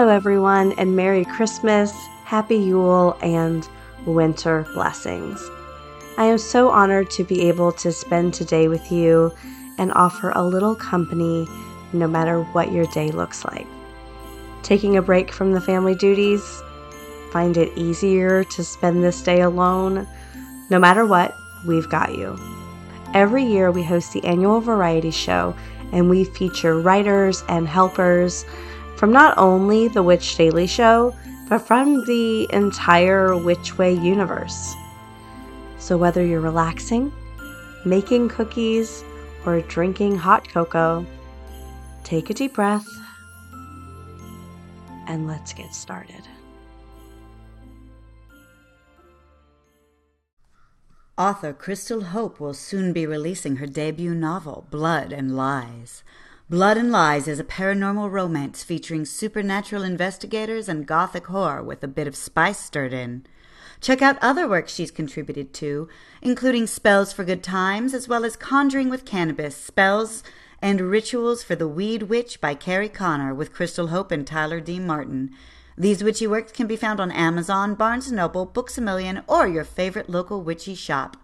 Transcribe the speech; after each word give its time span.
Hello, 0.00 0.16
everyone, 0.16 0.72
and 0.78 0.96
Merry 0.96 1.26
Christmas, 1.26 1.92
Happy 2.24 2.56
Yule, 2.56 3.18
and 3.20 3.68
winter 4.06 4.66
blessings. 4.72 5.46
I 6.16 6.24
am 6.24 6.38
so 6.38 6.70
honored 6.70 7.10
to 7.10 7.22
be 7.22 7.46
able 7.50 7.70
to 7.72 7.92
spend 7.92 8.32
today 8.32 8.66
with 8.66 8.90
you 8.90 9.30
and 9.76 9.92
offer 9.92 10.30
a 10.30 10.42
little 10.42 10.74
company 10.74 11.46
no 11.92 12.06
matter 12.06 12.40
what 12.40 12.72
your 12.72 12.86
day 12.86 13.10
looks 13.10 13.44
like. 13.44 13.66
Taking 14.62 14.96
a 14.96 15.02
break 15.02 15.30
from 15.30 15.52
the 15.52 15.60
family 15.60 15.94
duties, 15.94 16.62
find 17.30 17.58
it 17.58 17.76
easier 17.76 18.42
to 18.42 18.64
spend 18.64 19.04
this 19.04 19.20
day 19.20 19.42
alone. 19.42 20.08
No 20.70 20.78
matter 20.78 21.04
what, 21.04 21.36
we've 21.66 21.90
got 21.90 22.16
you. 22.16 22.38
Every 23.12 23.44
year, 23.44 23.70
we 23.70 23.82
host 23.82 24.14
the 24.14 24.24
annual 24.24 24.62
variety 24.62 25.10
show 25.10 25.54
and 25.92 26.08
we 26.08 26.24
feature 26.24 26.80
writers 26.80 27.44
and 27.50 27.68
helpers 27.68 28.46
from 29.00 29.10
not 29.10 29.32
only 29.38 29.88
The 29.88 30.02
Witch 30.02 30.36
Daily 30.36 30.66
Show, 30.66 31.16
but 31.48 31.60
from 31.60 32.04
the 32.04 32.46
entire 32.52 33.34
Witch 33.34 33.78
Way 33.78 33.94
universe. 33.94 34.74
So, 35.78 35.96
whether 35.96 36.22
you're 36.22 36.42
relaxing, 36.42 37.10
making 37.86 38.28
cookies, 38.28 39.02
or 39.46 39.62
drinking 39.62 40.16
hot 40.16 40.46
cocoa, 40.46 41.06
take 42.04 42.28
a 42.28 42.34
deep 42.34 42.52
breath 42.52 42.86
and 45.06 45.26
let's 45.26 45.54
get 45.54 45.74
started. 45.74 46.28
Author 51.16 51.54
Krystle 51.54 52.02
Hope 52.02 52.38
will 52.38 52.52
soon 52.52 52.92
be 52.92 53.06
releasing 53.06 53.56
her 53.56 53.66
debut 53.66 54.14
novel, 54.14 54.66
Blood 54.70 55.10
and 55.10 55.34
Lies. 55.34 56.02
Blood 56.50 56.78
and 56.78 56.90
Lies 56.90 57.28
is 57.28 57.38
a 57.38 57.44
paranormal 57.44 58.10
romance 58.10 58.64
featuring 58.64 59.04
supernatural 59.04 59.84
investigators 59.84 60.68
and 60.68 60.84
gothic 60.84 61.28
horror 61.28 61.62
with 61.62 61.84
a 61.84 61.86
bit 61.86 62.08
of 62.08 62.16
spice 62.16 62.58
stirred 62.58 62.92
in. 62.92 63.24
Check 63.80 64.02
out 64.02 64.18
other 64.20 64.48
works 64.48 64.74
she's 64.74 64.90
contributed 64.90 65.54
to, 65.54 65.88
including 66.20 66.66
Spells 66.66 67.12
for 67.12 67.22
Good 67.22 67.44
Times, 67.44 67.94
as 67.94 68.08
well 68.08 68.24
as 68.24 68.34
Conjuring 68.34 68.90
with 68.90 69.04
Cannabis, 69.04 69.56
Spells 69.56 70.24
and 70.60 70.80
Rituals 70.80 71.44
for 71.44 71.54
the 71.54 71.68
Weed 71.68 72.02
Witch 72.04 72.40
by 72.40 72.56
Carrie 72.56 72.88
Connor 72.88 73.32
with 73.32 73.54
Krystle 73.54 73.90
Hope 73.90 74.10
and 74.10 74.26
Tyler 74.26 74.58
D. 74.58 74.80
Martin. 74.80 75.30
These 75.78 76.02
witchy 76.02 76.26
works 76.26 76.50
can 76.50 76.66
be 76.66 76.74
found 76.74 76.98
on 76.98 77.12
Amazon, 77.12 77.76
Barnes 77.76 78.10
& 78.10 78.12
Noble, 78.12 78.44
Books 78.44 78.76
A 78.76 78.80
Million, 78.80 79.22
or 79.28 79.46
your 79.46 79.62
favorite 79.62 80.10
local 80.10 80.42
witchy 80.42 80.74
shop. 80.74 81.16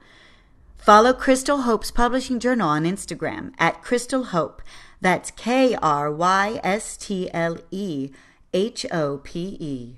Follow 0.78 1.12
Krystle 1.12 1.64
Hope's 1.64 1.90
publishing 1.90 2.38
journal 2.38 2.68
on 2.68 2.84
Instagram 2.84 3.54
at 3.58 3.82
Krystle 3.82 4.26
Hope. 4.26 4.62
That's 5.00 5.30
K 5.30 5.76
R 5.82 6.10
Y 6.10 6.60
S 6.62 6.96
T 6.96 7.30
L 7.32 7.58
E 7.70 8.10
H 8.54 8.86
O 8.90 9.18
P 9.18 9.56
E. 9.60 9.96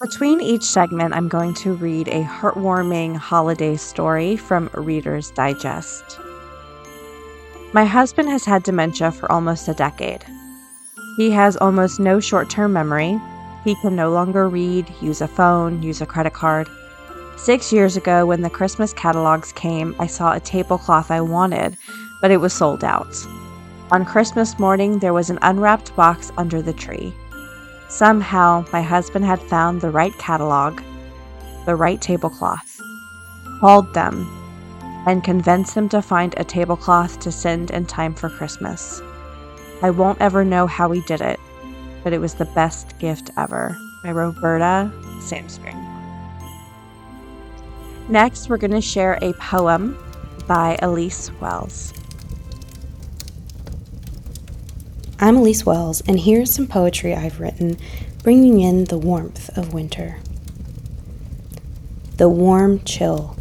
Between 0.00 0.40
each 0.40 0.62
segment, 0.62 1.14
I'm 1.14 1.28
going 1.28 1.54
to 1.54 1.72
read 1.74 2.08
a 2.08 2.22
heartwarming 2.22 3.16
holiday 3.16 3.76
story 3.76 4.36
from 4.36 4.68
Reader's 4.74 5.30
Digest. 5.30 6.20
My 7.72 7.84
husband 7.84 8.28
has 8.28 8.44
had 8.44 8.62
dementia 8.62 9.10
for 9.10 9.30
almost 9.32 9.68
a 9.68 9.74
decade. 9.74 10.24
He 11.16 11.30
has 11.30 11.56
almost 11.56 11.98
no 11.98 12.20
short 12.20 12.50
term 12.50 12.74
memory. 12.74 13.18
He 13.64 13.74
can 13.76 13.96
no 13.96 14.10
longer 14.10 14.48
read, 14.48 14.86
use 15.00 15.20
a 15.20 15.28
phone, 15.28 15.82
use 15.82 16.00
a 16.00 16.06
credit 16.06 16.34
card. 16.34 16.68
Six 17.36 17.72
years 17.72 17.96
ago, 17.96 18.26
when 18.26 18.42
the 18.42 18.50
Christmas 18.50 18.92
catalogs 18.92 19.52
came, 19.52 19.96
I 19.98 20.06
saw 20.06 20.34
a 20.34 20.40
tablecloth 20.40 21.10
I 21.10 21.20
wanted, 21.20 21.76
but 22.20 22.30
it 22.30 22.36
was 22.36 22.52
sold 22.52 22.84
out. 22.84 23.14
On 23.92 24.04
Christmas 24.04 24.58
morning, 24.58 24.98
there 24.98 25.12
was 25.12 25.30
an 25.30 25.38
unwrapped 25.42 25.94
box 25.94 26.32
under 26.36 26.60
the 26.60 26.72
tree. 26.72 27.14
Somehow, 27.88 28.64
my 28.72 28.82
husband 28.82 29.24
had 29.24 29.40
found 29.40 29.80
the 29.80 29.90
right 29.90 30.12
catalog, 30.18 30.82
the 31.66 31.76
right 31.76 32.00
tablecloth, 32.00 32.80
called 33.60 33.94
them, 33.94 34.26
and 35.06 35.22
convinced 35.22 35.76
them 35.76 35.88
to 35.90 36.02
find 36.02 36.34
a 36.36 36.42
tablecloth 36.42 37.20
to 37.20 37.30
send 37.30 37.70
in 37.70 37.86
time 37.86 38.12
for 38.12 38.28
Christmas. 38.28 39.00
I 39.82 39.90
won't 39.90 40.20
ever 40.20 40.44
know 40.44 40.66
how 40.66 40.90
he 40.90 41.00
did 41.02 41.20
it, 41.20 41.38
but 42.02 42.12
it 42.12 42.18
was 42.18 42.34
the 42.34 42.44
best 42.46 42.98
gift 42.98 43.30
ever. 43.36 43.76
By 44.02 44.10
Roberta 44.10 44.92
Samspring. 45.20 45.76
Next, 48.08 48.48
we're 48.48 48.56
going 48.56 48.72
to 48.72 48.80
share 48.80 49.18
a 49.22 49.32
poem 49.34 49.96
by 50.46 50.76
Elise 50.82 51.30
Wells. 51.40 51.92
I'm 55.26 55.38
Elise 55.38 55.66
Wells, 55.66 56.02
and 56.02 56.20
here's 56.20 56.54
some 56.54 56.68
poetry 56.68 57.12
I've 57.12 57.40
written 57.40 57.78
bringing 58.22 58.60
in 58.60 58.84
the 58.84 58.96
warmth 58.96 59.50
of 59.58 59.74
winter. 59.74 60.18
The 62.16 62.28
warm 62.28 62.84
chill. 62.84 63.36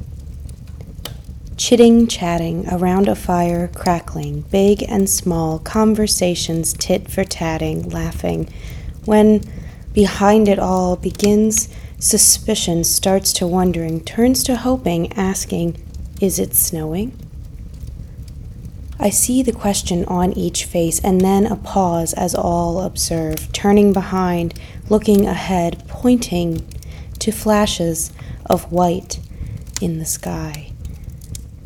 Chitting, 1.57 2.07
chatting, 2.07 2.67
around 2.69 3.07
a 3.07 3.13
fire, 3.13 3.67
crackling, 3.67 4.41
big 4.49 4.81
and 4.89 5.07
small, 5.07 5.59
conversations 5.59 6.73
tit 6.73 7.07
for 7.11 7.23
tatting, 7.23 7.87
laughing, 7.87 8.51
when 9.03 9.43
behind 9.93 10.47
it 10.47 10.57
all 10.57 10.95
begins 10.95 11.69
suspicion, 11.99 12.83
starts 12.83 13.31
to 13.33 13.45
wondering, 13.45 14.03
turns 14.03 14.43
to 14.45 14.55
hoping, 14.55 15.13
asking, 15.13 15.77
Is 16.19 16.39
it 16.39 16.55
snowing? 16.55 17.24
I 19.05 19.11
see 19.11 19.43
the 19.43 19.51
question 19.51 20.03
on 20.05 20.33
each 20.33 20.65
face, 20.65 20.99
and 20.99 21.21
then 21.21 21.45
a 21.45 21.55
pause 21.55 22.11
as 22.13 22.33
all 22.33 22.81
observe, 22.81 23.53
turning 23.53 23.93
behind, 23.93 24.59
looking 24.89 25.27
ahead, 25.27 25.83
pointing 25.87 26.67
to 27.19 27.31
flashes 27.31 28.11
of 28.47 28.71
white 28.71 29.19
in 29.79 29.99
the 29.99 30.05
sky. 30.05 30.71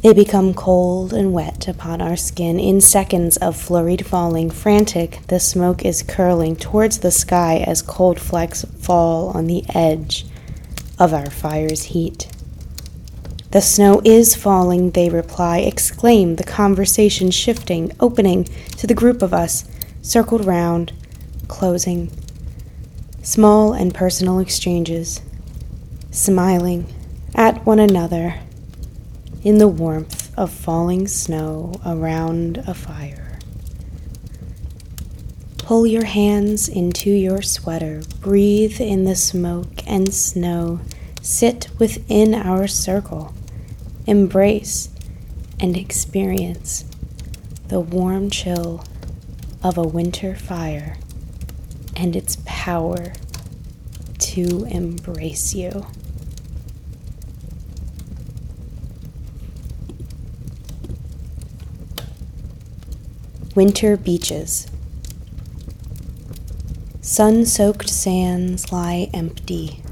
They 0.02 0.12
become 0.12 0.54
cold 0.54 1.14
and 1.14 1.32
wet 1.32 1.70
upon 1.70 2.02
our 2.02 2.18
skin 2.18 2.60
in 2.60 2.82
seconds 2.82 3.38
of 3.38 3.56
flurried 3.56 4.06
falling. 4.06 4.50
Frantic, 4.50 5.26
the 5.28 5.40
smoke 5.40 5.86
is 5.86 6.04
curling 6.04 6.58
towards 6.58 6.98
the 6.98 7.10
sky 7.10 7.64
as 7.66 7.82
cold 7.82 8.20
flecks 8.20 8.66
fall 8.66 9.30
on 9.30 9.48
the 9.48 9.64
edge 9.74 10.26
of 11.00 11.14
our 11.14 11.30
fire's 11.30 11.84
heat. 11.84 12.28
The 13.52 13.62
snow 13.62 14.00
is 14.06 14.36
falling, 14.36 14.92
they 14.92 15.10
reply, 15.10 15.58
exclaim, 15.60 16.36
the 16.36 16.44
conversation 16.44 17.32
shifting, 17.32 17.92
opening 18.00 18.44
to 18.78 18.86
the 18.86 18.94
group 18.94 19.24
of 19.24 19.34
us, 19.34 19.66
circled 20.04 20.46
round, 20.46 20.94
closing. 21.48 22.12
Small 23.24 23.74
and 23.74 23.92
personal 23.92 24.38
exchanges, 24.38 25.24
smiling 26.12 26.94
at 27.34 27.66
one 27.66 27.80
another 27.80 28.40
in 29.44 29.58
the 29.58 29.68
warmth 29.68 30.32
of 30.38 30.52
falling 30.52 31.08
snow 31.08 31.74
around 31.84 32.60
a 32.68 32.76
fire. 32.76 33.40
Pull 35.58 35.88
your 35.88 36.06
hands 36.06 36.70
into 36.70 37.10
your 37.10 37.42
sweater, 37.42 38.04
breathe 38.22 38.80
in 38.80 39.06
the 39.06 39.16
smoke 39.16 39.82
and 39.88 40.14
snow, 40.14 40.82
sit 41.24 41.68
within 41.80 42.36
our 42.36 42.68
circle 42.68 43.34
embrace 44.10 44.90
and 45.60 45.78
experience 45.78 46.84
the 47.68 47.80
warm 47.80 48.28
chill 48.28 48.84
of 49.64 49.78
a 49.78 49.84
winter 49.84 50.36
fire 50.36 50.98
and 51.96 52.16
its 52.16 52.40
power 52.44 53.14
to 54.18 54.66
embrace 54.72 55.54
you. 55.54 55.86
Winter 63.54 63.96
beaches. 63.96 64.66
Sun 67.00 67.46
soaked 67.46 67.90
sands 67.90 68.72
lie 68.72 69.12
empty, 69.14 69.84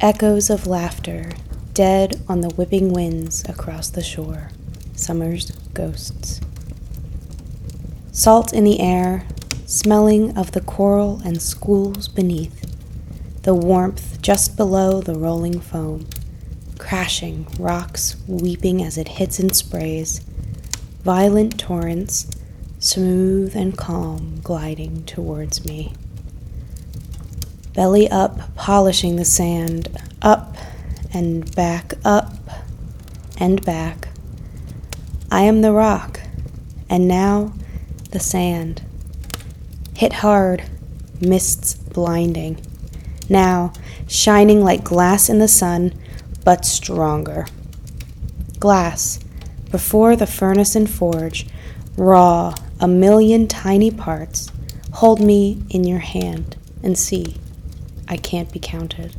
echoes 0.00 0.48
of 0.48 0.68
laughter 0.68 1.32
dead 1.74 2.22
on 2.28 2.40
the 2.40 2.50
whipping 2.50 2.92
winds 2.92 3.44
across 3.48 3.90
the 3.90 4.02
shore, 4.02 4.50
summer's 4.94 5.50
ghosts. 5.74 6.40
Salt 8.12 8.52
in 8.52 8.62
the 8.62 8.78
air, 8.78 9.26
smelling 9.66 10.38
of 10.38 10.52
the 10.52 10.60
coral 10.60 11.20
and 11.24 11.42
schools 11.42 12.06
beneath, 12.06 12.60
the 13.42 13.54
warmth 13.54 14.22
just 14.22 14.56
below 14.56 15.00
the 15.00 15.16
rolling 15.18 15.60
foam, 15.60 16.06
crashing, 16.78 17.46
rocks 17.58 18.16
weeping 18.28 18.80
as 18.80 18.96
it 18.96 19.08
hits 19.08 19.40
and 19.40 19.54
sprays, 19.54 20.20
violent 21.02 21.58
torrents, 21.58 22.30
smooth 22.78 23.56
and 23.56 23.76
calm, 23.76 24.38
gliding 24.44 25.04
towards 25.06 25.64
me. 25.66 25.92
Belly 27.74 28.08
up, 28.08 28.54
polishing 28.54 29.16
the 29.16 29.24
sand, 29.24 29.88
up 30.22 30.56
and 31.14 31.54
back 31.54 31.94
up 32.04 32.34
and 33.38 33.64
back. 33.64 34.08
I 35.30 35.42
am 35.42 35.62
the 35.62 35.72
rock, 35.72 36.20
and 36.90 37.08
now 37.08 37.54
the 38.10 38.20
sand. 38.20 38.82
Hit 39.94 40.12
hard, 40.14 40.64
mists 41.20 41.74
blinding. 41.74 42.60
Now, 43.28 43.72
shining 44.06 44.62
like 44.62 44.84
glass 44.84 45.28
in 45.28 45.38
the 45.38 45.48
sun, 45.48 45.94
but 46.44 46.64
stronger. 46.64 47.46
Glass, 48.58 49.20
before 49.70 50.16
the 50.16 50.26
furnace 50.26 50.76
and 50.76 50.88
forge, 50.88 51.46
raw, 51.96 52.54
a 52.80 52.88
million 52.88 53.48
tiny 53.48 53.90
parts. 53.90 54.50
Hold 54.94 55.20
me 55.20 55.62
in 55.70 55.84
your 55.84 56.00
hand 56.00 56.56
and 56.82 56.96
see, 56.98 57.36
I 58.08 58.16
can't 58.16 58.52
be 58.52 58.60
counted. 58.60 59.16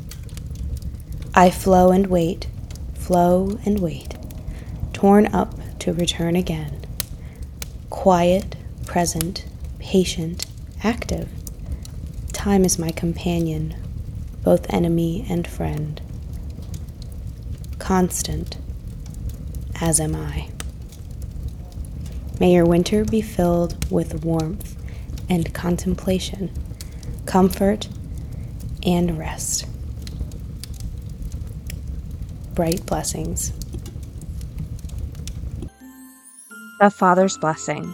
I 1.37 1.49
flow 1.49 1.91
and 1.91 2.07
wait, 2.07 2.47
flow 2.93 3.59
and 3.65 3.79
wait, 3.79 4.15
torn 4.93 5.27
up 5.35 5.53
to 5.79 5.91
return 5.91 6.37
again. 6.37 6.79
Quiet, 7.89 8.55
present, 8.85 9.45
patient, 9.77 10.45
active. 10.81 11.27
Time 12.31 12.63
is 12.63 12.79
my 12.79 12.89
companion, 12.89 13.75
both 14.45 14.73
enemy 14.73 15.25
and 15.29 15.45
friend. 15.45 15.99
Constant, 17.79 18.55
as 19.81 19.99
am 19.99 20.15
I. 20.15 20.47
May 22.39 22.53
your 22.53 22.65
winter 22.65 23.03
be 23.03 23.21
filled 23.21 23.91
with 23.91 24.23
warmth 24.23 24.77
and 25.27 25.53
contemplation, 25.53 26.49
comfort 27.25 27.89
and 28.85 29.17
rest. 29.17 29.65
Bright 32.55 32.85
blessings. 32.85 33.51
The 36.79 36.89
Father's 36.89 37.37
Blessing. 37.37 37.93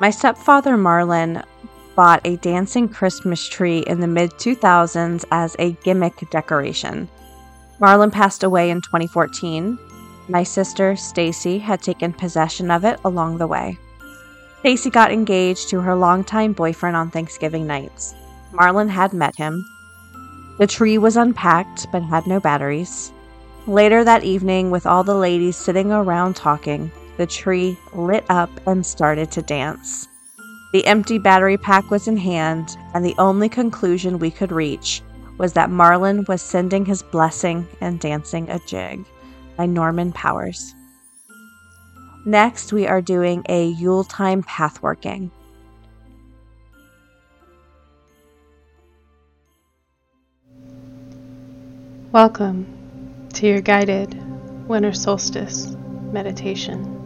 My 0.00 0.10
stepfather 0.10 0.76
Marlin 0.76 1.40
bought 1.94 2.20
a 2.24 2.36
dancing 2.38 2.88
Christmas 2.88 3.48
tree 3.48 3.84
in 3.86 4.00
the 4.00 4.08
mid 4.08 4.32
2000s 4.32 5.24
as 5.30 5.54
a 5.60 5.70
gimmick 5.84 6.28
decoration. 6.30 7.08
Marlin 7.78 8.10
passed 8.10 8.42
away 8.42 8.70
in 8.70 8.80
2014. 8.80 9.78
My 10.28 10.42
sister 10.42 10.96
Stacy 10.96 11.58
had 11.58 11.80
taken 11.80 12.12
possession 12.12 12.72
of 12.72 12.84
it 12.84 12.98
along 13.04 13.38
the 13.38 13.46
way. 13.46 13.78
Stacy 14.58 14.90
got 14.90 15.12
engaged 15.12 15.68
to 15.68 15.80
her 15.80 15.94
longtime 15.94 16.54
boyfriend 16.54 16.96
on 16.96 17.12
Thanksgiving 17.12 17.68
nights. 17.68 18.16
Marlin 18.50 18.88
had 18.88 19.12
met 19.12 19.36
him. 19.36 19.64
The 20.58 20.66
tree 20.66 20.98
was 20.98 21.16
unpacked 21.16 21.86
but 21.92 22.02
had 22.02 22.26
no 22.26 22.40
batteries. 22.40 23.12
Later 23.70 24.02
that 24.02 24.24
evening, 24.24 24.72
with 24.72 24.84
all 24.84 25.04
the 25.04 25.14
ladies 25.14 25.56
sitting 25.56 25.92
around 25.92 26.34
talking, 26.34 26.90
the 27.18 27.26
tree 27.26 27.78
lit 27.94 28.24
up 28.28 28.50
and 28.66 28.84
started 28.84 29.30
to 29.30 29.42
dance. 29.42 30.08
The 30.72 30.84
empty 30.86 31.18
battery 31.18 31.56
pack 31.56 31.88
was 31.88 32.08
in 32.08 32.16
hand, 32.16 32.76
and 32.94 33.04
the 33.04 33.14
only 33.16 33.48
conclusion 33.48 34.18
we 34.18 34.32
could 34.32 34.50
reach 34.50 35.02
was 35.38 35.52
that 35.52 35.70
Marlin 35.70 36.24
was 36.26 36.42
sending 36.42 36.84
his 36.84 37.04
blessing 37.04 37.64
and 37.80 38.00
dancing 38.00 38.50
a 38.50 38.58
jig 38.66 39.04
by 39.56 39.66
Norman 39.66 40.10
Powers. 40.10 40.74
Next, 42.26 42.72
we 42.72 42.88
are 42.88 43.00
doing 43.00 43.44
a 43.48 43.68
Yule 43.68 44.02
Time 44.02 44.42
pathworking. 44.42 45.30
Welcome 52.10 52.79
to 53.34 53.46
your 53.46 53.60
guided 53.60 54.16
winter 54.68 54.92
solstice 54.92 55.68
meditation. 56.12 56.96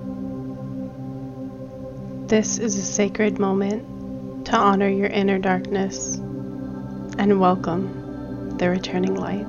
This 2.27 2.59
is 2.59 2.77
a 2.79 2.83
sacred 2.83 3.39
moment 3.39 4.47
to 4.47 4.57
honor 4.57 4.89
your 4.89 5.07
inner 5.09 5.39
darkness 5.39 6.17
and 6.17 7.39
welcome 7.41 8.57
the 8.59 8.71
returning 8.71 9.15
light. 9.15 9.47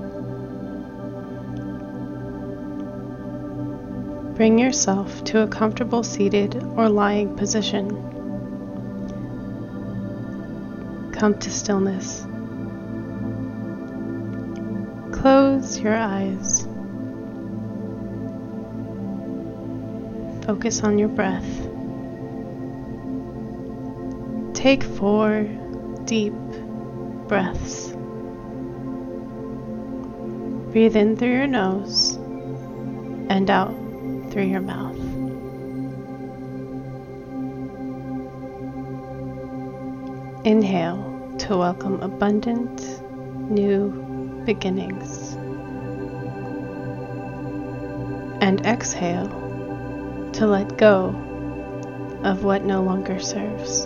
Bring 4.36 4.60
yourself 4.60 5.24
to 5.26 5.44
a 5.44 5.48
comfortable 5.48 6.04
seated 6.04 6.62
or 6.76 6.90
lying 6.90 7.36
position. 7.38 7.90
Come 11.14 11.40
to 11.40 11.50
stillness. 11.50 12.28
Close 15.18 15.80
your 15.80 15.96
eyes. 15.96 16.65
Focus 20.46 20.84
on 20.84 21.00
your 21.00 21.08
breath. 21.08 21.44
Take 24.54 24.84
four 24.84 25.44
deep 26.04 26.34
breaths. 27.28 27.92
Breathe 30.72 30.96
in 30.96 31.18
through 31.18 31.32
your 31.32 31.48
nose 31.48 32.16
and 33.30 33.50
out 33.50 33.74
through 34.30 34.44
your 34.44 34.62
mouth. 34.62 34.96
Inhale 40.46 41.38
to 41.40 41.58
welcome 41.58 42.00
abundant 42.02 43.02
new 43.50 43.90
beginnings. 44.46 45.34
And 48.42 48.64
exhale 48.64 49.45
to 50.36 50.46
let 50.46 50.78
go 50.78 51.16
of 52.24 52.44
what 52.44 52.66
no 52.66 52.84
longer 52.84 53.20
serves. 53.20 53.86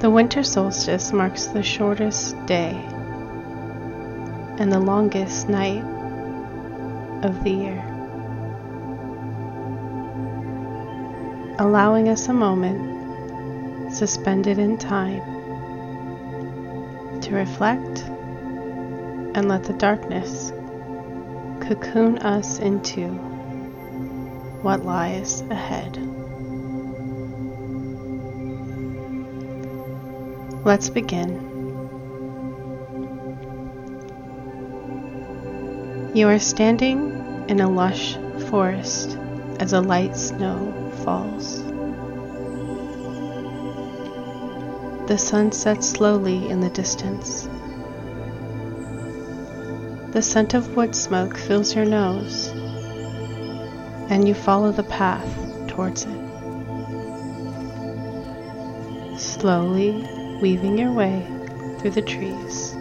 The 0.00 0.10
winter 0.10 0.42
solstice 0.42 1.10
marks 1.10 1.46
the 1.46 1.62
shortest 1.62 2.36
day 2.44 2.74
and 4.58 4.70
the 4.70 4.78
longest 4.78 5.48
night 5.48 5.82
of 7.24 7.42
the 7.44 7.50
year, 7.50 7.82
allowing 11.58 12.10
us 12.10 12.28
a 12.28 12.34
moment 12.34 13.94
suspended 13.94 14.58
in 14.58 14.76
time 14.76 15.22
to 17.22 17.34
reflect 17.34 18.04
and 19.34 19.48
let 19.48 19.64
the 19.64 19.72
darkness 19.72 20.52
cocoon 21.68 22.18
us 22.18 22.58
into 22.58 23.08
what 24.62 24.84
lies 24.84 25.40
ahead. 25.50 25.96
Let's 30.64 30.90
begin. 30.90 31.52
You 36.14 36.28
are 36.28 36.38
standing 36.38 37.46
in 37.48 37.60
a 37.60 37.68
lush 37.68 38.16
forest 38.50 39.18
as 39.58 39.72
a 39.72 39.80
light 39.80 40.16
snow 40.16 40.72
falls. 41.04 41.62
The 45.08 45.18
sun 45.18 45.52
sets 45.52 45.88
slowly 45.88 46.48
in 46.48 46.60
the 46.60 46.70
distance. 46.70 47.48
The 50.14 50.22
scent 50.22 50.54
of 50.54 50.76
wood 50.76 50.94
smoke 50.94 51.36
fills 51.36 51.74
your 51.74 51.84
nose, 51.84 52.46
and 54.08 54.28
you 54.28 54.32
follow 54.32 54.70
the 54.70 54.84
path 54.84 55.26
towards 55.66 56.04
it. 56.04 56.20
Slowly 59.18 59.90
weaving 60.40 60.78
your 60.78 60.92
way 60.92 61.26
through 61.80 61.90
the 61.90 62.00
trees, 62.00 62.76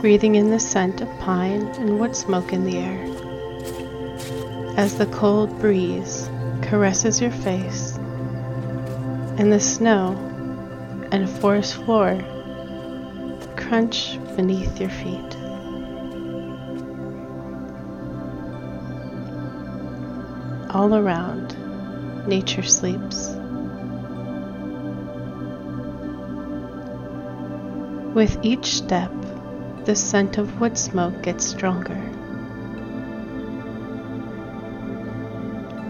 breathing 0.00 0.36
in 0.36 0.48
the 0.48 0.58
scent 0.58 1.02
of 1.02 1.18
pine 1.18 1.66
and 1.78 2.00
wood 2.00 2.16
smoke 2.16 2.54
in 2.54 2.64
the 2.64 2.78
air. 2.78 3.04
As 4.78 4.96
the 4.96 5.04
cold 5.04 5.60
breeze 5.60 6.30
caresses 6.62 7.20
your 7.20 7.30
face, 7.30 7.98
and 9.36 9.52
the 9.52 9.60
snow 9.60 10.16
and 11.12 11.28
forest 11.28 11.74
floor 11.74 12.18
crunch 13.56 14.18
beneath 14.36 14.80
your 14.80 14.90
feet. 14.90 15.36
All 20.70 20.94
around, 20.94 21.56
nature 22.26 22.62
sleeps. 22.62 23.30
With 28.14 28.38
each 28.42 28.66
step, 28.66 29.12
the 29.84 29.96
scent 29.96 30.38
of 30.38 30.60
wood 30.60 30.76
smoke 30.76 31.22
gets 31.22 31.44
stronger. 31.44 32.00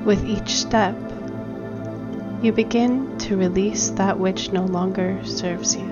With 0.04 0.24
each 0.24 0.50
step, 0.50 0.96
you 2.42 2.52
begin 2.52 3.18
to 3.18 3.36
release 3.36 3.90
that 3.90 4.18
which 4.18 4.52
no 4.52 4.64
longer 4.64 5.22
serves 5.24 5.76
you. 5.76 5.89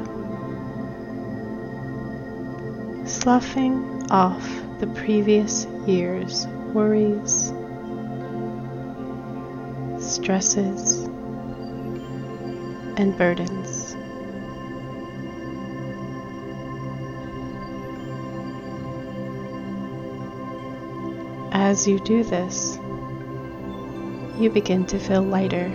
Sloughing 3.28 4.11
off 4.11 4.42
the 4.78 4.87
previous 4.87 5.66
year's 5.87 6.47
worries, 6.73 7.52
stresses, 10.02 11.02
and 12.97 13.14
burdens. 13.18 13.94
As 21.52 21.87
you 21.87 22.00
do 22.00 22.25
this, 22.25 22.78
you 24.38 24.49
begin 24.49 24.87
to 24.87 24.99
feel 24.99 25.20
lighter 25.20 25.66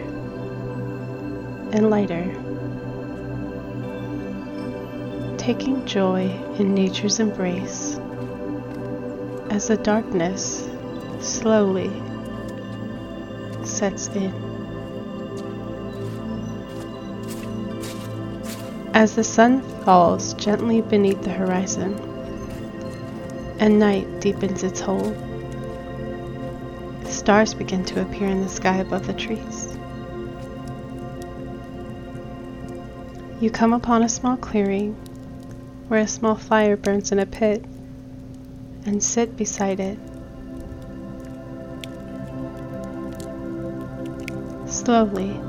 and 1.72 1.92
lighter, 1.92 2.34
taking 5.44 5.86
joy 5.86 6.22
in 6.58 6.74
nature's 6.74 7.20
embrace 7.20 8.00
as 9.50 9.68
the 9.68 9.76
darkness 9.76 10.70
slowly 11.20 11.92
sets 13.66 14.08
in. 14.16 14.32
As 18.94 19.16
the 19.16 19.24
sun 19.26 19.62
falls 19.84 20.34
gently 20.36 20.80
beneath 20.80 21.22
the 21.24 21.32
horizon 21.32 21.94
and 23.60 23.78
night 23.78 24.22
deepens 24.22 24.64
its 24.64 24.80
hold, 24.80 25.14
the 27.02 27.12
stars 27.12 27.54
begin 27.54 27.84
to 27.84 28.02
appear 28.02 28.30
in 28.30 28.40
the 28.40 28.48
sky 28.48 28.78
above 28.78 29.08
the 29.08 29.14
trees. 29.14 29.78
You 33.42 33.52
come 33.52 33.74
upon 33.74 34.04
a 34.04 34.08
small 34.08 34.38
clearing 34.38 34.96
where 35.94 36.02
a 36.02 36.08
small 36.08 36.34
fire 36.34 36.76
burns 36.76 37.12
in 37.12 37.20
a 37.20 37.26
pit 37.28 37.64
and 38.88 39.04
sit 39.04 39.38
beside 39.38 39.80
it. 39.80 40.00
Slowly, 44.68 45.40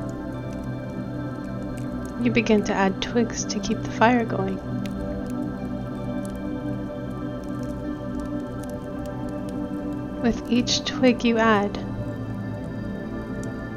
you 2.23 2.31
begin 2.31 2.63
to 2.65 2.75
add 2.75 3.01
twigs 3.01 3.47
to 3.47 3.59
keep 3.59 3.81
the 3.85 3.91
fire 3.93 4.27
going. 4.27 4.59
With 10.21 10.43
each 10.53 10.85
twig 10.85 11.25
you 11.25 11.39
add, 11.39 11.75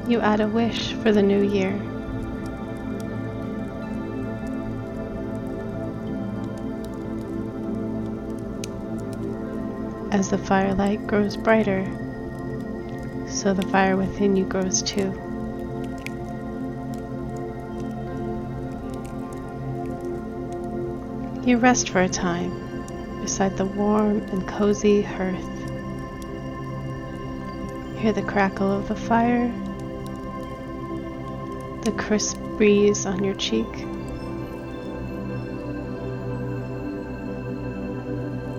you 0.05 0.19
add 0.19 0.41
a 0.41 0.49
wish 0.49 0.91
for 0.95 1.13
the 1.13 1.23
new 1.23 1.49
year. 1.49 1.81
As 10.17 10.31
the 10.31 10.37
firelight 10.39 11.05
grows 11.05 11.37
brighter, 11.37 11.85
so 13.27 13.53
the 13.53 13.67
fire 13.67 13.95
within 13.95 14.35
you 14.35 14.45
grows 14.45 14.81
too. 14.81 15.13
You 21.45 21.57
rest 21.57 21.89
for 21.89 22.01
a 22.01 22.09
time 22.09 22.49
beside 23.21 23.57
the 23.57 23.65
warm 23.65 24.23
and 24.31 24.47
cozy 24.47 25.03
hearth 25.03 25.37
Hear 27.99 28.11
the 28.11 28.23
crackle 28.23 28.71
of 28.71 28.87
the 28.87 28.95
fire, 28.95 29.53
the 31.83 31.93
crisp 31.95 32.39
breeze 32.57 33.05
on 33.05 33.23
your 33.23 33.35
cheek. 33.35 33.71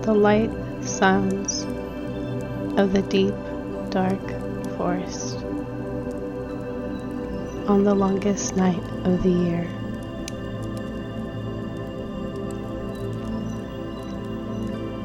The 0.03 0.13
light 0.13 0.68
sounds 0.99 1.63
of 2.77 2.91
the 2.91 3.01
deep, 3.03 3.33
dark 3.89 4.19
forest 4.75 5.37
on 7.69 7.85
the 7.85 7.95
longest 7.95 8.57
night 8.57 8.83
of 9.05 9.23
the 9.23 9.29
year. 9.29 9.63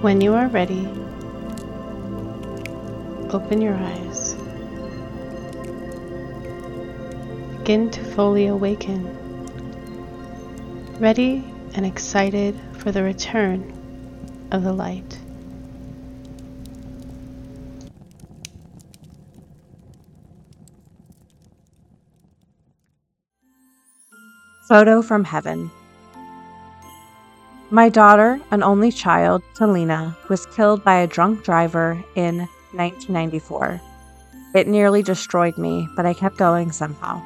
When 0.00 0.20
you 0.20 0.34
are 0.34 0.48
ready, 0.48 0.88
open 3.30 3.62
your 3.62 3.74
eyes. 3.74 4.34
Begin 7.58 7.88
to 7.92 8.02
fully 8.02 8.48
awaken, 8.48 9.06
ready 10.98 11.44
and 11.74 11.86
excited 11.86 12.58
for 12.78 12.90
the 12.90 13.04
return 13.04 13.72
of 14.50 14.64
the 14.64 14.72
light. 14.72 15.13
Photo 24.68 25.02
from 25.02 25.24
Heaven. 25.24 25.70
My 27.70 27.90
daughter, 27.90 28.40
an 28.50 28.62
only 28.62 28.90
child, 28.90 29.42
Talina, 29.54 30.16
was 30.30 30.46
killed 30.46 30.82
by 30.82 31.00
a 31.00 31.06
drunk 31.06 31.44
driver 31.44 32.02
in 32.14 32.38
1994. 32.72 33.78
It 34.54 34.66
nearly 34.66 35.02
destroyed 35.02 35.58
me, 35.58 35.86
but 35.94 36.06
I 36.06 36.14
kept 36.14 36.38
going 36.38 36.72
somehow. 36.72 37.20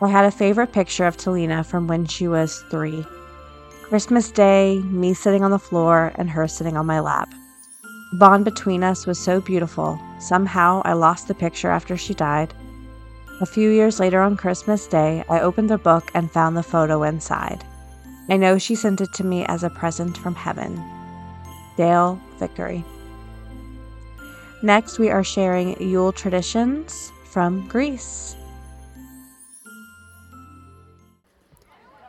I 0.00 0.08
had 0.08 0.26
a 0.26 0.30
favorite 0.30 0.70
picture 0.72 1.06
of 1.06 1.16
Talina 1.16 1.66
from 1.66 1.88
when 1.88 2.06
she 2.06 2.28
was 2.28 2.62
three. 2.70 3.04
Christmas 3.82 4.30
Day, 4.30 4.78
me 4.84 5.12
sitting 5.12 5.42
on 5.42 5.50
the 5.50 5.58
floor 5.58 6.12
and 6.14 6.30
her 6.30 6.46
sitting 6.46 6.76
on 6.76 6.86
my 6.86 7.00
lap. 7.00 7.30
The 8.12 8.18
bond 8.18 8.44
between 8.44 8.84
us 8.84 9.06
was 9.06 9.18
so 9.18 9.40
beautiful. 9.40 9.98
Somehow 10.20 10.82
I 10.84 10.92
lost 10.92 11.26
the 11.26 11.34
picture 11.34 11.70
after 11.70 11.96
she 11.96 12.14
died. 12.14 12.54
A 13.40 13.46
few 13.46 13.70
years 13.70 13.98
later 13.98 14.20
on 14.20 14.36
Christmas 14.36 14.86
Day, 14.86 15.24
I 15.28 15.40
opened 15.40 15.68
the 15.68 15.76
book 15.76 16.08
and 16.14 16.30
found 16.30 16.56
the 16.56 16.62
photo 16.62 17.02
inside. 17.02 17.64
I 18.28 18.36
know 18.36 18.58
she 18.58 18.76
sent 18.76 19.00
it 19.00 19.12
to 19.14 19.24
me 19.24 19.44
as 19.46 19.64
a 19.64 19.70
present 19.70 20.16
from 20.16 20.36
heaven. 20.36 20.80
Dale 21.76 22.20
Vickery. 22.38 22.84
Next, 24.62 25.00
we 25.00 25.10
are 25.10 25.24
sharing 25.24 25.80
Yule 25.82 26.12
traditions 26.12 27.10
from 27.24 27.66
Greece. 27.66 28.36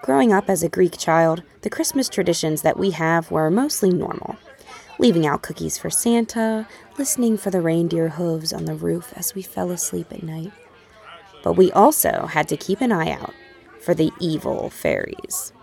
Growing 0.04 0.32
up 0.32 0.48
as 0.48 0.62
a 0.62 0.70
Greek 0.70 0.96
child, 1.00 1.42
the 1.64 1.72
Christmas 1.72 2.08
traditions 2.08 2.62
that 2.62 2.78
we 2.78 2.92
have 2.92 3.32
were 3.32 3.50
mostly 3.50 3.90
normal. 3.90 4.36
Leaving 5.00 5.26
out 5.26 5.42
cookies 5.42 5.80
for 5.80 5.90
Santa, 5.90 6.68
listening 7.00 7.36
for 7.36 7.50
the 7.50 7.62
reindeer 7.62 8.10
hooves 8.10 8.54
on 8.54 8.66
the 8.66 8.76
roof 8.76 9.12
as 9.16 9.34
we 9.34 9.42
fell 9.42 9.72
asleep 9.72 10.14
at 10.14 10.22
night. 10.22 10.54
But 11.46 11.54
we 11.54 11.72
also 11.74 12.26
had 12.26 12.48
to 12.48 12.58
keep 12.58 12.82
an 12.82 12.92
eye 12.92 13.12
out 13.12 13.36
for 13.80 13.94
the 13.94 14.12
evil 14.20 14.72
fairies. 14.72 15.54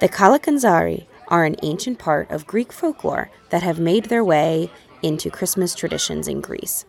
The 0.00 0.08
Kalakanzari 0.08 1.06
are 1.28 1.44
an 1.44 1.54
ancient 1.62 2.00
part 2.00 2.28
of 2.32 2.48
Greek 2.48 2.72
folklore 2.72 3.30
that 3.50 3.62
have 3.62 3.78
made 3.78 4.06
their 4.06 4.24
way 4.24 4.72
into 5.00 5.30
Christmas 5.30 5.76
traditions 5.76 6.26
in 6.26 6.40
Greece. 6.40 6.84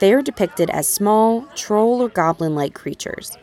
They 0.00 0.14
are 0.14 0.22
depicted 0.22 0.70
as 0.70 0.88
small, 0.88 1.42
troll 1.54 2.00
or 2.00 2.08
goblin 2.08 2.54
like 2.54 2.72
creatures. 2.72 3.36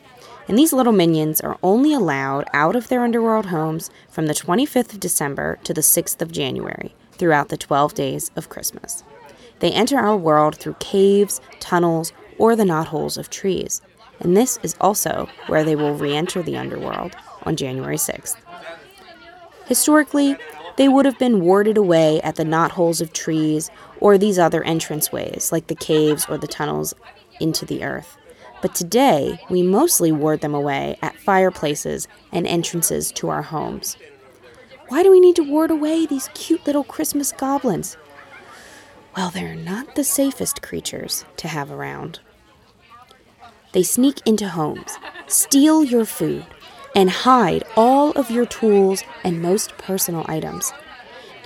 And 0.47 0.57
these 0.57 0.73
little 0.73 0.91
minions 0.91 1.39
are 1.39 1.59
only 1.61 1.93
allowed 1.93 2.45
out 2.51 2.75
of 2.75 2.87
their 2.87 3.03
underworld 3.03 3.45
homes 3.45 3.91
from 4.09 4.25
the 4.25 4.33
25th 4.33 4.93
of 4.93 4.99
December 4.99 5.59
to 5.65 5.73
the 5.73 5.81
6th 5.81 6.19
of 6.19 6.31
January 6.31 6.95
throughout 7.11 7.49
the 7.49 7.57
12 7.57 7.93
days 7.93 8.31
of 8.35 8.49
Christmas. 8.49 9.03
They 9.59 9.71
enter 9.71 9.99
our 9.99 10.17
world 10.17 10.55
through 10.55 10.77
caves, 10.79 11.39
tunnels, 11.59 12.11
or 12.39 12.55
the 12.55 12.63
knotholes 12.63 13.17
of 13.17 13.29
trees. 13.29 13.83
And 14.19 14.35
this 14.35 14.59
is 14.63 14.75
also 14.81 15.29
where 15.47 15.63
they 15.63 15.75
will 15.75 15.95
re 15.95 16.15
enter 16.15 16.41
the 16.43 16.57
underworld 16.57 17.15
on 17.43 17.55
January 17.55 17.97
6th. 17.97 18.35
Historically, 19.65 20.35
they 20.77 20.87
would 20.87 21.05
have 21.05 21.19
been 21.19 21.41
warded 21.41 21.77
away 21.77 22.21
at 22.21 22.35
the 22.35 22.43
knotholes 22.43 23.01
of 23.01 23.13
trees 23.13 23.69
or 23.99 24.17
these 24.17 24.39
other 24.39 24.61
entranceways, 24.61 25.51
like 25.51 25.67
the 25.67 25.75
caves 25.75 26.25
or 26.29 26.37
the 26.37 26.47
tunnels 26.47 26.93
into 27.39 27.65
the 27.65 27.83
earth. 27.83 28.17
But 28.61 28.75
today, 28.75 29.39
we 29.49 29.61
mostly 29.61 30.11
ward 30.11 30.41
them 30.41 30.53
away 30.53 30.97
at 31.01 31.15
fireplaces 31.15 32.07
and 32.31 32.45
entrances 32.47 33.11
to 33.13 33.29
our 33.29 33.41
homes. 33.41 33.97
Why 34.89 35.03
do 35.03 35.11
we 35.11 35.19
need 35.19 35.35
to 35.35 35.43
ward 35.43 35.71
away 35.71 36.05
these 36.05 36.29
cute 36.33 36.65
little 36.65 36.83
Christmas 36.83 37.31
goblins? 37.31 37.95
Well, 39.15 39.29
they're 39.29 39.55
not 39.55 39.95
the 39.95 40.03
safest 40.03 40.61
creatures 40.61 41.25
to 41.37 41.47
have 41.47 41.71
around. 41.71 42.19
They 43.71 43.83
sneak 43.83 44.21
into 44.25 44.49
homes, 44.49 44.97
steal 45.27 45.83
your 45.83 46.05
food, 46.05 46.45
and 46.95 47.09
hide 47.09 47.63
all 47.75 48.11
of 48.11 48.31
your 48.31 48.45
tools 48.45 49.03
and 49.23 49.41
most 49.41 49.77
personal 49.77 50.25
items. 50.27 50.73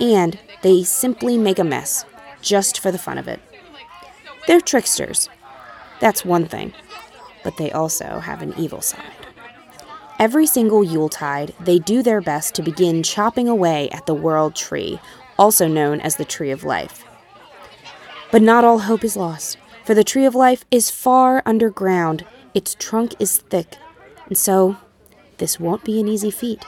And 0.00 0.38
they 0.62 0.84
simply 0.84 1.36
make 1.36 1.58
a 1.58 1.64
mess, 1.64 2.06
just 2.40 2.80
for 2.80 2.90
the 2.90 2.98
fun 2.98 3.18
of 3.18 3.28
it. 3.28 3.40
They're 4.46 4.60
tricksters. 4.60 5.28
That's 6.00 6.24
one 6.24 6.46
thing. 6.46 6.72
But 7.42 7.58
they 7.58 7.70
also 7.70 8.20
have 8.20 8.40
an 8.40 8.54
evil 8.56 8.80
side. 8.80 9.02
Every 10.18 10.46
single 10.46 10.82
Yuletide, 10.82 11.54
they 11.60 11.78
do 11.78 12.02
their 12.02 12.20
best 12.20 12.54
to 12.54 12.62
begin 12.62 13.02
chopping 13.02 13.48
away 13.48 13.90
at 13.90 14.06
the 14.06 14.14
world 14.14 14.54
tree, 14.54 14.98
also 15.38 15.66
known 15.66 16.00
as 16.00 16.16
the 16.16 16.24
Tree 16.24 16.50
of 16.50 16.64
Life. 16.64 17.04
But 18.30 18.40
not 18.40 18.64
all 18.64 18.78
hope 18.78 19.04
is 19.04 19.16
lost, 19.16 19.58
for 19.84 19.94
the 19.94 20.04
Tree 20.04 20.24
of 20.24 20.34
Life 20.34 20.64
is 20.70 20.90
far 20.90 21.42
underground, 21.44 22.24
its 22.54 22.74
trunk 22.78 23.14
is 23.18 23.38
thick, 23.38 23.76
and 24.26 24.38
so 24.38 24.76
this 25.38 25.60
won't 25.60 25.84
be 25.84 26.00
an 26.00 26.08
easy 26.08 26.30
feat. 26.30 26.64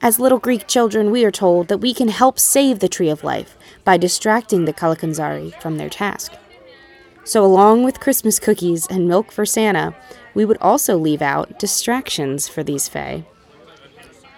As 0.00 0.20
little 0.20 0.38
Greek 0.38 0.66
children, 0.66 1.10
we 1.10 1.24
are 1.24 1.30
told 1.30 1.68
that 1.68 1.78
we 1.78 1.94
can 1.94 2.08
help 2.08 2.38
save 2.38 2.78
the 2.78 2.88
Tree 2.88 3.08
of 3.08 3.24
Life 3.24 3.56
by 3.84 3.96
distracting 3.96 4.64
the 4.64 4.72
Kalakanzari 4.72 5.60
from 5.60 5.78
their 5.78 5.88
task. 5.88 6.32
So, 7.24 7.44
along 7.44 7.84
with 7.84 8.00
Christmas 8.00 8.40
cookies 8.40 8.86
and 8.86 9.06
milk 9.06 9.30
for 9.30 9.46
Santa, 9.46 9.94
we 10.34 10.44
would 10.44 10.58
also 10.60 10.96
leave 10.96 11.22
out 11.22 11.58
distractions 11.58 12.48
for 12.48 12.64
these 12.64 12.88
Fae. 12.88 13.24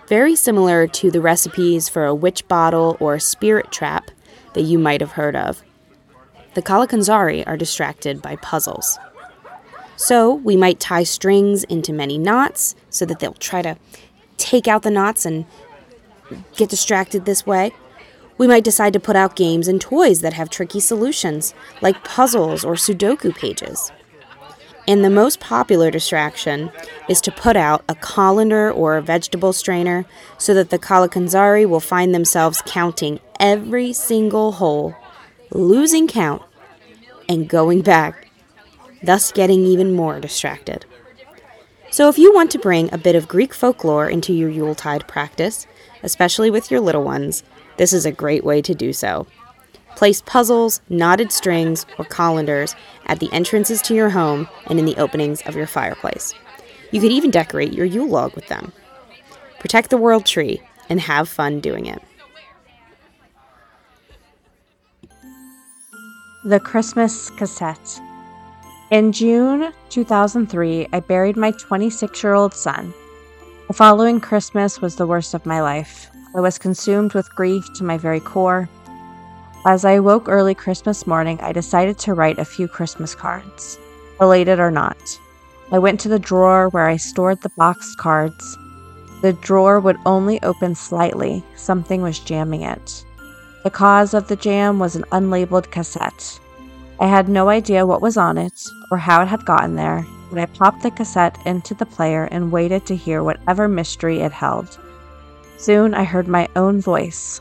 Very 0.07 0.37
similar 0.37 0.87
to 0.87 1.11
the 1.11 1.23
recipes 1.23 1.89
for 1.89 2.05
a 2.05 2.15
witch 2.15 2.47
bottle 2.47 2.99
or 3.01 3.19
spirit 3.19 3.73
trap 3.73 4.11
that 4.53 4.63
you 4.63 4.79
might 4.79 5.01
have 5.01 5.13
heard 5.13 5.35
of. 5.35 5.63
The 6.55 6.63
Kalakanzari 6.63 7.47
are 7.47 7.57
distracted 7.57 8.23
by 8.23 8.37
puzzles. 8.37 8.99
So, 9.97 10.35
we 10.35 10.57
might 10.57 10.81
tie 10.81 11.05
strings 11.05 11.65
into 11.65 11.93
many 11.93 12.19
knots 12.19 12.75
so 12.91 13.05
that 13.07 13.21
they'll 13.21 13.35
try 13.35 13.63
to 13.63 13.77
take 14.37 14.67
out 14.67 14.83
the 14.83 14.91
knots 14.91 15.25
and 15.25 15.47
get 16.57 16.69
distracted 16.69 17.25
this 17.25 17.47
way. 17.47 17.73
We 18.37 18.49
might 18.49 18.65
decide 18.65 18.93
to 18.95 19.01
put 19.01 19.15
out 19.15 19.37
games 19.37 19.69
and 19.69 19.81
toys 19.81 20.21
that 20.21 20.33
have 20.33 20.51
tricky 20.51 20.81
solutions, 20.81 21.55
like 21.81 22.03
puzzles 22.05 22.65
or 22.65 22.75
Sudoku 22.75 23.35
pages. 23.35 23.93
And 24.87 25.05
the 25.05 25.11
most 25.11 25.41
popular 25.41 25.91
distraction 25.91 26.71
is 27.09 27.21
to 27.23 27.33
put 27.33 27.57
out 27.57 27.85
a 27.89 27.95
colander 27.95 28.71
or 28.71 28.97
a 28.97 29.03
vegetable 29.03 29.53
strainer 29.53 30.05
so 30.37 30.53
that 30.55 30.71
the 30.71 30.79
Kalakanzari 30.79 31.67
will 31.67 31.81
find 31.81 32.15
themselves 32.15 32.63
counting 32.67 33.21
every 33.41 33.93
single 33.93 34.53
hole, 34.53 34.95
losing 35.55 36.07
count, 36.07 36.43
and 37.29 37.49
going 37.49 37.81
back, 37.81 38.29
thus 39.03 39.33
getting 39.33 39.65
even 39.65 39.95
more 39.95 40.21
distracted. 40.21 40.85
So, 41.91 42.09
if 42.09 42.19
you 42.19 42.35
want 42.35 42.51
to 42.51 42.59
bring 42.59 42.93
a 42.93 42.99
bit 42.99 43.15
of 43.15 43.29
Greek 43.29 43.55
folklore 43.55 44.09
into 44.09 44.33
your 44.33 44.51
Yuletide 44.51 45.07
practice, 45.07 45.67
especially 46.03 46.51
with 46.51 46.71
your 46.71 46.81
little 46.81 47.05
ones, 47.05 47.45
this 47.77 47.93
is 47.93 48.05
a 48.05 48.13
great 48.13 48.45
way 48.45 48.61
to 48.63 48.75
do 48.75 48.93
so. 48.93 49.27
Place 49.95 50.21
puzzles, 50.21 50.81
knotted 50.89 51.31
strings, 51.31 51.87
or 51.99 52.05
colanders 52.05 52.75
at 53.07 53.21
the 53.21 53.33
entrances 53.33 53.81
to 53.83 53.95
your 53.95 54.11
home 54.11 54.49
and 54.67 54.79
in 54.81 54.87
the 54.87 54.97
openings 54.97 55.41
of 55.43 55.55
your 55.55 55.69
fireplace. 55.69 56.35
You 56.91 57.01
could 57.01 57.13
even 57.13 57.31
decorate 57.31 57.73
your 57.73 57.87
Yule 57.87 58.09
log 58.09 58.35
with 58.35 58.49
them. 58.49 58.73
Protect 59.61 59.91
the 59.91 59.97
world 59.97 60.27
tree 60.27 60.61
and 60.89 61.01
have 61.01 61.29
fun 61.29 61.61
doing 61.61 61.87
it. 61.87 62.03
The 66.47 66.61
Christmas 66.61 67.31
Cassette. 67.31 68.03
In 68.91 69.13
June 69.13 69.73
2003, 69.89 70.89
I 70.93 71.01
buried 71.01 71.39
my 71.39 71.53
26 71.53 72.23
year 72.23 72.35
old 72.35 72.53
son. 72.53 72.93
The 73.67 73.73
following 73.73 74.21
Christmas 74.21 74.79
was 74.79 74.95
the 74.95 75.07
worst 75.07 75.33
of 75.33 75.47
my 75.47 75.63
life. 75.63 76.11
I 76.37 76.41
was 76.41 76.59
consumed 76.59 77.15
with 77.15 77.35
grief 77.35 77.65
to 77.77 77.85
my 77.85 77.97
very 77.97 78.21
core. 78.21 78.69
As 79.65 79.87
I 79.87 79.93
awoke 79.93 80.29
early 80.29 80.55
Christmas 80.55 81.07
morning, 81.07 81.41
I 81.41 81.53
decided 81.53 81.99
to 82.01 82.13
write 82.13 82.39
a 82.39 82.45
few 82.45 82.69
Christmas 82.69 83.15
cards, 83.15 83.79
related 84.21 84.61
or 84.61 84.71
not. 84.71 84.99
I 85.73 85.79
went 85.79 85.99
to 86.01 86.11
the 86.11 86.19
drawer 86.19 86.69
where 86.69 86.87
I 86.87 86.99
stored 86.99 87.41
the 87.41 87.53
boxed 87.57 87.97
cards. 87.97 88.59
The 89.23 89.33
drawer 89.33 89.81
would 89.81 89.97
only 90.05 90.43
open 90.43 90.75
slightly, 90.75 91.43
something 91.57 92.03
was 92.03 92.19
jamming 92.19 92.61
it. 92.61 93.03
The 93.65 93.71
cause 93.71 94.13
of 94.13 94.29
the 94.29 94.37
jam 94.37 94.79
was 94.79 94.95
an 94.95 95.07
unlabeled 95.11 95.71
cassette. 95.71 96.39
I 97.01 97.07
had 97.07 97.31
no 97.31 97.49
idea 97.49 97.87
what 97.87 98.03
was 98.03 98.19
on 98.19 98.37
it 98.37 98.63
or 98.91 98.99
how 98.99 99.23
it 99.23 99.27
had 99.27 99.47
gotten 99.47 99.75
there, 99.75 100.07
but 100.29 100.39
I 100.39 100.45
popped 100.45 100.83
the 100.83 100.91
cassette 100.91 101.39
into 101.47 101.73
the 101.73 101.87
player 101.87 102.25
and 102.25 102.53
waited 102.53 102.85
to 102.87 102.95
hear 102.95 103.23
whatever 103.23 103.67
mystery 103.67 104.21
it 104.21 104.33
held. 104.33 104.79
Soon 105.57 105.95
I 105.95 106.05
heard 106.05 106.29
my 106.29 106.47
own 106.57 106.83
voice. 106.83 107.41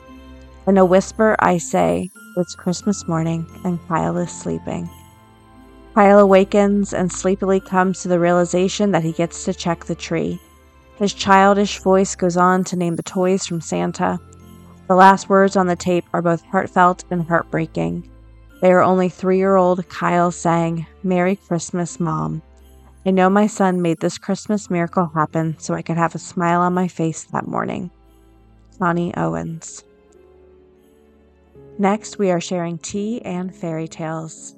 In 0.66 0.78
a 0.78 0.86
whisper, 0.86 1.36
I 1.40 1.58
say, 1.58 2.10
It's 2.38 2.56
Christmas 2.56 3.06
morning, 3.06 3.46
and 3.66 3.86
Kyle 3.90 4.18
is 4.18 4.32
sleeping. 4.32 4.90
Kyle 5.94 6.20
awakens 6.20 6.94
and 6.94 7.12
sleepily 7.12 7.60
comes 7.60 8.02
to 8.02 8.08
the 8.08 8.20
realization 8.20 8.92
that 8.92 9.04
he 9.04 9.12
gets 9.12 9.44
to 9.44 9.54
check 9.54 9.84
the 9.84 9.94
tree. 9.94 10.40
His 10.96 11.14
childish 11.14 11.80
voice 11.80 12.16
goes 12.16 12.38
on 12.38 12.64
to 12.64 12.78
name 12.78 12.96
the 12.96 13.04
toys 13.04 13.46
from 13.46 13.60
Santa. 13.60 14.22
The 14.88 14.96
last 14.96 15.30
words 15.30 15.56
on 15.56 15.68
the 15.68 15.76
tape 15.76 16.06
are 16.14 16.22
both 16.22 16.44
heartfelt 16.44 17.06
and 17.10 17.26
heartbreaking. 17.26 18.10
They 18.62 18.72
are 18.72 18.82
only 18.82 19.08
three 19.08 19.38
year 19.38 19.56
old 19.56 19.88
Kyle 19.90 20.32
saying, 20.32 20.86
Merry 21.04 21.38
Christmas, 21.38 22.00
Mom. 22.00 22.42
I 23.06 23.12
know 23.12 23.30
my 23.30 23.48
son 23.48 23.82
made 23.82 24.00
this 24.00 24.18
Christmas 24.18 24.70
miracle 24.70 25.12
happen 25.14 25.58
so 25.58 25.74
I 25.74 25.82
could 25.82 25.98
have 25.98 26.16
a 26.16 26.20
smile 26.20 26.62
on 26.62 26.74
my 26.74 26.88
face 26.88 27.24
that 27.26 27.48
morning. 27.48 27.92
Connie 28.80 29.14
Owens. 29.16 29.84
Next, 31.80 32.20
we 32.20 32.32
are 32.32 32.42
sharing 32.42 32.78
tea 32.78 33.22
and 33.24 33.56
fairy 33.56 33.88
tales. 33.88 34.56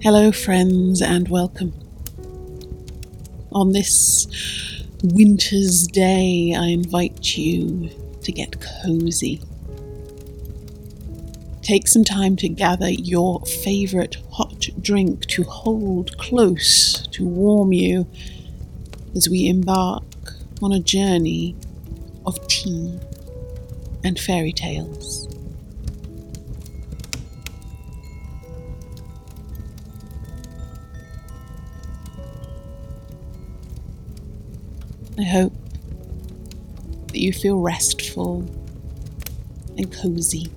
Hello, 0.00 0.32
friends, 0.32 1.00
and 1.00 1.28
welcome. 1.28 1.72
On 3.52 3.72
this 3.72 4.85
winter's 5.02 5.86
day, 5.86 6.54
I 6.58 6.66
invite 6.66 7.36
you 7.36 7.90
to 8.22 8.32
get 8.32 8.56
cozy 8.82 9.40
Take 11.66 11.88
some 11.88 12.04
time 12.04 12.36
to 12.36 12.48
gather 12.48 12.90
your 12.90 13.40
favorite 13.40 14.18
hot 14.30 14.68
drink 14.80 15.26
to 15.26 15.42
hold 15.42 16.16
close 16.16 17.08
to 17.08 17.26
warm 17.26 17.72
you 17.72 18.06
as 19.16 19.28
we 19.28 19.48
embark 19.48 20.04
on 20.62 20.70
a 20.70 20.78
journey 20.78 21.56
of 22.24 22.38
tea 22.46 22.96
and 24.04 24.16
fairy 24.16 24.52
tales. 24.52 25.25
I 35.18 35.22
hope 35.22 35.54
that 37.08 37.18
you 37.18 37.32
feel 37.32 37.58
restful 37.58 38.40
and 39.78 39.90
cozy 39.90 40.50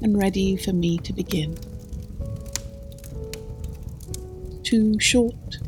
and 0.00 0.16
ready 0.16 0.56
for 0.56 0.72
me 0.72 0.98
to 0.98 1.12
begin. 1.12 1.58
Two 4.62 5.00
short, 5.00 5.58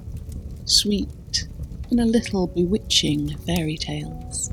sweet, 0.65 1.49
and 1.91 1.99
a 1.99 2.05
little 2.05 2.47
bewitching 2.47 3.37
fairy 3.39 3.77
tales. 3.77 4.53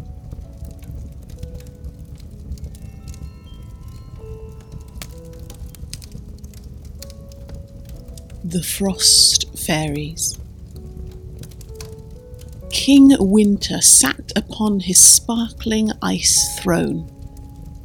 The 8.44 8.64
Frost 8.64 9.56
Fairies. 9.58 10.40
King 12.86 13.16
Winter 13.18 13.82
sat 13.82 14.32
upon 14.36 14.82
his 14.82 15.02
sparkling 15.02 15.90
ice 16.04 16.60
throne, 16.60 17.10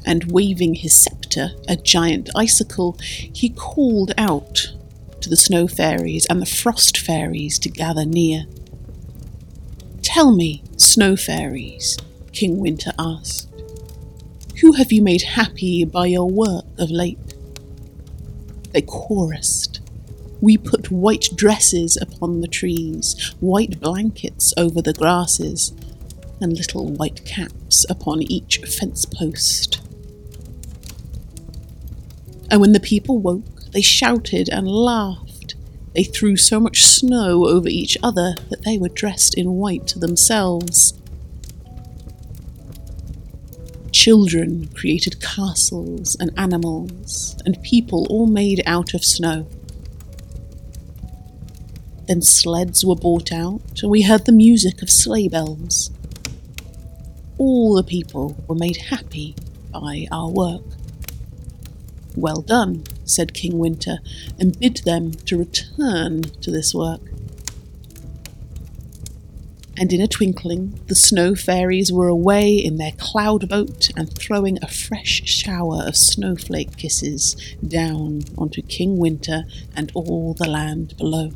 and 0.04 0.30
waving 0.30 0.74
his 0.74 0.94
sceptre, 0.94 1.52
a 1.66 1.76
giant 1.76 2.28
icicle, 2.36 2.98
he 3.00 3.48
called 3.48 4.12
out 4.18 4.74
to 5.22 5.30
the 5.30 5.38
snow 5.38 5.66
fairies 5.66 6.26
and 6.28 6.42
the 6.42 6.44
frost 6.44 6.98
fairies 6.98 7.58
to 7.60 7.70
gather 7.70 8.04
near. 8.04 8.44
Tell 10.02 10.32
me, 10.36 10.62
snow 10.76 11.16
fairies, 11.16 11.96
King 12.34 12.58
Winter 12.58 12.92
asked, 12.98 13.48
who 14.60 14.72
have 14.72 14.92
you 14.92 15.00
made 15.00 15.22
happy 15.22 15.82
by 15.86 16.08
your 16.08 16.28
work 16.28 16.66
of 16.76 16.90
late? 16.90 17.32
They 18.72 18.82
chorused. 18.82 19.80
We 20.40 20.56
put 20.56 20.90
white 20.90 21.28
dresses 21.34 21.98
upon 22.00 22.40
the 22.40 22.48
trees, 22.48 23.34
white 23.40 23.78
blankets 23.80 24.54
over 24.56 24.80
the 24.80 24.94
grasses, 24.94 25.72
and 26.40 26.56
little 26.56 26.86
white 26.86 27.24
caps 27.26 27.84
upon 27.90 28.22
each 28.22 28.58
fence 28.58 29.04
post. 29.04 29.80
And 32.50 32.60
when 32.60 32.72
the 32.72 32.80
people 32.80 33.18
woke, 33.18 33.70
they 33.72 33.82
shouted 33.82 34.48
and 34.48 34.66
laughed. 34.66 35.54
They 35.94 36.04
threw 36.04 36.36
so 36.36 36.58
much 36.58 36.82
snow 36.82 37.46
over 37.46 37.68
each 37.68 37.98
other 38.02 38.34
that 38.48 38.64
they 38.64 38.78
were 38.78 38.88
dressed 38.88 39.36
in 39.36 39.52
white 39.52 39.94
themselves. 39.96 40.94
Children 43.92 44.68
created 44.74 45.20
castles 45.20 46.16
and 46.18 46.30
animals, 46.36 47.36
and 47.44 47.62
people 47.62 48.06
all 48.08 48.26
made 48.26 48.62
out 48.64 48.94
of 48.94 49.04
snow. 49.04 49.46
Then 52.10 52.22
sleds 52.22 52.84
were 52.84 52.96
brought 52.96 53.30
out, 53.30 53.82
and 53.82 53.88
we 53.88 54.02
heard 54.02 54.24
the 54.24 54.32
music 54.32 54.82
of 54.82 54.90
sleigh 54.90 55.28
bells. 55.28 55.92
All 57.38 57.76
the 57.76 57.84
people 57.84 58.36
were 58.48 58.56
made 58.56 58.78
happy 58.78 59.36
by 59.70 60.08
our 60.10 60.28
work. 60.28 60.64
Well 62.16 62.42
done, 62.42 62.82
said 63.04 63.32
King 63.32 63.60
Winter, 63.60 64.00
and 64.40 64.58
bid 64.58 64.78
them 64.78 65.12
to 65.12 65.38
return 65.38 66.22
to 66.22 66.50
this 66.50 66.74
work. 66.74 67.00
And 69.76 69.92
in 69.92 70.00
a 70.00 70.08
twinkling, 70.08 70.80
the 70.88 70.96
snow 70.96 71.36
fairies 71.36 71.92
were 71.92 72.08
away 72.08 72.56
in 72.56 72.76
their 72.76 72.94
cloud 72.98 73.48
boat 73.48 73.88
and 73.96 74.12
throwing 74.12 74.58
a 74.60 74.66
fresh 74.66 75.22
shower 75.26 75.84
of 75.86 75.94
snowflake 75.94 76.76
kisses 76.76 77.36
down 77.64 78.22
onto 78.36 78.62
King 78.62 78.98
Winter 78.98 79.44
and 79.76 79.92
all 79.94 80.34
the 80.34 80.50
land 80.50 80.96
below. 80.96 81.30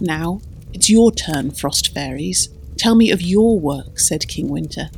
Now, 0.00 0.40
it's 0.74 0.90
your 0.90 1.10
turn, 1.10 1.52
Frost 1.52 1.94
Fairies. 1.94 2.50
Tell 2.76 2.94
me 2.94 3.10
of 3.10 3.22
your 3.22 3.58
work, 3.58 3.98
said 3.98 4.28
King 4.28 4.48
Winter, 4.48 4.90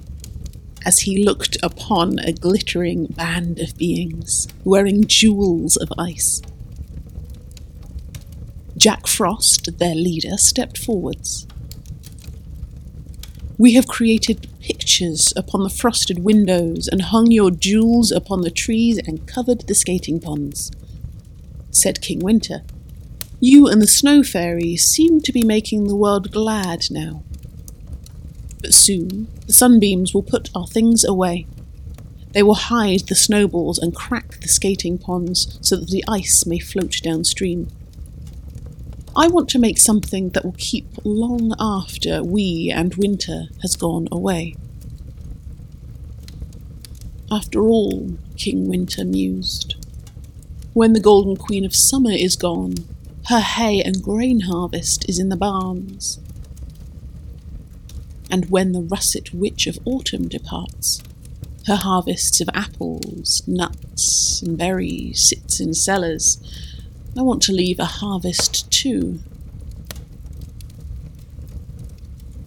as 0.85 1.01
he 1.01 1.23
looked 1.23 1.57
upon 1.63 2.19
a 2.19 2.33
glittering 2.33 3.07
band 3.07 3.61
of 3.61 3.79
beings 3.79 4.49
wearing 4.65 5.07
jewels 5.07 5.77
of 5.77 5.93
ice. 5.97 6.43
Jack 8.77 9.07
Frost, 9.07 9.79
their 9.79 9.95
leader, 9.95 10.37
stepped 10.37 10.79
forwards. 10.79 11.47
We 13.57 13.75
have 13.75 13.87
created 13.87 14.49
pictures 14.61 15.33
upon 15.37 15.63
the 15.63 15.71
frosted 15.71 16.25
windows 16.25 16.89
and 16.89 17.03
hung 17.03 17.31
your 17.31 17.53
jewels 17.53 18.11
upon 18.11 18.41
the 18.41 18.51
trees 18.51 18.99
and 18.99 19.29
covered 19.29 19.69
the 19.69 19.75
skating 19.75 20.19
ponds, 20.19 20.73
said 21.71 22.03
King 22.03 22.19
Winter. 22.19 22.63
You 23.41 23.69
and 23.69 23.81
the 23.81 23.87
Snow 23.87 24.25
Fairy 24.25 24.77
seem 24.77 25.21
to 25.21 25.33
be 25.33 25.45
making 25.45 25.87
the 25.87 25.95
world 25.95 26.33
glad 26.33 26.91
now. 26.91 27.23
But 28.61 28.75
soon 28.75 29.29
the 29.47 29.53
sunbeams 29.53 30.13
will 30.13 30.25
put 30.25 30.51
our 30.57 30.67
things 30.67 31.05
away. 31.05 31.47
They 32.33 32.43
will 32.43 32.57
hide 32.57 33.07
the 33.07 33.15
snowballs 33.15 33.79
and 33.79 33.95
crack 33.95 34.41
the 34.41 34.49
skating 34.49 34.99
ponds 34.99 35.57
so 35.63 35.77
that 35.77 35.91
the 35.91 36.05
ice 36.09 36.47
may 36.47 36.59
float 36.59 37.01
downstream. 37.01 37.69
I 39.15 39.29
want 39.29 39.49
to 39.51 39.59
make 39.61 39.79
something 39.79 40.31
that 40.31 40.45
will 40.45 40.57
keep 40.59 40.87
long 41.05 41.55
after 41.61 42.25
we 42.25 42.73
and 42.75 42.97
winter 42.97 43.45
has 43.63 43.77
gone 43.77 44.09
away. 44.11 44.57
After 47.31 47.61
all, 47.61 48.17
King 48.37 48.69
Winter 48.69 49.05
mused, 49.05 49.77
when 50.73 50.93
the 50.93 51.01
Golden 51.01 51.37
Queen 51.37 51.65
of 51.65 51.75
Summer 51.75 52.13
is 52.13 52.35
gone, 52.37 52.75
her 53.29 53.41
hay 53.41 53.83
and 53.83 54.03
grain 54.03 54.41
harvest 54.41 55.07
is 55.09 55.19
in 55.19 55.29
the 55.29 55.37
barns. 55.37 56.19
And 58.31 58.51
when 58.51 58.73
the 58.73 58.81
russet 58.81 59.35
witch 59.35 59.67
of 59.67 59.79
autumn 59.85 60.29
departs, 60.29 61.03
her 61.67 61.77
harvests 61.77 62.41
of 62.41 62.49
apples, 62.55 63.43
nuts, 63.47 64.41
and 64.41 64.57
berries 64.57 65.29
sits 65.29 65.61
in 65.61 65.75
cellars. 65.75 66.39
I 67.15 67.21
want 67.21 67.43
to 67.43 67.53
leave 67.53 67.79
a 67.79 67.85
harvest 67.85 68.71
too. 68.73 69.19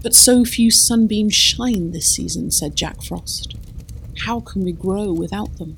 But 0.02 0.15
so 0.15 0.44
few 0.44 0.72
sunbeams 0.72 1.36
shine 1.36 1.91
this 1.91 2.08
season, 2.08 2.50
said 2.50 2.76
Jack 2.76 3.04
Frost. 3.04 3.56
How 4.26 4.39
can 4.39 4.63
we 4.63 4.72
grow 4.72 5.13
without 5.13 5.58
them? 5.58 5.78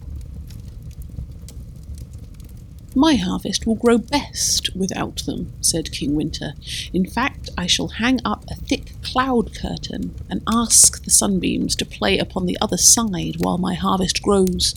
My 2.96 3.16
harvest 3.16 3.66
will 3.66 3.76
grow 3.76 3.98
best 3.98 4.76
without 4.76 5.24
them, 5.26 5.52
said 5.62 5.92
King 5.92 6.14
Winter. 6.14 6.54
In 6.94 7.06
fact, 7.10 7.50
I 7.58 7.66
shall 7.66 7.88
hang 7.88 8.20
up 8.24 8.46
a 8.50 8.56
thick 8.56 8.94
cloud 9.02 9.56
curtain 9.56 10.14
and 10.30 10.44
ask 10.48 11.04
the 11.04 11.10
sunbeams 11.10 11.76
to 11.78 11.86
play 11.86 12.20
upon 12.20 12.46
the 12.46 12.58
other 12.62 12.78
side 12.78 13.38
while 13.40 13.58
my 13.58 13.74
harvest 13.74 14.22
grows. 14.22 14.76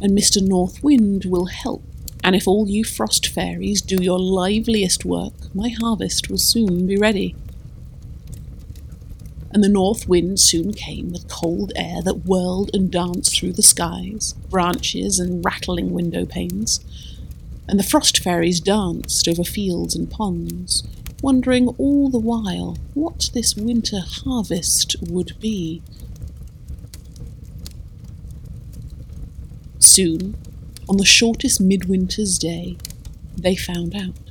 And 0.00 0.16
Mr. 0.16 0.42
North 0.42 0.82
Wind 0.82 1.24
will 1.24 1.46
help. 1.46 1.84
And 2.24 2.34
if 2.34 2.48
all 2.48 2.68
you 2.68 2.82
frost 2.84 3.28
fairies 3.28 3.80
do 3.80 4.02
your 4.02 4.18
liveliest 4.18 5.04
work, 5.04 5.54
my 5.54 5.68
harvest 5.68 6.28
will 6.28 6.38
soon 6.38 6.86
be 6.86 6.96
ready 6.96 7.36
and 9.50 9.64
the 9.64 9.68
north 9.68 10.08
wind 10.08 10.38
soon 10.40 10.72
came 10.72 11.10
with 11.10 11.28
cold 11.28 11.72
air 11.74 12.02
that 12.02 12.26
whirled 12.26 12.70
and 12.74 12.90
danced 12.90 13.38
through 13.38 13.52
the 13.52 13.62
skies, 13.62 14.34
branches, 14.50 15.18
and 15.18 15.44
rattling 15.44 15.90
window 15.90 16.26
panes. 16.26 16.80
And 17.66 17.78
the 17.78 17.84
frost 17.84 18.18
fairies 18.18 18.60
danced 18.60 19.26
over 19.28 19.44
fields 19.44 19.94
and 19.94 20.10
ponds, 20.10 20.86
wondering 21.22 21.68
all 21.78 22.08
the 22.08 22.18
while 22.18 22.76
what 22.94 23.30
this 23.32 23.56
winter 23.56 24.00
harvest 24.00 24.96
would 25.02 25.38
be. 25.40 25.82
Soon, 29.78 30.36
on 30.88 30.96
the 30.96 31.04
shortest 31.04 31.60
midwinter's 31.60 32.38
day, 32.38 32.76
they 33.36 33.54
found 33.54 33.94
out 33.94 34.27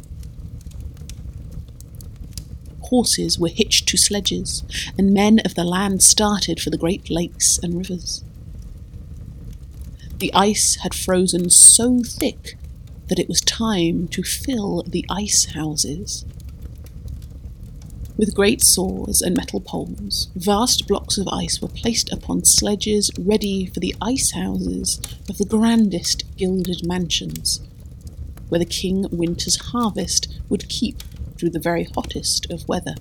horses 2.90 3.40
were 3.40 3.48
hitched 3.50 3.88
to 3.90 3.98
sledges, 3.98 4.64
and 4.98 5.14
men 5.14 5.40
of 5.46 5.56
the 5.56 5.64
land 5.64 6.04
started 6.04 6.60
for 6.60 6.70
the 6.70 6.78
great 6.78 7.10
lakes 7.10 7.58
and 7.60 7.76
rivers. 7.76 8.24
The 10.20 10.34
ice 10.34 10.78
had 10.82 10.96
frozen 10.96 11.50
so 11.50 12.02
thick 12.04 12.58
that 13.08 13.20
it 13.20 13.30
was 13.30 13.42
time 13.42 14.08
to 14.10 14.24
fill 14.24 14.84
the 14.88 15.06
ice 15.10 15.54
houses. 15.54 16.26
With 18.18 18.34
great 18.34 18.64
saws 18.64 19.22
and 19.22 19.38
metal 19.38 19.62
poles, 19.62 20.30
vast 20.36 20.88
blocks 20.88 21.20
of 21.20 21.28
ice 21.28 21.62
were 21.62 21.68
placed 21.68 22.12
upon 22.12 22.46
sledges 22.46 23.12
ready 23.20 23.68
for 23.68 23.80
the 23.80 23.96
ice 24.02 24.32
houses 24.32 25.00
of 25.30 25.38
the 25.38 25.46
grandest 25.46 26.24
gilded 26.36 26.86
mansions, 26.86 27.62
where 28.50 28.58
the 28.60 28.66
King 28.66 29.06
Winter's 29.12 29.58
harvest 29.72 30.28
would 30.50 30.68
keep 30.68 31.04
through 31.38 31.52
the 31.52 31.60
very 31.60 31.84
hottest 31.84 32.50
of 32.52 32.68
weather, 32.68 32.96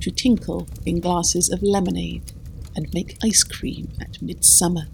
to 0.00 0.10
tinkle 0.10 0.68
in 0.84 1.00
glasses 1.00 1.50
of 1.50 1.62
lemonade 1.62 2.32
and 2.76 2.92
make 2.92 3.16
ice 3.22 3.42
cream 3.42 3.88
at 4.00 4.20
midsummer. 4.20 4.86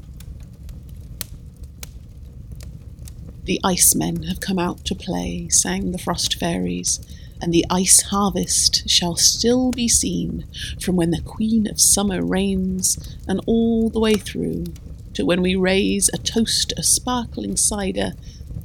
The 3.45 3.61
icemen 3.65 4.25
have 4.29 4.41
come 4.41 4.59
out 4.59 4.85
to 4.85 4.95
play, 4.95 5.49
sang 5.49 5.93
the 5.93 5.99
frost 5.99 6.39
fairies, 6.39 7.01
and 7.41 7.53
the 7.53 7.65
ice 7.71 8.03
harvest 8.03 8.89
shall 8.89 9.17
still 9.17 9.71
be 9.71 9.89
seen 9.89 10.47
from 10.81 10.95
when 10.95 11.11
the 11.11 11.23
Queen 11.23 11.67
of 11.67 11.81
Summer 11.81 12.25
reigns 12.25 13.17
and 13.27 13.41
all 13.47 13.89
the 13.89 13.99
way 13.99 14.15
through 14.15 14.67
to 15.15 15.25
when 15.25 15.43
we 15.43 15.57
raise 15.57 16.11
a 16.13 16.19
toast 16.19 16.73
a 16.77 16.83
sparkling 16.83 17.57
cider 17.57 18.13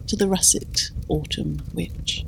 to 0.07 0.15
the 0.15 0.27
russet 0.27 0.91
autumn 1.07 1.61
witch. 1.73 2.25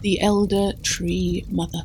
The 0.00 0.20
elder 0.20 0.72
tree 0.82 1.44
mother. 1.50 1.82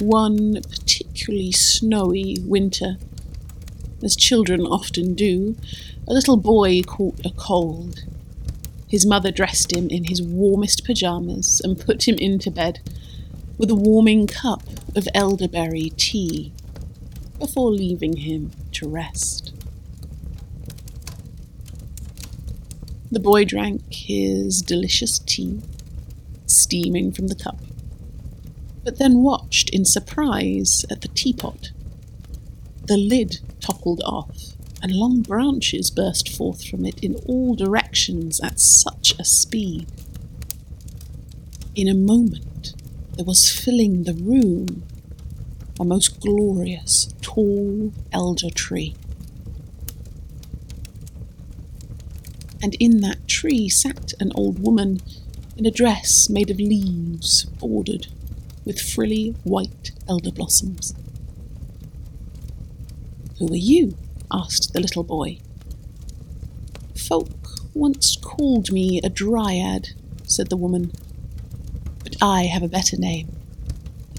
One 0.00 0.62
particularly 0.62 1.52
snowy 1.52 2.38
winter, 2.44 2.96
as 4.02 4.16
children 4.16 4.62
often 4.62 5.14
do, 5.14 5.56
a 6.06 6.12
little 6.12 6.36
boy 6.36 6.82
caught 6.82 7.18
a 7.24 7.30
cold. 7.30 8.04
His 8.88 9.04
mother 9.04 9.30
dressed 9.30 9.76
him 9.76 9.88
in 9.90 10.04
his 10.04 10.22
warmest 10.22 10.84
pyjamas 10.84 11.60
and 11.62 11.78
put 11.78 12.08
him 12.08 12.16
into 12.16 12.50
bed 12.50 12.80
with 13.58 13.70
a 13.70 13.74
warming 13.74 14.26
cup 14.26 14.62
of 14.96 15.08
elderberry 15.14 15.90
tea 15.96 16.52
before 17.38 17.70
leaving 17.70 18.18
him 18.18 18.52
to 18.72 18.88
rest. 18.88 19.47
The 23.10 23.20
boy 23.20 23.46
drank 23.46 23.82
his 23.90 24.60
delicious 24.60 25.18
tea, 25.18 25.62
steaming 26.44 27.10
from 27.10 27.28
the 27.28 27.34
cup, 27.34 27.58
but 28.84 28.98
then 28.98 29.22
watched 29.22 29.70
in 29.70 29.86
surprise 29.86 30.84
at 30.90 31.00
the 31.00 31.08
teapot. 31.08 31.70
The 32.86 32.98
lid 32.98 33.40
toppled 33.60 34.02
off, 34.04 34.52
and 34.82 34.92
long 34.92 35.22
branches 35.22 35.90
burst 35.90 36.28
forth 36.28 36.64
from 36.66 36.84
it 36.84 37.02
in 37.02 37.14
all 37.26 37.54
directions 37.54 38.40
at 38.40 38.60
such 38.60 39.14
a 39.18 39.24
speed. 39.24 39.86
In 41.74 41.88
a 41.88 41.94
moment, 41.94 42.74
there 43.16 43.24
was 43.24 43.50
filling 43.50 44.02
the 44.02 44.14
room 44.14 44.82
a 45.80 45.84
most 45.84 46.20
glorious, 46.20 47.08
tall 47.22 47.92
elder 48.12 48.50
tree. 48.50 48.94
And 52.62 52.74
in 52.80 53.00
that 53.00 53.26
tree 53.28 53.68
sat 53.68 54.12
an 54.20 54.32
old 54.34 54.58
woman 54.58 55.00
in 55.56 55.66
a 55.66 55.70
dress 55.70 56.28
made 56.28 56.50
of 56.50 56.58
leaves 56.58 57.44
bordered 57.58 58.06
with 58.64 58.80
frilly 58.80 59.34
white 59.44 59.92
elder 60.08 60.30
blossoms. 60.30 60.94
Who 63.38 63.52
are 63.52 63.56
you? 63.56 63.96
asked 64.30 64.72
the 64.72 64.80
little 64.80 65.04
boy. 65.04 65.38
Folk 66.94 67.30
once 67.74 68.16
called 68.16 68.70
me 68.70 69.00
a 69.02 69.08
dryad, 69.08 69.90
said 70.24 70.50
the 70.50 70.56
woman, 70.56 70.92
but 72.02 72.16
I 72.20 72.44
have 72.44 72.62
a 72.62 72.68
better 72.68 72.96
name. 72.96 73.34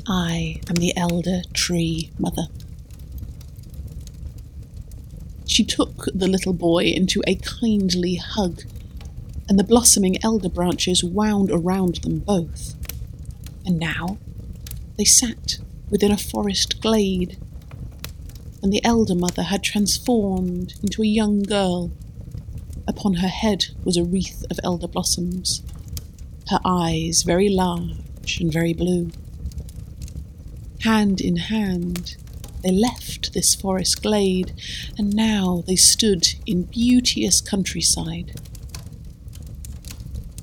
I 0.08 0.62
am 0.68 0.76
the 0.76 0.96
elder 0.98 1.42
tree 1.54 2.12
mother. 2.18 2.48
She 5.50 5.64
took 5.64 6.06
the 6.14 6.28
little 6.28 6.54
boy 6.54 6.84
into 6.86 7.24
a 7.26 7.34
kindly 7.34 8.16
hug, 8.16 8.62
and 9.50 9.58
the 9.58 9.64
blossoming 9.64 10.24
elder 10.24 10.48
branches 10.48 11.04
wound 11.04 11.50
around 11.50 11.96
them 11.96 12.20
both. 12.20 12.76
And 13.66 13.80
now 13.80 14.20
they 14.96 15.06
sat 15.06 15.58
within 15.90 16.12
a 16.12 16.18
forest 16.18 16.80
glade, 16.82 17.40
and 18.62 18.72
the 18.72 18.86
elder 18.86 19.16
mother 19.16 19.42
had 19.42 19.64
transformed 19.64 20.76
into 20.84 21.02
a 21.02 21.08
young 21.08 21.42
girl. 21.42 21.92
Upon 22.88 23.16
her 23.16 23.28
head 23.28 23.70
was 23.84 23.98
a 23.98 24.04
wreath 24.04 24.46
of 24.52 24.60
elder 24.64 24.88
blossoms, 24.88 25.64
her 26.50 26.60
eyes 26.64 27.24
very 27.24 27.50
large 27.50 28.40
and 28.40 28.54
very 28.54 28.74
blue. 28.74 29.10
Hand 30.82 31.20
in 31.20 31.38
hand, 31.38 32.18
they 32.62 32.72
left 32.72 33.34
this 33.34 33.56
forest 33.56 34.02
glade, 34.02 34.54
and 34.98 35.16
now 35.16 35.64
they 35.66 35.76
stood 35.76 36.28
in 36.46 36.64
beauteous 36.64 37.42
countryside. 37.42 38.40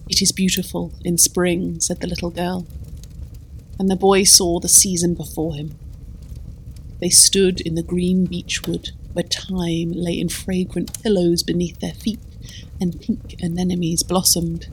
It 0.09 0.22
is 0.22 0.33
beautiful 0.33 0.94
in 1.05 1.18
spring, 1.18 1.81
said 1.81 2.00
the 2.00 2.07
little 2.07 2.31
girl, 2.31 2.66
and 3.79 3.90
the 3.90 3.96
boy 3.96 4.24
saw 4.24 4.61
the 4.61 4.68
season 4.68 5.14
before 5.14 5.55
him. 5.55 5.76
They 7.00 7.11
stood 7.11 7.61
in 7.61 7.74
the 7.74 7.83
green 7.83 8.24
beechwood, 8.24 8.90
where 9.12 9.24
thyme 9.24 9.92
lay 9.92 10.18
in 10.18 10.29
fragrant 10.29 11.02
pillows 11.02 11.42
beneath 11.42 11.81
their 11.81 11.92
feet, 11.92 12.20
and 12.81 13.00
pink 13.00 13.35
anemones 13.42 14.02
blossomed. 14.02 14.68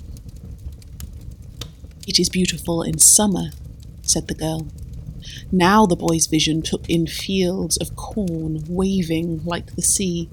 It 2.08 2.20
is 2.20 2.30
beautiful 2.30 2.82
in 2.84 3.00
summer, 3.00 3.52
said 4.02 4.28
the 4.28 4.36
girl. 4.36 4.68
Now 5.52 5.86
the 5.86 5.96
boy's 5.96 6.28
vision 6.28 6.62
took 6.62 6.90
in 6.90 7.08
fields 7.08 7.78
of 7.78 7.96
corn 7.96 8.64
waving 8.68 9.44
like 9.46 9.76
the 9.76 9.82
sea. 9.82 10.30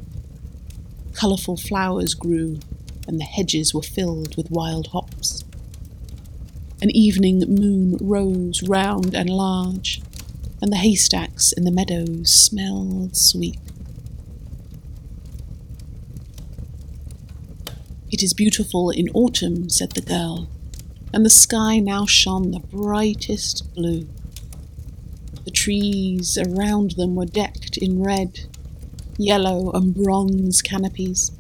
Colourful 1.12 1.57
flowers 1.57 2.14
grew, 2.14 2.61
and 3.07 3.18
the 3.18 3.24
hedges 3.24 3.74
were 3.74 3.83
filled 3.83 4.37
with 4.37 4.50
wild 4.50 4.88
hops. 4.88 5.44
An 6.83 6.90
evening 6.90 7.40
moon 7.40 7.98
rose 8.00 8.62
round 8.62 9.14
and 9.14 9.29
large, 9.29 10.00
and 10.62 10.72
the 10.72 10.76
haystacks 10.76 11.53
in 11.53 11.64
the 11.64 11.70
meadows 11.70 12.33
smelled 12.33 13.16
sweet. 13.16 13.59
It 18.11 18.22
is 18.22 18.35
beautiful 18.35 18.90
in 18.90 19.09
autumn, 19.11 19.68
said 19.68 19.92
the 19.92 20.00
girl, 20.00 20.48
and 21.12 21.24
the 21.24 21.31
sky 21.31 21.79
now 21.79 22.07
shone 22.07 22.50
the 22.50 22.61
brightest 22.61 23.72
blue. 23.74 24.09
The 25.44 25.50
trees 25.50 26.38
around 26.38 26.92
them 26.92 27.14
were 27.14 27.26
decked 27.26 27.76
in 27.79 28.03
red, 28.03 28.40
yellow, 29.16 29.70
and 29.72 29.94
bronze 29.94 30.62
canopies. 30.62 31.33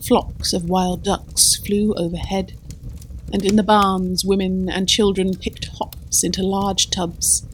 Flocks 0.00 0.52
of 0.52 0.68
wild 0.68 1.02
ducks 1.02 1.56
flew 1.56 1.94
overhead, 1.94 2.54
and 3.32 3.44
in 3.44 3.56
the 3.56 3.62
barns 3.62 4.24
women 4.24 4.68
and 4.68 4.88
children 4.88 5.36
picked 5.36 5.68
hops 5.78 6.22
into 6.22 6.42
large 6.42 6.90
tubs. 6.90 7.46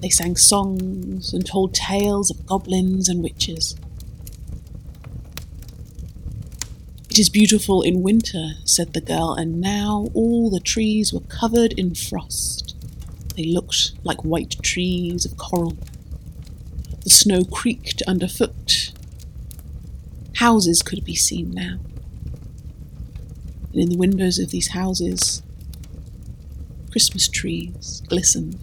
They 0.00 0.10
sang 0.10 0.36
songs 0.36 1.32
and 1.32 1.46
told 1.46 1.74
tales 1.74 2.30
of 2.30 2.44
goblins 2.46 3.08
and 3.08 3.22
witches. 3.22 3.76
It 7.08 7.18
is 7.18 7.28
beautiful 7.28 7.80
in 7.80 8.02
winter, 8.02 8.54
said 8.64 8.92
the 8.92 9.00
girl, 9.00 9.34
and 9.34 9.60
now 9.60 10.08
all 10.14 10.50
the 10.50 10.58
trees 10.60 11.12
were 11.12 11.20
covered 11.20 11.72
in 11.74 11.94
frost. 11.94 12.63
They 13.36 13.44
looked 13.44 13.92
like 14.04 14.24
white 14.24 14.56
trees 14.62 15.24
of 15.24 15.36
coral. 15.36 15.76
The 17.02 17.10
snow 17.10 17.44
creaked 17.44 18.02
underfoot. 18.06 18.92
Houses 20.36 20.82
could 20.82 21.04
be 21.04 21.14
seen 21.14 21.50
now 21.50 21.78
and 23.74 23.82
in 23.82 23.88
the 23.88 23.96
windows 23.96 24.38
of 24.38 24.50
these 24.50 24.68
houses, 24.68 25.42
Christmas 26.92 27.26
trees 27.26 28.02
glistened 28.06 28.56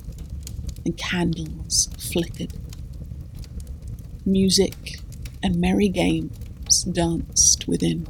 and 0.86 0.98
candles 0.98 1.90
flickered. 2.00 2.54
Music 4.26 5.02
and 5.44 5.60
merry 5.60 5.90
games 5.90 6.84
danced 6.84 7.68
within. 7.68 8.08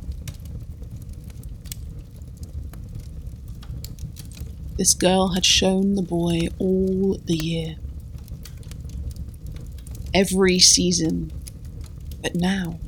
This 4.82 4.96
girl 4.96 5.34
had 5.36 5.46
shown 5.46 5.94
the 5.94 6.02
boy 6.02 6.48
all 6.58 7.16
the 7.26 7.38
year, 7.38 7.76
every 10.12 10.58
season, 10.58 11.32
but 12.24 12.34
now 12.34 12.80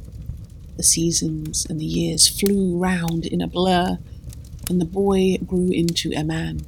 the 0.76 0.82
seasons 0.82 1.68
and 1.70 1.80
the 1.80 1.86
years 1.86 2.28
flew 2.28 2.80
round 2.80 3.28
in 3.28 3.42
a 3.42 3.48
blur, 3.48 4.00
and 4.68 4.82
the 4.82 4.86
boy 4.86 5.38
grew 5.46 5.70
into 5.70 6.12
a 6.14 6.24
man. 6.24 6.62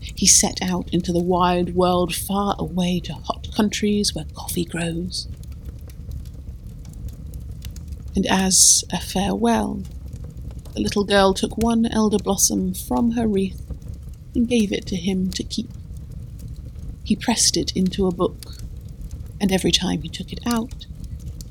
He 0.00 0.26
set 0.26 0.60
out 0.60 0.92
into 0.92 1.12
the 1.12 1.22
wide 1.22 1.76
world 1.76 2.12
far 2.12 2.56
away 2.58 2.98
to 3.04 3.12
hot 3.12 3.54
countries 3.54 4.12
where 4.12 4.26
coffee 4.34 4.64
grows. 4.64 5.28
And 8.16 8.26
as 8.26 8.82
a 8.92 9.00
farewell, 9.00 9.84
the 10.74 10.80
little 10.80 11.04
girl 11.04 11.32
took 11.32 11.56
one 11.56 11.86
elder 11.86 12.18
blossom 12.18 12.74
from 12.74 13.12
her 13.12 13.28
wreath 13.28 13.65
and 14.36 14.48
gave 14.48 14.70
it 14.70 14.86
to 14.86 14.96
him 14.96 15.30
to 15.30 15.42
keep. 15.42 15.70
He 17.02 17.16
pressed 17.16 17.56
it 17.56 17.72
into 17.74 18.06
a 18.06 18.14
book, 18.14 18.58
and 19.40 19.50
every 19.50 19.72
time 19.72 20.02
he 20.02 20.08
took 20.08 20.32
it 20.32 20.40
out, 20.46 20.86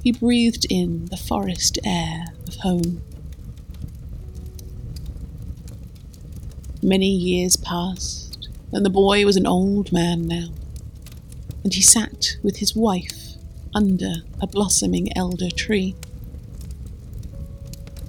he 0.04 0.12
breathed 0.12 0.68
in 0.70 1.06
the 1.06 1.18
forest 1.18 1.80
air 1.84 2.26
of 2.48 2.56
home. 2.58 3.02
Many 6.84 7.10
years 7.10 7.56
passed, 7.56 8.50
and 8.72 8.86
the 8.86 8.92
boy 8.92 9.26
was 9.26 9.36
an 9.36 9.48
old 9.48 9.92
man 9.92 10.28
now, 10.28 10.50
and 11.64 11.74
he 11.74 11.82
sat 11.82 12.38
with 12.44 12.58
his 12.58 12.76
wife 12.76 13.34
under 13.74 14.14
a 14.40 14.48
blossoming 14.48 15.16
elder 15.18 15.50
tree. 15.50 15.96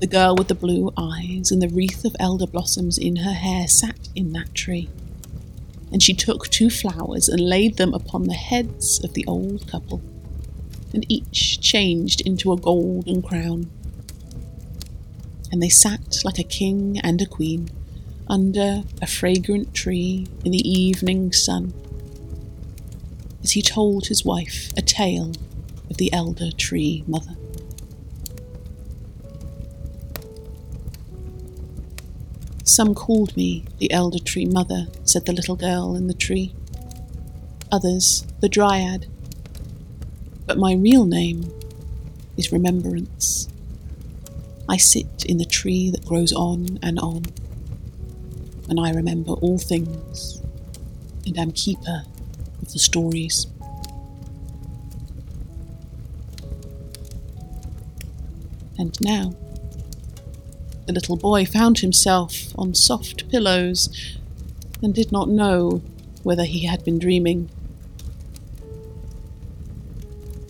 The 0.01 0.07
girl 0.07 0.37
with 0.37 0.49
the 0.49 0.55
blue 0.55 0.93
eyes 0.97 1.51
and 1.51 1.63
the 1.63 1.69
wreath 1.69 2.05
of 2.05 2.17
elder 2.21 2.47
blossoms 2.47 2.99
in 2.99 3.17
her 3.17 3.33
hair 3.33 3.67
sat 3.67 4.09
in 4.15 4.33
that 4.33 4.55
tree, 4.55 4.91
and 5.91 6.03
she 6.03 6.13
took 6.13 6.49
two 6.49 6.69
flowers 6.69 7.29
and 7.29 7.41
laid 7.41 7.77
them 7.77 7.95
upon 7.95 8.25
the 8.25 8.35
heads 8.35 9.03
of 9.03 9.15
the 9.15 9.25
old 9.27 9.67
couple 9.69 10.03
and 10.97 11.05
each 11.11 11.61
changed 11.61 12.23
into 12.23 12.53
a 12.53 12.57
golden 12.57 13.23
crown. 13.23 13.71
And 15.53 15.63
they 15.63 15.69
sat 15.69 16.25
like 16.25 16.39
a 16.39 16.45
king 16.45 16.99
and 17.03 17.21
a 17.21 17.27
queen 17.27 17.71
under 18.29 18.83
a 19.01 19.07
fragrant 19.07 19.75
tree 19.75 20.27
in 20.45 20.53
the 20.53 20.69
evening 20.69 21.33
sun, 21.33 21.73
as 23.43 23.53
he 23.53 23.63
told 23.63 24.07
his 24.07 24.25
wife 24.25 24.73
a 24.77 24.83
tale 24.83 25.33
of 25.89 25.99
the 25.99 26.13
elder 26.13 26.51
tree 26.51 27.05
mother. 27.07 27.37
Some 32.77 32.95
called 32.95 33.35
me 33.39 33.65
the 33.79 33.91
elder 33.91 34.19
tree 34.19 34.45
mother, 34.45 34.89
said 35.03 35.25
the 35.25 35.33
little 35.33 35.57
girl 35.57 35.97
in 35.97 36.09
the 36.09 36.13
tree. 36.13 36.55
Others, 37.73 38.27
the 38.41 38.51
dryad, 38.51 39.07
but 40.45 40.59
my 40.59 40.75
real 40.75 41.07
name 41.07 41.51
is 42.37 42.53
Remembrance. 42.53 43.49
I 44.69 44.77
sit 44.77 45.25
in 45.27 45.39
the 45.39 45.47
tree 45.47 45.91
that 45.91 46.05
grows 46.05 46.35
on 46.35 46.79
and 46.83 46.99
on, 46.99 47.23
and 48.69 48.79
I 48.79 48.91
remember 48.93 49.33
all 49.33 49.57
things, 49.57 50.43
and 51.25 51.39
am 51.39 51.53
keeper 51.53 52.03
of 52.61 52.73
the 52.75 52.79
stories. 52.79 53.47
And 58.77 58.95
now, 59.01 59.33
the 60.87 60.93
little 60.93 61.17
boy 61.17 61.45
found 61.45 61.79
himself 61.79 62.57
on 62.57 62.75
soft 62.75 63.29
pillows 63.31 64.19
and 64.83 64.95
did 64.95 65.13
not 65.13 65.29
know 65.29 65.83
whether 66.23 66.45
he 66.45 66.67
had 66.67 66.85
been 66.85 66.99
dreaming 66.99 67.51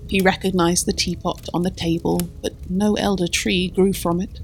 he 0.08 0.20
recognized 0.20 0.86
the 0.86 0.92
teapot 0.92 1.48
on 1.52 1.62
the 1.62 1.70
table, 1.70 2.28
but 2.42 2.54
no 2.70 2.94
elder 2.94 3.26
tree 3.26 3.68
grew 3.68 3.92
from 3.92 4.20
it. 4.20 4.40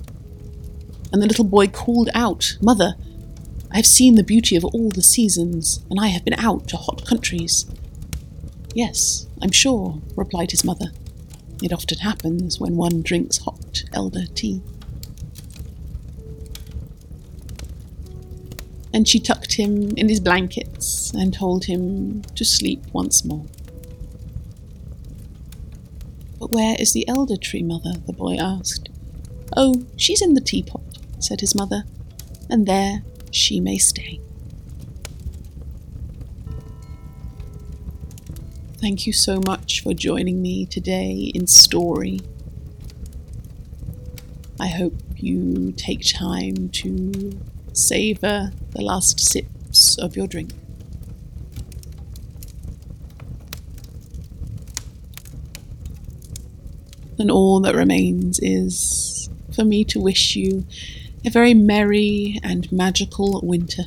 And 1.12 1.22
the 1.22 1.26
little 1.26 1.44
boy 1.44 1.68
called 1.68 2.10
out, 2.14 2.56
Mother, 2.60 2.94
I 3.70 3.76
have 3.76 3.86
seen 3.86 4.16
the 4.16 4.24
beauty 4.24 4.56
of 4.56 4.64
all 4.64 4.90
the 4.90 5.02
seasons, 5.02 5.80
and 5.88 6.00
I 6.00 6.08
have 6.08 6.24
been 6.24 6.38
out 6.38 6.68
to 6.68 6.76
hot 6.76 7.06
countries. 7.06 7.66
Yes, 8.74 9.26
I'm 9.40 9.52
sure, 9.52 10.00
replied 10.16 10.50
his 10.50 10.64
mother. 10.64 10.86
It 11.62 11.72
often 11.72 11.98
happens 11.98 12.58
when 12.58 12.76
one 12.76 13.02
drinks 13.02 13.38
hot 13.38 13.84
elder 13.92 14.26
tea. 14.34 14.62
And 18.94 19.08
she 19.08 19.18
tucked 19.18 19.54
him 19.54 19.92
in 19.96 20.08
his 20.08 20.20
blankets 20.20 21.12
and 21.14 21.32
told 21.32 21.64
him 21.64 22.22
to 22.34 22.44
sleep 22.44 22.84
once 22.92 23.24
more. 23.24 23.46
But 26.38 26.50
where 26.50 26.76
is 26.78 26.92
the 26.92 27.06
elder 27.08 27.36
tree, 27.36 27.62
mother? 27.62 27.92
the 28.06 28.12
boy 28.12 28.36
asked. 28.36 28.88
Oh, 29.56 29.86
she's 29.96 30.20
in 30.20 30.34
the 30.34 30.40
teapot, 30.40 30.98
said 31.18 31.40
his 31.40 31.54
mother, 31.54 31.84
and 32.50 32.66
there 32.66 33.02
she 33.30 33.60
may 33.60 33.78
stay. 33.78 34.20
Thank 38.78 39.06
you 39.06 39.12
so 39.12 39.40
much 39.46 39.80
for 39.80 39.94
joining 39.94 40.42
me 40.42 40.66
today 40.66 41.30
in 41.32 41.46
story. 41.46 42.18
I 44.58 44.66
hope 44.66 44.94
you 45.16 45.70
take 45.72 46.02
time 46.04 46.68
to 46.70 47.40
savour 47.72 48.52
the 48.70 48.82
last 48.82 49.20
sips 49.20 49.98
of 49.98 50.16
your 50.16 50.26
drink. 50.26 50.50
And 57.18 57.30
all 57.30 57.60
that 57.60 57.74
remains 57.74 58.40
is 58.42 59.30
for 59.54 59.64
me 59.64 59.84
to 59.84 60.00
wish 60.00 60.34
you 60.34 60.64
a 61.24 61.30
very 61.30 61.54
merry 61.54 62.40
and 62.42 62.70
magical 62.72 63.40
winter. 63.42 63.84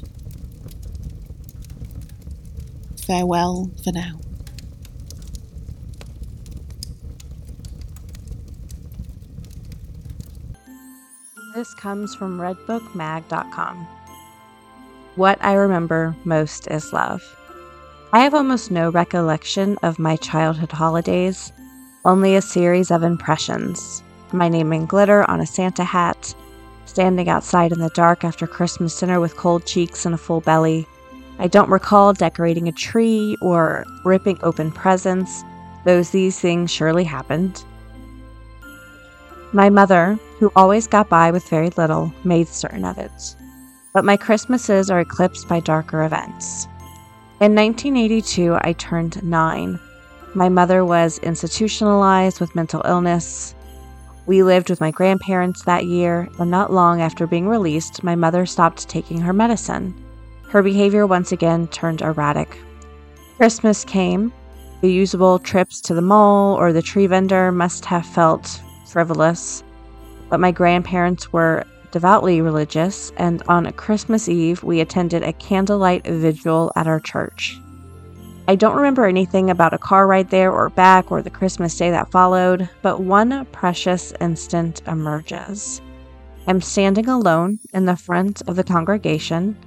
Farewell 3.05 3.71
for 3.83 3.91
now. 3.91 4.19
This 11.55 11.73
comes 11.73 12.13
from 12.13 12.37
redbookmag.com. 12.37 13.87
What 15.15 15.37
I 15.41 15.53
remember 15.53 16.13
most 16.25 16.67
is 16.67 16.91
love. 16.91 17.23
I 18.11 18.19
have 18.19 18.33
almost 18.33 18.71
no 18.71 18.89
recollection 18.89 19.77
of 19.81 19.97
my 19.97 20.17
childhood 20.17 20.73
holidays, 20.73 21.53
only 22.03 22.35
a 22.35 22.41
series 22.41 22.91
of 22.91 23.03
impressions. 23.03 24.03
My 24.33 24.49
name 24.49 24.73
in 24.73 24.85
glitter 24.85 25.23
on 25.31 25.39
a 25.39 25.45
Santa 25.45 25.85
hat, 25.85 26.35
standing 26.87 27.29
outside 27.29 27.71
in 27.71 27.79
the 27.79 27.87
dark 27.91 28.25
after 28.25 28.47
Christmas 28.47 28.99
dinner 28.99 29.21
with 29.21 29.37
cold 29.37 29.65
cheeks 29.65 30.05
and 30.05 30.13
a 30.13 30.17
full 30.17 30.41
belly. 30.41 30.85
I 31.39 31.47
don't 31.47 31.69
recall 31.69 32.11
decorating 32.11 32.67
a 32.67 32.73
tree 32.73 33.37
or 33.39 33.85
ripping 34.03 34.39
open 34.43 34.73
presents, 34.73 35.45
though 35.85 36.03
these 36.03 36.37
things 36.37 36.69
surely 36.69 37.05
happened. 37.05 37.63
My 39.55 39.69
mother, 39.69 40.19
who 40.39 40.51
always 40.53 40.85
got 40.85 41.07
by 41.07 41.31
with 41.31 41.47
very 41.47 41.69
little, 41.77 42.13
made 42.25 42.49
certain 42.49 42.83
of 42.83 42.97
it. 42.97 43.37
But 43.93 44.03
my 44.03 44.17
Christmases 44.17 44.91
are 44.91 44.99
eclipsed 44.99 45.47
by 45.47 45.61
darker 45.61 46.03
events. 46.03 46.65
In 47.39 47.55
1982, 47.55 48.57
I 48.59 48.73
turned 48.73 49.23
nine. 49.23 49.79
My 50.33 50.49
mother 50.49 50.83
was 50.83 51.19
institutionalized 51.19 52.41
with 52.41 52.53
mental 52.53 52.81
illness. 52.83 53.55
We 54.25 54.43
lived 54.43 54.69
with 54.69 54.81
my 54.81 54.91
grandparents 54.91 55.63
that 55.63 55.85
year, 55.85 56.27
and 56.37 56.51
not 56.51 56.73
long 56.73 56.99
after 56.99 57.25
being 57.25 57.47
released, 57.47 58.03
my 58.03 58.17
mother 58.17 58.45
stopped 58.45 58.89
taking 58.89 59.21
her 59.21 59.31
medicine. 59.31 59.95
Her 60.49 60.63
behavior 60.63 61.07
once 61.07 61.31
again 61.31 61.69
turned 61.69 62.01
erratic. 62.01 62.57
Christmas 63.37 63.85
came. 63.85 64.33
The 64.81 64.91
usual 64.91 65.39
trips 65.39 65.79
to 65.83 65.93
the 65.93 66.01
mall 66.01 66.55
or 66.55 66.73
the 66.73 66.81
tree 66.81 67.07
vendor 67.07 67.53
must 67.53 67.85
have 67.85 68.05
felt 68.05 68.59
frivolous, 68.95 69.61
but 70.29 70.39
my 70.39 70.51
grandparents 70.51 71.33
were 71.33 71.65
devoutly 71.91 72.39
religious, 72.39 73.11
and 73.17 73.43
on 73.49 73.69
Christmas 73.73 74.29
Eve, 74.29 74.63
we 74.63 74.79
attended 74.79 75.21
a 75.21 75.33
candlelight 75.33 76.07
vigil 76.07 76.71
at 76.77 76.87
our 76.87 77.01
church. 77.01 77.59
I 78.47 78.55
don't 78.55 78.77
remember 78.77 79.05
anything 79.05 79.49
about 79.49 79.73
a 79.73 79.77
car 79.77 80.07
ride 80.07 80.29
there 80.29 80.49
or 80.49 80.69
back 80.69 81.11
or 81.11 81.21
the 81.21 81.29
Christmas 81.29 81.77
day 81.77 81.91
that 81.91 82.09
followed, 82.09 82.69
but 82.81 83.01
one 83.01 83.45
precious 83.51 84.13
instant 84.21 84.81
emerges. 84.87 85.81
I'm 86.47 86.61
standing 86.61 87.09
alone 87.09 87.59
in 87.73 87.83
the 87.83 87.97
front 87.97 88.43
of 88.47 88.55
the 88.55 88.63
congregation, 88.63 89.57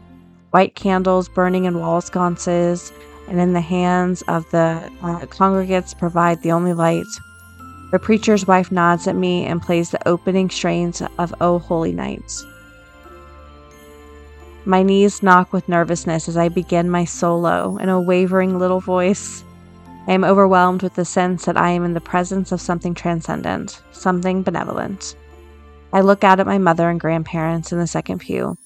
white 0.53 0.75
candles 0.75 1.29
burning 1.29 1.67
in 1.67 1.81
wall 1.81 2.01
sconces, 2.01 2.95
and 3.29 3.39
in 3.39 3.53
the 3.53 3.61
hands 3.61 4.23
of 4.23 4.51
the 4.53 4.91
uh, 5.03 5.21
congregants 5.27 5.99
provide 5.99 6.41
the 6.41 6.53
only 6.53 6.73
light 6.73 7.05
the 7.91 7.99
preacher's 7.99 8.47
wife 8.47 8.71
nods 8.71 9.07
at 9.07 9.17
me 9.17 9.47
and 9.47 9.63
plays 9.63 9.91
the 9.91 10.09
opening 10.09 10.51
strains 10.51 11.03
of 11.19 11.35
Oh 11.41 11.59
Holy 11.59 11.93
Night. 11.93 12.33
My 14.65 14.83
knees 14.83 15.23
knock 15.23 15.53
with 15.53 15.69
nervousness 15.69 16.29
as 16.29 16.37
I 16.37 16.49
begin 16.51 16.91
my 16.91 17.07
solo 17.07 17.79
in 17.79 17.89
a 17.89 18.01
wavering 18.01 18.59
little 18.59 18.81
voice. 18.81 19.43
I 20.07 20.13
am 20.13 20.25
overwhelmed 20.25 20.83
with 20.83 20.95
the 20.95 21.07
sense 21.07 21.47
that 21.47 21.57
I 21.57 21.71
am 21.71 21.85
in 21.85 21.95
the 21.95 22.01
presence 22.01 22.53
of 22.53 22.61
something 22.61 22.93
transcendent, 22.93 23.83
something 23.93 24.43
benevolent. 24.43 25.17
I 25.93 26.03
look 26.03 26.23
out 26.23 26.41
at 26.41 26.47
my 26.47 26.59
mother 26.59 26.91
and 26.91 27.01
grandparents 27.01 27.73
in 27.73 27.79
the 27.79 27.87
second 27.87 28.19
pew. 28.19 28.59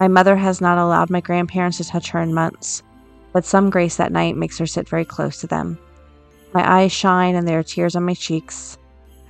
My 0.00 0.08
mother 0.08 0.36
has 0.36 0.60
not 0.60 0.78
allowed 0.78 1.10
my 1.10 1.20
grandparents 1.20 1.78
to 1.78 1.84
touch 1.84 2.10
her 2.10 2.20
in 2.20 2.34
months, 2.34 2.82
but 3.32 3.44
some 3.44 3.70
grace 3.70 3.96
that 3.96 4.12
night 4.12 4.36
makes 4.36 4.58
her 4.58 4.66
sit 4.66 4.88
very 4.88 5.04
close 5.04 5.40
to 5.40 5.46
them. 5.46 5.78
My 6.52 6.80
eyes 6.80 6.92
shine 6.92 7.34
and 7.34 7.46
there 7.46 7.58
are 7.58 7.64
tears 7.64 7.96
on 7.96 8.04
my 8.04 8.14
cheeks. 8.14 8.78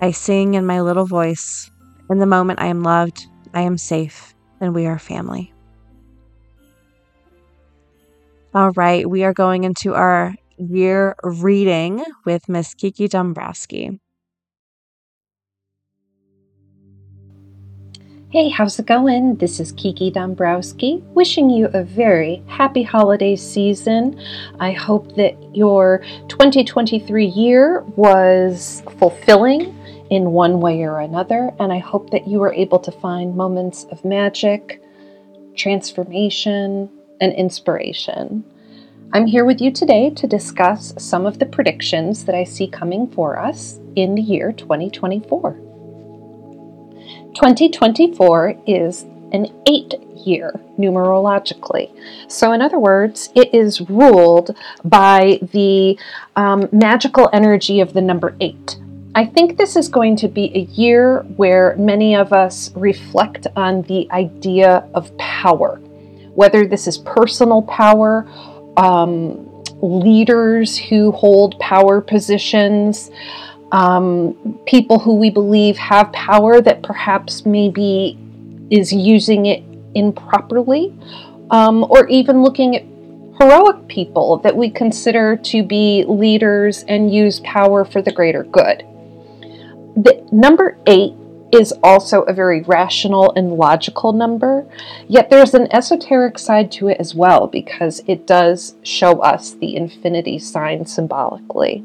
I 0.01 0.11
sing 0.11 0.55
in 0.55 0.67
my 0.67 0.81
little 0.81 1.07
voice. 1.07 1.71
In 2.11 2.19
the 2.19 2.27
moment, 2.27 2.61
I 2.61 2.67
am 2.67 2.83
loved, 2.83 3.27
I 3.55 3.63
am 3.63 3.79
safe, 3.79 4.35
and 4.61 4.75
we 4.75 4.87
are 4.87 4.99
family. 4.99 5.53
All 8.55 8.71
right, 8.73 9.09
we 9.09 9.25
are 9.25 9.35
going 9.35 9.65
into 9.65 9.95
our 9.95 10.35
year 10.57 11.15
reading 11.23 12.05
with 12.25 12.49
Miss 12.49 12.75
Kiki 12.75 13.09
Dombrowski. 13.09 14.01
Hey, 18.37 18.51
how's 18.51 18.79
it 18.79 18.85
going? 18.85 19.37
This 19.37 19.61
is 19.61 19.73
Kiki 19.73 20.11
Dombrowski, 20.11 21.03
wishing 21.15 21.49
you 21.49 21.71
a 21.73 21.83
very 21.83 22.43
happy 22.49 22.83
holiday 22.83 23.35
season. 23.35 24.21
I 24.61 24.73
hope 24.73 25.17
that 25.17 25.33
your 25.57 26.05
2023 26.29 27.25
year 27.25 27.81
was 27.97 28.83
fulfilling 28.99 29.75
in 30.11 30.33
one 30.33 30.61
way 30.61 30.83
or 30.83 30.99
another, 30.99 31.51
and 31.59 31.73
I 31.73 31.79
hope 31.79 32.11
that 32.11 32.29
you 32.29 32.39
were 32.39 32.53
able 32.53 32.79
to 32.81 32.93
find 32.93 33.35
moments 33.35 33.85
of 33.85 34.05
magic, 34.05 34.83
transformation, 35.57 36.91
and 37.23 37.33
inspiration. 37.33 38.45
I'm 39.15 39.25
here 39.25 39.47
with 39.47 39.63
you 39.63 39.73
today 39.73 40.11
to 40.11 40.27
discuss 40.27 40.93
some 40.99 41.25
of 41.25 41.39
the 41.39 41.47
predictions 41.47 42.27
that 42.27 42.35
I 42.35 42.45
see 42.45 42.69
coming 42.69 43.07
for 43.07 43.39
us 43.39 43.81
in 43.95 44.15
the 44.15 44.21
year 44.21 44.53
2024. 44.53 45.66
2024 47.37 48.63
is 48.67 49.03
an 49.33 49.47
eight 49.67 49.93
year 50.27 50.59
numerologically. 50.79 51.91
So, 52.33 52.53
in 52.53 52.63
other 52.63 52.79
words, 52.79 53.29
it 53.35 53.55
is 53.55 53.83
ruled 53.83 54.57
by 54.85 55.41
the 55.53 55.99
um, 56.37 56.67
magical 56.73 57.29
energy 57.35 57.81
of 57.81 57.93
the 57.93 58.01
number 58.01 58.35
eight. 58.41 58.79
I 59.15 59.27
think 59.27 59.59
this 59.59 59.77
is 59.77 59.89
going 59.89 60.17
to 60.17 60.29
be 60.29 60.51
a 60.55 60.61
year 60.81 61.25
where 61.37 61.77
many 61.77 62.17
of 62.17 62.33
us 62.33 62.73
reflect 62.75 63.47
on 63.55 63.83
the 63.83 64.11
idea 64.13 64.89
of 64.95 65.15
power, 65.19 65.77
whether 66.35 66.67
this 66.67 66.87
is 66.87 66.97
personal 66.97 67.61
power, 67.63 68.27
um, 68.79 69.63
leaders 69.83 70.79
who 70.79 71.13
hold 71.13 71.59
power 71.61 72.01
positions 72.01 73.11
um, 73.73 74.59
people 74.67 74.99
who 74.99 75.15
we 75.15 75.31
believe 75.31 75.77
have 75.77 76.13
power 76.13 76.61
that 76.61 76.83
perhaps 76.83 77.45
maybe 77.45 78.19
is 78.71 78.93
using 78.93 79.47
it 79.47 79.63
improperly, 79.95 80.95
um, 81.51 81.85
or 81.85 82.09
even 82.09 82.43
looking 82.43 82.77
at 82.77 82.85
heroic 83.41 83.87
people 83.89 84.39
that 84.39 84.57
we 84.57 84.71
consider 84.71 85.37
to 85.37 85.63
be 85.63 86.05
leaders 86.09 86.85
and 86.89 87.13
use 87.13 87.41
power 87.41 87.85
for 87.85 88.01
the 88.01 88.13
greater 88.13 88.45
good. 88.45 88.85
The 89.97 90.27
number 90.33 90.79
eight 90.87 91.15
is 91.53 91.73
also 91.83 92.23
a 92.23 92.33
very 92.33 92.63
rational 92.63 93.33
and 93.37 93.53
logical 93.53 94.13
number, 94.13 94.67
yet 95.09 95.31
there's 95.31 95.55
an 95.55 95.69
esoteric 95.73 96.39
side 96.39 96.73
to 96.73 96.89
it 96.89 96.99
as 96.99 97.15
well 97.15 97.47
because 97.47 98.03
it 98.07 98.27
does 98.27 98.75
show 98.83 99.21
us 99.21 99.55
the 99.55 99.77
infinity 99.77 100.39
sign 100.39 100.85
symbolically. 100.87 101.85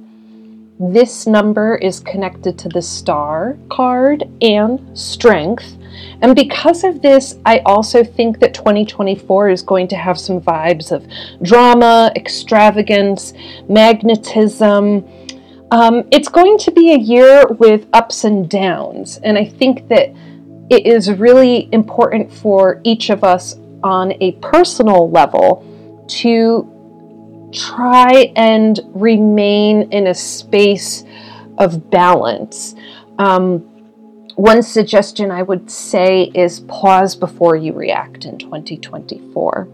This 0.90 1.28
number 1.28 1.76
is 1.76 2.00
connected 2.00 2.58
to 2.58 2.70
the 2.70 2.82
star 2.82 3.56
card 3.70 4.24
and 4.42 4.98
strength. 4.98 5.78
And 6.22 6.36
because 6.36 6.84
of 6.84 7.04
this, 7.04 7.38
I 7.46 7.60
also 7.60 8.04
think 8.04 8.40
that 8.40 8.56
2024 8.56 9.50
is 9.50 9.62
going 9.62 9.88
to 9.90 9.96
have 9.96 10.20
some 10.20 10.42
vibes 10.42 10.92
of 10.92 11.06
drama, 11.44 12.12
extravagance, 12.16 13.34
magnetism, 13.70 15.06
Um, 15.72 16.04
it's 16.12 16.28
going 16.28 16.58
to 16.58 16.72
be 16.72 16.94
a 16.94 16.98
year 16.98 17.48
with 17.48 17.88
ups 17.94 18.26
and 18.26 18.50
downs, 18.50 19.20
and 19.24 19.38
I 19.38 19.46
think 19.46 19.88
that 19.88 20.14
it 20.70 20.86
is 20.86 21.10
really 21.10 21.70
important 21.72 22.32
for 22.32 22.82
each 22.84 23.10
of 23.10 23.24
us 23.24 23.56
on 23.82 24.14
a 24.20 24.34
personal 24.42 25.10
level 25.10 25.64
to 26.08 26.70
try 27.52 28.32
and 28.36 28.80
remain 28.94 29.92
in 29.92 30.08
a 30.08 30.14
space 30.14 31.04
of 31.58 31.90
balance. 31.90 32.76
Um, 33.20 33.60
one 34.36 34.64
suggestion 34.64 35.30
I 35.30 35.44
would 35.44 35.70
say 35.70 36.32
is 36.34 36.62
pause 36.62 37.16
before 37.16 37.56
you 37.56 37.74
react 37.74 38.26
in 38.26 38.38
2024. 38.38 39.68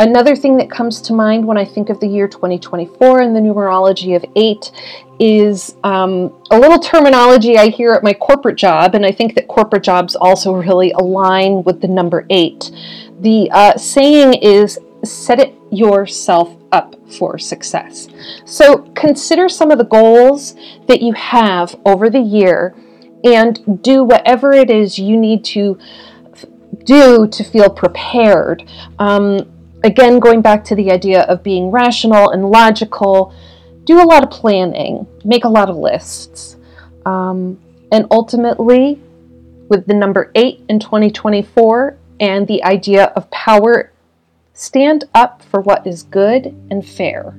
Another 0.00 0.34
thing 0.34 0.56
that 0.56 0.70
comes 0.70 1.00
to 1.02 1.12
mind 1.12 1.46
when 1.46 1.56
I 1.56 1.64
think 1.64 1.88
of 1.88 2.00
the 2.00 2.08
year 2.08 2.26
2024 2.26 3.20
and 3.20 3.36
the 3.36 3.40
numerology 3.40 4.16
of 4.16 4.24
eight 4.34 4.72
is 5.20 5.76
um, 5.84 6.42
a 6.50 6.58
little 6.58 6.80
terminology 6.80 7.56
I 7.56 7.68
hear 7.68 7.92
at 7.92 8.02
my 8.02 8.12
corporate 8.12 8.56
job, 8.56 8.96
and 8.96 9.06
I 9.06 9.12
think 9.12 9.34
that 9.36 9.46
corporate 9.46 9.84
jobs 9.84 10.16
also 10.16 10.52
really 10.52 10.90
align 10.92 11.62
with 11.62 11.80
the 11.80 11.86
number 11.86 12.26
eight. 12.30 12.72
The 13.20 13.48
uh, 13.52 13.76
saying 13.76 14.34
is 14.34 14.78
set 15.04 15.38
it 15.38 15.54
yourself 15.70 16.56
for 17.18 17.38
success. 17.38 18.08
So 18.44 18.78
consider 18.94 19.48
some 19.48 19.70
of 19.70 19.78
the 19.78 19.84
goals 19.84 20.54
that 20.88 21.02
you 21.02 21.12
have 21.14 21.78
over 21.84 22.10
the 22.10 22.20
year 22.20 22.74
and 23.24 23.82
do 23.82 24.04
whatever 24.04 24.52
it 24.52 24.70
is 24.70 24.98
you 24.98 25.16
need 25.16 25.44
to 25.44 25.78
do 26.84 27.26
to 27.28 27.44
feel 27.44 27.70
prepared. 27.70 28.68
Um, 28.98 29.50
again, 29.82 30.18
going 30.18 30.42
back 30.42 30.64
to 30.64 30.74
the 30.74 30.90
idea 30.90 31.22
of 31.22 31.42
being 31.42 31.70
rational 31.70 32.30
and 32.30 32.50
logical, 32.50 33.34
do 33.84 34.00
a 34.00 34.04
lot 34.04 34.22
of 34.22 34.30
planning, 34.30 35.06
make 35.24 35.44
a 35.44 35.48
lot 35.48 35.70
of 35.70 35.76
lists. 35.76 36.56
Um, 37.06 37.60
and 37.92 38.06
ultimately, 38.10 39.00
with 39.68 39.86
the 39.86 39.94
number 39.94 40.30
eight 40.34 40.62
in 40.68 40.78
2024 40.80 41.96
and 42.20 42.46
the 42.46 42.62
idea 42.64 43.04
of 43.16 43.30
power, 43.30 43.92
stand 44.54 45.04
up 45.14 45.42
for 45.42 45.60
what 45.60 45.86
is 45.86 46.04
good 46.04 46.46
and 46.70 46.86
fair. 46.86 47.36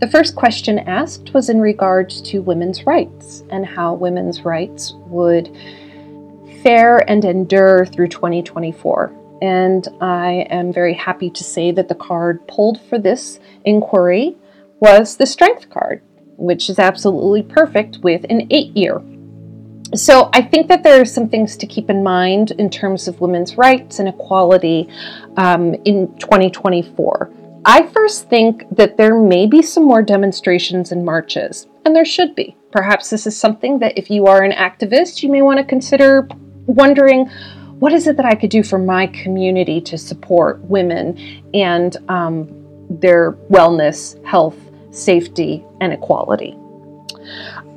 The 0.00 0.08
first 0.10 0.34
question 0.34 0.80
asked 0.80 1.32
was 1.32 1.48
in 1.48 1.60
regards 1.60 2.20
to 2.22 2.42
women's 2.42 2.84
rights 2.84 3.44
and 3.50 3.64
how 3.64 3.94
women's 3.94 4.42
rights 4.42 4.92
would 5.06 5.56
fare 6.62 6.98
and 7.08 7.24
endure 7.24 7.86
through 7.86 8.08
2024. 8.08 9.14
And 9.40 9.86
I 10.00 10.46
am 10.50 10.72
very 10.72 10.94
happy 10.94 11.30
to 11.30 11.44
say 11.44 11.70
that 11.70 11.88
the 11.88 11.94
card 11.94 12.46
pulled 12.48 12.80
for 12.80 12.98
this 12.98 13.38
inquiry 13.64 14.36
was 14.80 15.16
the 15.16 15.26
Strength 15.26 15.70
card, 15.70 16.02
which 16.36 16.68
is 16.68 16.80
absolutely 16.80 17.42
perfect 17.42 17.98
with 18.02 18.24
an 18.28 18.48
eight 18.50 18.76
year. 18.76 19.00
So 19.94 20.28
I 20.34 20.42
think 20.42 20.68
that 20.68 20.82
there 20.82 21.00
are 21.00 21.06
some 21.06 21.28
things 21.28 21.56
to 21.56 21.66
keep 21.66 21.88
in 21.88 22.02
mind 22.02 22.50
in 22.52 22.68
terms 22.68 23.08
of 23.08 23.20
women's 23.20 23.56
rights 23.56 23.98
and 23.98 24.08
equality 24.08 24.88
um, 25.36 25.74
in 25.84 26.14
2024. 26.18 27.32
I 27.64 27.86
first 27.86 28.28
think 28.28 28.64
that 28.76 28.96
there 28.96 29.18
may 29.18 29.46
be 29.46 29.62
some 29.62 29.84
more 29.84 30.02
demonstrations 30.02 30.92
and 30.92 31.04
marches, 31.04 31.66
and 31.84 31.96
there 31.96 32.04
should 32.04 32.34
be. 32.34 32.56
Perhaps 32.70 33.10
this 33.10 33.26
is 33.26 33.36
something 33.36 33.78
that 33.78 33.96
if 33.96 34.10
you 34.10 34.26
are 34.26 34.42
an 34.42 34.52
activist, 34.52 35.22
you 35.22 35.30
may 35.30 35.42
want 35.42 35.58
to 35.58 35.64
consider 35.64 36.28
wondering 36.66 37.26
what 37.78 37.92
is 37.92 38.06
it 38.06 38.16
that 38.16 38.26
I 38.26 38.34
could 38.34 38.50
do 38.50 38.62
for 38.62 38.78
my 38.78 39.06
community 39.06 39.80
to 39.82 39.96
support 39.96 40.60
women 40.62 41.16
and 41.54 41.96
um, 42.08 42.48
their 42.90 43.32
wellness, 43.50 44.22
health, 44.24 44.56
safety, 44.90 45.64
and 45.80 45.92
equality. 45.92 46.56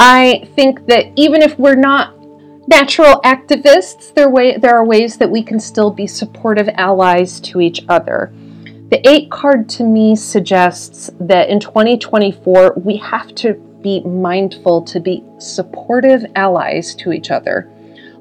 I 0.04 0.50
think 0.56 0.88
that 0.88 1.12
even 1.16 1.44
if 1.44 1.60
we're 1.60 1.76
not 1.76 2.16
natural 2.68 3.22
activists, 3.22 4.12
there, 4.16 4.32
way, 4.32 4.58
there 4.58 4.76
are 4.76 4.84
ways 4.84 5.18
that 5.18 5.30
we 5.30 5.44
can 5.44 5.60
still 5.60 5.92
be 5.92 6.08
supportive 6.08 6.68
allies 6.70 7.40
to 7.42 7.62
each 7.62 7.86
other. 7.88 8.34
The 8.90 9.00
eight 9.08 9.30
card 9.30 9.70
to 9.70 9.84
me 9.84 10.16
suggests 10.16 11.12
that 11.20 11.50
in 11.50 11.60
2024, 11.60 12.80
we 12.84 12.98
have 12.98 13.36
to 13.36 13.54
be 13.84 14.00
mindful 14.00 14.82
to 14.86 15.00
be 15.00 15.24
supportive 15.38 16.26
allies 16.36 16.96
to 16.96 17.14
each 17.14 17.30
other. 17.30 17.70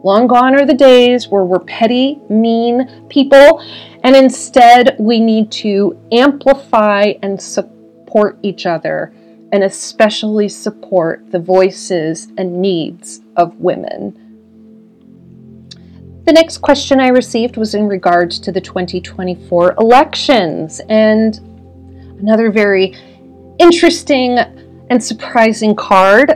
Long 0.05 0.27
gone 0.27 0.55
are 0.55 0.67
the 0.67 0.75
days 0.75 1.29
where 1.29 1.45
we're 1.45 1.61
petty, 1.61 2.21
mean 2.29 3.07
people, 3.09 3.65
and 4.05 4.15
instead 4.15 4.97
we 4.99 5.19
need 5.19 5.51
to 5.53 5.99
amplify 6.13 7.15
and 7.23 7.41
support 7.41 8.39
each 8.43 8.67
other, 8.67 9.15
and 9.53 9.65
especially 9.65 10.49
support 10.49 11.31
the 11.31 11.39
voices 11.39 12.29
and 12.39 12.61
needs 12.61 13.21
of 13.37 13.57
women. 13.57 14.31
The 16.25 16.33
next 16.33 16.59
question 16.59 17.01
I 17.01 17.09
received 17.09 17.57
was 17.57 17.75
in 17.75 17.89
regards 17.89 18.39
to 18.41 18.53
the 18.53 18.61
2024 18.61 19.75
elections, 19.79 20.81
and 20.89 21.39
another 22.21 22.51
very 22.53 22.95
interesting 23.59 24.39
and 24.39 25.03
surprising 25.03 25.75
card. 25.75 26.31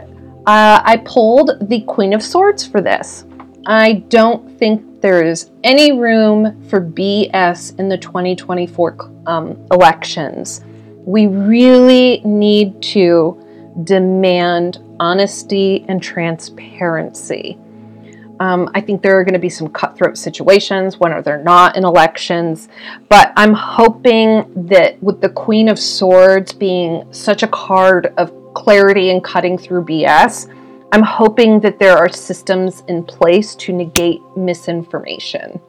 Uh, 0.46 0.80
I 0.84 1.02
pulled 1.04 1.68
the 1.68 1.82
Queen 1.82 2.12
of 2.12 2.22
Swords 2.22 2.66
for 2.66 2.80
this. 2.80 3.24
I 3.66 4.04
don't 4.08 4.58
think 4.58 5.00
there 5.00 5.24
is 5.24 5.50
any 5.62 5.92
room 5.92 6.62
for 6.68 6.80
BS 6.80 7.78
in 7.78 7.88
the 7.88 7.98
2024 7.98 9.10
um, 9.26 9.66
elections. 9.70 10.62
We 11.04 11.26
really 11.26 12.22
need 12.24 12.82
to 12.82 13.40
demand 13.84 14.78
honesty 14.98 15.84
and 15.88 16.02
transparency. 16.02 17.58
Um, 18.40 18.70
I 18.74 18.80
think 18.80 19.02
there 19.02 19.18
are 19.18 19.22
going 19.22 19.34
to 19.34 19.38
be 19.38 19.48
some 19.48 19.68
cutthroat 19.68 20.18
situations 20.18 20.98
when 20.98 21.22
they're 21.22 21.42
not 21.42 21.76
in 21.76 21.84
elections, 21.84 22.68
but 23.08 23.32
I'm 23.36 23.52
hoping 23.52 24.66
that 24.68 25.00
with 25.02 25.20
the 25.20 25.28
Queen 25.28 25.68
of 25.68 25.78
Swords 25.78 26.52
being 26.52 27.12
such 27.12 27.42
a 27.42 27.48
card 27.48 28.12
of 28.16 28.32
clarity 28.54 29.10
and 29.10 29.22
cutting 29.22 29.58
through 29.58 29.84
BS, 29.84 30.50
I'm 30.92 31.02
hoping 31.02 31.60
that 31.60 31.78
there 31.78 31.96
are 31.96 32.08
systems 32.08 32.82
in 32.88 33.04
place 33.04 33.54
to 33.56 33.72
negate 33.72 34.20
misinformation. 34.36 35.60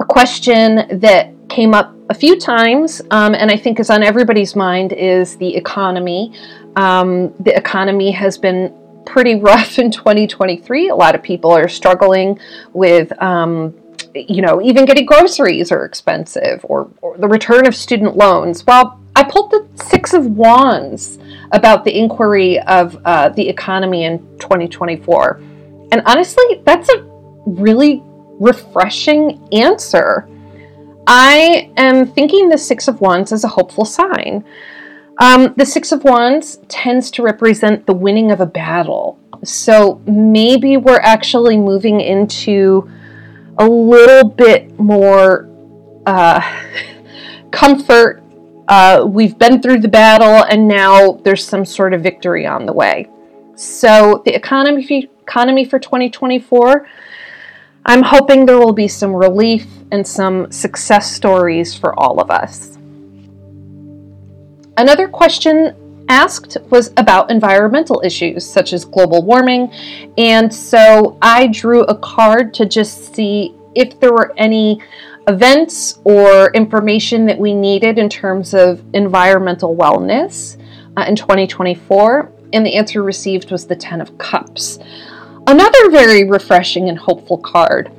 A 0.00 0.04
question 0.04 0.98
that 1.00 1.41
came 1.52 1.74
up 1.74 1.94
a 2.08 2.14
few 2.14 2.40
times 2.40 3.02
um, 3.10 3.34
and 3.34 3.50
I 3.50 3.56
think 3.58 3.78
is 3.78 3.90
on 3.90 4.02
everybody's 4.02 4.56
mind 4.56 4.92
is 4.94 5.36
the 5.36 5.54
economy. 5.54 6.32
Um, 6.76 7.34
the 7.40 7.54
economy 7.54 8.10
has 8.12 8.38
been 8.38 8.74
pretty 9.04 9.34
rough 9.34 9.78
in 9.82 9.90
2023. 9.90 10.88
A 10.88 10.94
lot 10.94 11.14
of 11.14 11.22
people 11.22 11.50
are 11.50 11.68
struggling 11.68 12.38
with. 12.72 13.12
Um, 13.22 13.74
you 14.14 14.42
know, 14.42 14.60
even 14.60 14.84
getting 14.84 15.06
groceries 15.06 15.72
are 15.72 15.86
expensive, 15.86 16.60
or, 16.68 16.90
or 17.00 17.16
the 17.16 17.26
return 17.26 17.66
of 17.66 17.74
student 17.74 18.14
loans. 18.14 18.66
Well, 18.66 19.00
I 19.16 19.24
pulled 19.24 19.50
the 19.50 19.66
Six 19.74 20.12
of 20.12 20.26
Wands 20.26 21.18
about 21.52 21.82
the 21.86 21.98
inquiry 21.98 22.60
of 22.60 23.00
uh, 23.06 23.30
the 23.30 23.48
economy 23.48 24.04
in 24.04 24.18
2024. 24.38 25.40
And 25.92 26.02
honestly, 26.04 26.44
that's 26.66 26.90
a 26.90 27.02
really 27.46 28.02
refreshing 28.38 29.48
answer. 29.50 30.28
I 31.06 31.70
am 31.76 32.06
thinking 32.06 32.48
the 32.48 32.58
Six 32.58 32.88
of 32.88 33.00
Wands 33.00 33.32
as 33.32 33.44
a 33.44 33.48
hopeful 33.48 33.84
sign. 33.84 34.44
Um, 35.18 35.54
the 35.56 35.66
Six 35.66 35.92
of 35.92 36.04
Wands 36.04 36.58
tends 36.68 37.10
to 37.12 37.22
represent 37.22 37.86
the 37.86 37.92
winning 37.92 38.30
of 38.30 38.40
a 38.40 38.46
battle. 38.46 39.18
So 39.44 40.00
maybe 40.06 40.76
we're 40.76 41.00
actually 41.00 41.56
moving 41.56 42.00
into 42.00 42.88
a 43.58 43.66
little 43.66 44.28
bit 44.28 44.78
more 44.78 45.48
uh, 46.06 46.40
comfort 47.50 48.22
uh, 48.68 49.04
we've 49.06 49.36
been 49.38 49.60
through 49.60 49.80
the 49.80 49.88
battle 49.88 50.44
and 50.48 50.66
now 50.68 51.12
there's 51.24 51.44
some 51.44 51.64
sort 51.64 51.92
of 51.92 52.02
victory 52.02 52.46
on 52.46 52.64
the 52.64 52.72
way. 52.72 53.08
So, 53.54 54.22
the 54.24 54.34
economy, 54.34 55.10
economy 55.20 55.64
for 55.64 55.78
2024, 55.78 56.88
I'm 57.84 58.02
hoping 58.02 58.46
there 58.46 58.58
will 58.58 58.72
be 58.72 58.86
some 58.86 59.14
relief 59.14 59.66
and 59.90 60.06
some 60.06 60.50
success 60.52 61.12
stories 61.12 61.74
for 61.74 61.98
all 61.98 62.20
of 62.20 62.30
us. 62.30 62.78
Another 64.76 65.08
question 65.08 66.04
asked 66.08 66.56
was 66.70 66.92
about 66.96 67.30
environmental 67.30 68.00
issues 68.04 68.48
such 68.48 68.72
as 68.72 68.84
global 68.84 69.24
warming, 69.24 69.72
and 70.16 70.52
so 70.52 71.18
I 71.20 71.48
drew 71.48 71.82
a 71.84 71.98
card 71.98 72.54
to 72.54 72.66
just 72.66 73.14
see 73.14 73.54
if 73.74 73.98
there 73.98 74.12
were 74.12 74.32
any 74.36 74.80
events 75.28 76.00
or 76.04 76.52
information 76.52 77.26
that 77.26 77.38
we 77.38 77.54
needed 77.54 77.98
in 77.98 78.08
terms 78.08 78.54
of 78.54 78.82
environmental 78.94 79.76
wellness 79.76 80.56
uh, 80.96 81.04
in 81.06 81.16
2024, 81.16 82.32
and 82.52 82.64
the 82.64 82.74
answer 82.74 83.02
received 83.02 83.50
was 83.50 83.66
the 83.66 83.76
Ten 83.76 84.00
of 84.00 84.16
Cups. 84.18 84.78
Another 85.46 85.90
very 85.90 86.24
refreshing 86.24 86.88
and 86.88 86.96
hopeful 86.96 87.38
card. 87.38 87.90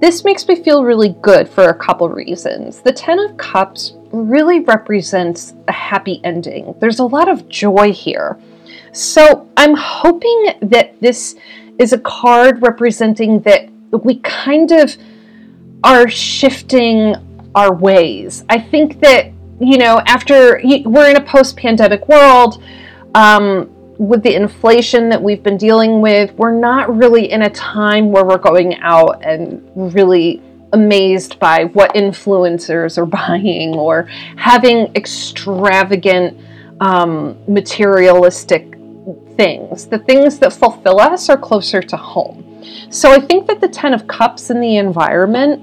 This 0.00 0.24
makes 0.24 0.46
me 0.48 0.56
feel 0.56 0.84
really 0.84 1.16
good 1.22 1.48
for 1.48 1.64
a 1.64 1.74
couple 1.74 2.08
reasons. 2.08 2.80
The 2.82 2.92
Ten 2.92 3.18
of 3.18 3.36
Cups 3.36 3.94
really 4.12 4.60
represents 4.60 5.54
a 5.68 5.72
happy 5.72 6.20
ending. 6.24 6.74
There's 6.80 6.98
a 6.98 7.04
lot 7.04 7.28
of 7.28 7.48
joy 7.48 7.92
here. 7.92 8.38
So 8.92 9.48
I'm 9.56 9.74
hoping 9.76 10.54
that 10.62 11.00
this 11.00 11.36
is 11.78 11.92
a 11.92 11.98
card 11.98 12.62
representing 12.62 13.40
that 13.40 13.68
we 13.90 14.16
kind 14.16 14.72
of 14.72 14.96
are 15.84 16.08
shifting 16.08 17.14
our 17.54 17.72
ways. 17.72 18.44
I 18.48 18.58
think 18.58 19.00
that, 19.00 19.32
you 19.60 19.78
know, 19.78 20.00
after 20.06 20.60
we're 20.84 21.10
in 21.10 21.16
a 21.16 21.24
post 21.24 21.56
pandemic 21.56 22.08
world, 22.08 22.62
um, 23.14 23.70
with 23.98 24.22
the 24.22 24.34
inflation 24.34 25.08
that 25.08 25.20
we've 25.20 25.42
been 25.42 25.56
dealing 25.56 26.00
with, 26.00 26.32
we're 26.34 26.56
not 26.58 26.96
really 26.96 27.30
in 27.30 27.42
a 27.42 27.50
time 27.50 28.12
where 28.12 28.24
we're 28.24 28.38
going 28.38 28.76
out 28.76 29.24
and 29.24 29.68
really 29.74 30.40
amazed 30.72 31.38
by 31.40 31.64
what 31.64 31.94
influencers 31.94 32.96
are 32.96 33.06
buying 33.20 33.74
or 33.74 34.04
having 34.36 34.94
extravagant 34.94 36.38
um, 36.80 37.36
materialistic 37.48 38.74
things. 39.36 39.86
The 39.86 39.98
things 39.98 40.38
that 40.38 40.52
fulfill 40.52 41.00
us 41.00 41.28
are 41.28 41.36
closer 41.36 41.82
to 41.82 41.96
home. 41.96 42.44
So 42.90 43.10
I 43.10 43.18
think 43.18 43.48
that 43.48 43.60
the 43.60 43.68
Ten 43.68 43.94
of 43.94 44.06
Cups 44.06 44.50
in 44.50 44.60
the 44.60 44.76
environment, 44.76 45.62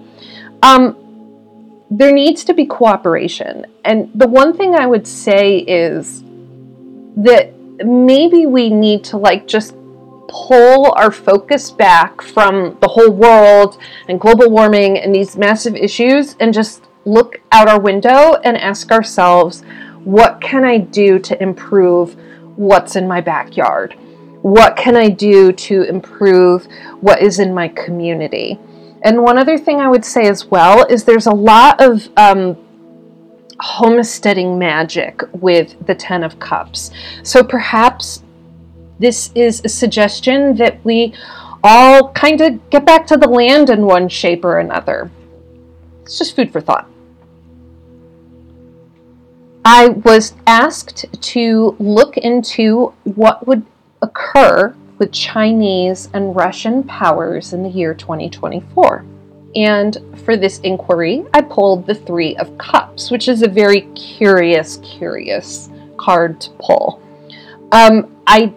um, 0.61 0.97
there 1.89 2.11
needs 2.11 2.43
to 2.45 2.53
be 2.53 2.65
cooperation. 2.65 3.65
And 3.85 4.11
the 4.13 4.27
one 4.27 4.57
thing 4.57 4.75
I 4.75 4.87
would 4.87 5.07
say 5.07 5.59
is 5.59 6.23
that 7.17 7.54
maybe 7.83 8.45
we 8.45 8.69
need 8.69 9.03
to 9.05 9.17
like 9.17 9.47
just 9.47 9.75
pull 10.27 10.91
our 10.93 11.11
focus 11.11 11.71
back 11.71 12.21
from 12.21 12.77
the 12.81 12.87
whole 12.87 13.11
world 13.11 13.77
and 14.07 14.19
global 14.19 14.49
warming 14.49 14.97
and 14.97 15.13
these 15.13 15.37
massive 15.37 15.75
issues 15.75 16.35
and 16.39 16.53
just 16.53 16.87
look 17.05 17.41
out 17.51 17.67
our 17.67 17.79
window 17.79 18.33
and 18.43 18.57
ask 18.57 18.91
ourselves, 18.91 19.63
what 20.03 20.41
can 20.41 20.63
I 20.63 20.77
do 20.77 21.19
to 21.19 21.41
improve 21.41 22.15
what's 22.55 22.95
in 22.95 23.07
my 23.07 23.21
backyard? 23.21 23.93
What 24.41 24.75
can 24.75 24.95
I 24.95 25.09
do 25.09 25.51
to 25.51 25.83
improve 25.83 26.67
what 27.01 27.21
is 27.21 27.39
in 27.39 27.53
my 27.53 27.67
community? 27.69 28.59
And 29.03 29.21
one 29.21 29.37
other 29.37 29.57
thing 29.57 29.81
I 29.81 29.87
would 29.87 30.05
say 30.05 30.27
as 30.27 30.45
well 30.45 30.85
is 30.87 31.03
there's 31.03 31.27
a 31.27 31.33
lot 31.33 31.81
of 31.81 32.09
um, 32.17 32.57
homesteading 33.59 34.57
magic 34.57 35.21
with 35.33 35.75
the 35.87 35.95
Ten 35.95 36.23
of 36.23 36.39
Cups. 36.39 36.91
So 37.23 37.43
perhaps 37.43 38.23
this 38.99 39.31
is 39.35 39.61
a 39.63 39.69
suggestion 39.69 40.55
that 40.55 40.83
we 40.83 41.13
all 41.63 42.11
kind 42.11 42.41
of 42.41 42.69
get 42.69 42.85
back 42.85 43.07
to 43.07 43.17
the 43.17 43.27
land 43.27 43.69
in 43.69 43.85
one 43.85 44.07
shape 44.07 44.45
or 44.45 44.59
another. 44.59 45.09
It's 46.03 46.17
just 46.17 46.35
food 46.35 46.51
for 46.51 46.61
thought. 46.61 46.87
I 49.67 49.87
was 49.87 50.35
asked 50.45 51.05
to 51.19 51.75
look 51.79 52.17
into 52.17 52.93
what 53.03 53.47
would 53.47 53.65
occur 54.01 54.75
with 54.99 55.11
Chinese 55.11 56.07
and 56.13 56.35
Russian 56.35 56.83
powers 56.83 57.51
in 57.51 57.63
the 57.63 57.69
year 57.69 57.95
2024. 57.95 59.03
And 59.55 59.97
for 60.25 60.35
this 60.35 60.59
inquiry, 60.59 61.23
I 61.33 61.41
pulled 61.41 61.87
the 61.87 61.95
Three 61.95 62.35
of 62.37 62.57
Cups, 62.57 63.09
which 63.09 63.27
is 63.27 63.41
a 63.41 63.47
very 63.47 63.81
curious, 63.93 64.77
curious 64.77 65.69
card 65.97 66.41
to 66.41 66.49
pull. 66.59 67.01
Um, 67.71 68.15
I 68.27 68.53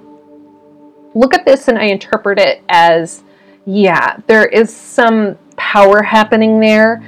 look 1.15 1.35
at 1.35 1.45
this 1.45 1.69
and 1.69 1.79
I 1.79 1.85
interpret 1.85 2.39
it 2.39 2.63
as 2.69 3.23
yeah, 3.65 4.17
there 4.27 4.47
is 4.47 4.75
some 4.75 5.37
power 5.57 6.03
happening 6.03 6.59
there. 6.59 7.05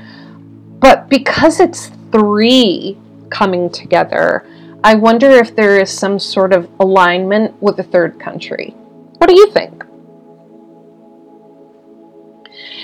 But 0.79 1.09
because 1.09 1.59
it's 1.59 1.91
three 2.13 2.99
coming 3.31 3.71
together, 3.71 4.47
I 4.85 4.95
wonder 4.95 5.31
if 5.31 5.57
there 5.57 5.81
is 5.81 5.91
some 5.91 6.19
sort 6.19 6.53
of 6.53 6.69
alignment 6.79 7.61
with 7.63 7.79
the 7.79 7.83
third 7.83 8.21
country. 8.21 8.71
What 9.19 9.29
do 9.29 9.35
you 9.35 9.51
think? 9.53 9.80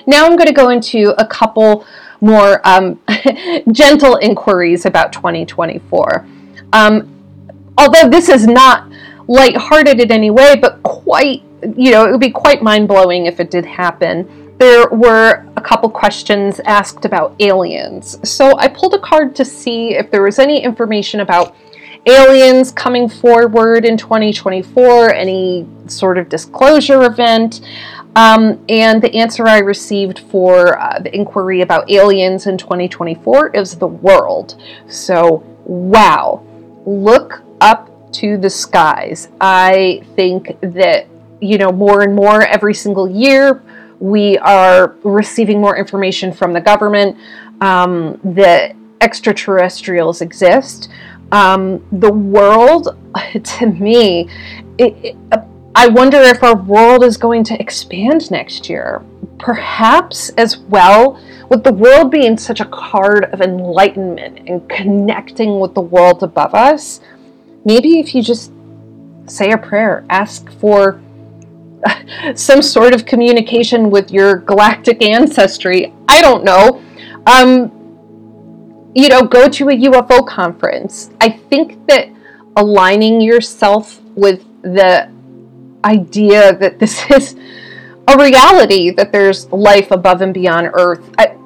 Now 0.07 0.25
I'm 0.25 0.37
going 0.37 0.47
to 0.47 0.53
go 0.53 0.71
into 0.71 1.15
a 1.19 1.27
couple 1.27 1.87
more 2.21 2.61
um, 2.67 3.01
gentle 3.73 4.17
inquiries 4.17 4.87
about 4.87 5.13
2024. 5.13 6.27
Um, 6.73 7.13
although 7.79 8.09
this 8.09 8.29
is 8.29 8.47
not 8.47 8.91
lighthearted 9.29 10.01
in 10.01 10.13
any 10.13 10.31
way, 10.31 10.57
but 10.57 10.83
quite, 10.83 11.43
you 11.77 11.91
know, 11.91 12.07
it 12.07 12.11
would 12.11 12.21
be 12.21 12.31
quite 12.31 12.63
mind 12.63 12.89
blowing 12.89 13.27
if 13.27 13.41
it 13.41 13.51
did 13.51 13.65
happen. 13.65 14.55
There 14.59 14.89
were 14.89 15.45
a 15.57 15.61
couple 15.61 15.91
questions 15.91 16.61
asked 16.65 17.05
about 17.05 17.35
aliens. 17.41 18.19
So 18.29 18.57
I 18.59 18.69
pulled 18.69 18.95
a 18.95 19.01
card 19.01 19.35
to 19.37 19.45
see 19.45 19.95
if 19.95 20.11
there 20.11 20.23
was 20.23 20.39
any 20.39 20.63
information 20.63 21.21
about 21.21 21.55
aliens 22.07 22.71
coming 22.71 23.09
forward 23.09 23.85
in 23.85 23.97
2024, 23.97 25.13
any 25.13 25.67
sort 25.87 26.19
of 26.19 26.29
disclosure 26.29 27.05
event. 27.05 27.61
Um, 28.17 28.65
and 28.71 29.03
the 29.03 29.15
answer 29.15 29.47
I 29.47 29.59
received 29.59 30.21
for 30.21 30.81
uh, 30.81 30.99
the 31.01 31.15
inquiry 31.15 31.61
about 31.61 31.91
aliens 31.91 32.47
in 32.47 32.57
2024 32.57 33.51
is 33.51 33.77
the 33.77 33.87
world. 33.87 34.61
So, 34.89 35.45
wow, 35.67 36.43
look 36.87 37.43
up 37.61 37.91
to 38.13 38.39
the 38.39 38.49
skies. 38.49 39.29
I 39.39 40.03
think 40.17 40.59
that, 40.63 41.07
you 41.43 41.59
know, 41.59 41.71
more 41.71 42.01
and 42.01 42.17
more 42.17 42.41
every 42.41 42.73
single 42.73 43.07
year, 43.07 43.63
we 44.01 44.39
are 44.39 44.97
receiving 45.05 45.61
more 45.61 45.77
information 45.77 46.33
from 46.33 46.55
the 46.55 46.61
government 46.61 47.19
um, 47.61 48.19
that 48.25 48.75
extraterrestrials 49.03 50.23
exist. 50.23 50.89
Um, 51.33 51.87
the 51.93 52.13
world, 52.13 52.97
to 53.45 53.67
me, 53.67 54.31
it, 54.79 54.97
it, 55.05 55.17
I 55.79 55.89
wonder 55.89 56.23
if 56.23 56.43
our 56.43 56.57
world 56.57 57.05
is 57.05 57.19
going 57.19 57.45
to 57.45 57.61
expand 57.61 58.31
next 58.31 58.71
year. 58.71 59.05
Perhaps 59.39 60.31
as 60.31 60.57
well, 60.57 61.21
with 61.51 61.65
the 61.65 61.73
world 61.73 62.11
being 62.11 62.39
such 62.39 62.61
a 62.61 62.65
card 62.65 63.27
of 63.27 63.43
enlightenment 63.43 64.49
and 64.49 64.67
connecting 64.71 65.61
with 65.61 65.75
the 65.75 65.83
world 65.83 66.23
above 66.23 66.55
us, 66.55 67.01
maybe 67.67 68.01
if 68.01 68.15
you 68.15 68.23
just 68.23 68.53
say 69.27 69.51
a 69.51 69.59
prayer, 69.59 70.07
ask 70.09 70.51
for 70.53 70.99
some 72.35 72.63
sort 72.63 72.95
of 72.95 73.05
communication 73.05 73.91
with 73.91 74.11
your 74.11 74.37
galactic 74.37 75.03
ancestry. 75.03 75.93
I 76.09 76.23
don't 76.23 76.43
know. 76.43 76.83
Um, 77.27 78.93
you 78.95 79.11
know, 79.11 79.25
go 79.25 79.47
to 79.47 79.69
a 79.69 79.73
UFO 79.73 80.27
conference. 80.27 81.11
I 81.21 81.29
think 81.29 81.87
that 81.89 82.09
aligning 82.57 83.21
yourself 83.21 84.01
with 84.15 84.43
the 84.63 85.15
idea 85.85 86.57
that 86.57 86.79
this 86.79 87.05
is 87.11 87.37
a 88.09 88.17
reality, 88.19 88.91
that 88.91 89.13
there's 89.13 89.51
life 89.53 89.91
above 89.91 90.23
and 90.23 90.33
beyond 90.33 90.71
Earth. 90.75 91.09
I, 91.19 91.37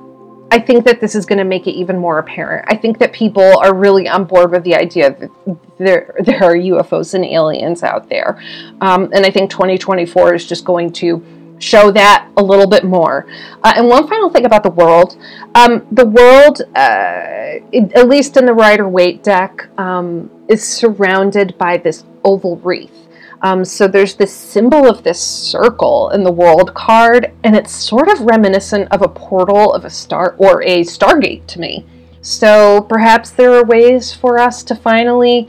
I 0.53 0.59
think 0.59 0.85
that 0.85 1.01
this 1.01 1.15
is 1.15 1.27
going 1.27 1.39
to 1.39 1.45
make 1.45 1.67
it 1.69 1.73
even 1.73 1.97
more 1.97 2.19
apparent. 2.19 2.65
I 2.69 2.77
think 2.77 2.99
that 2.99 3.13
people 3.13 3.59
are 3.59 3.75
really 3.75 4.09
on 4.09 4.25
board 4.25 4.51
with 4.51 4.65
the 4.65 4.75
idea 4.75 5.11
that 5.11 5.31
there 5.79 6.17
there 6.25 6.43
are 6.43 6.55
UFOs 6.55 7.15
and 7.15 7.25
aliens 7.25 7.83
out 7.83 8.09
there, 8.09 8.43
um, 8.81 9.11
and 9.13 9.25
I 9.25 9.31
think 9.31 9.51
2024 9.51 10.35
is 10.35 10.47
just 10.47 10.65
going 10.65 10.93
to 10.95 11.25
show 11.61 11.91
that 11.93 12.29
a 12.37 12.43
little 12.43 12.67
bit 12.67 12.85
more. 12.85 13.27
Uh, 13.63 13.75
and 13.77 13.87
one 13.87 14.09
final 14.09 14.31
thing 14.31 14.47
about 14.47 14.63
the 14.63 14.71
world, 14.71 15.17
um, 15.55 15.87
the 15.93 16.07
world, 16.07 16.63
uh, 16.75 17.61
it, 17.71 17.93
at 17.93 18.09
least 18.09 18.37
in 18.37 18.47
the 18.47 18.55
Rider 18.55 18.89
Waite 18.89 19.23
deck, 19.23 19.69
um, 19.79 20.31
is 20.49 20.67
surrounded 20.67 21.57
by 21.59 21.77
this 21.77 22.05
oval 22.25 22.57
wreath. 22.57 23.09
Um, 23.43 23.65
so 23.65 23.89
there's 23.89 24.15
this 24.15 24.35
symbol 24.35 24.89
of 24.89 25.03
this 25.03 25.21
circle 25.21 26.11
in 26.11 26.23
the 26.25 26.33
world 26.33 26.75
card, 26.75 27.33
and 27.43 27.57
it's 27.57 27.73
sort 27.73 28.09
of 28.09 28.21
reminiscent 28.21 28.93
of 28.93 29.01
a 29.03 29.09
portal 29.09 29.73
of 29.73 29.85
a 29.85 29.91
star 29.91 30.35
or 30.39 30.63
a 30.63 30.81
stargate 30.83 31.47
to 31.47 31.59
me. 31.61 31.87
So 32.21 32.83
perhaps 32.83 33.31
there 33.31 33.55
are 33.55 33.65
ways 33.65 34.13
for 34.13 34.39
us 34.39 34.63
to 34.65 34.75
finally, 34.75 35.49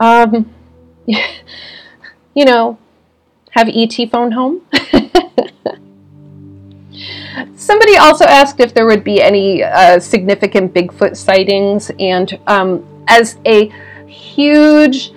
um, 0.00 0.52
you 1.06 2.44
know, 2.44 2.78
have 3.50 3.68
ET 3.68 3.94
phone 4.10 4.32
home. 4.32 4.62
Somebody 7.54 7.96
also 7.96 8.24
asked 8.24 8.58
if 8.58 8.74
there 8.74 8.86
would 8.86 9.04
be 9.04 9.22
any 9.22 9.62
uh, 9.62 10.00
significant 10.00 10.74
Bigfoot 10.74 11.16
sightings, 11.16 11.92
and 12.00 12.36
um, 12.48 12.84
as 13.06 13.38
a 13.46 13.68
huge 14.08 15.12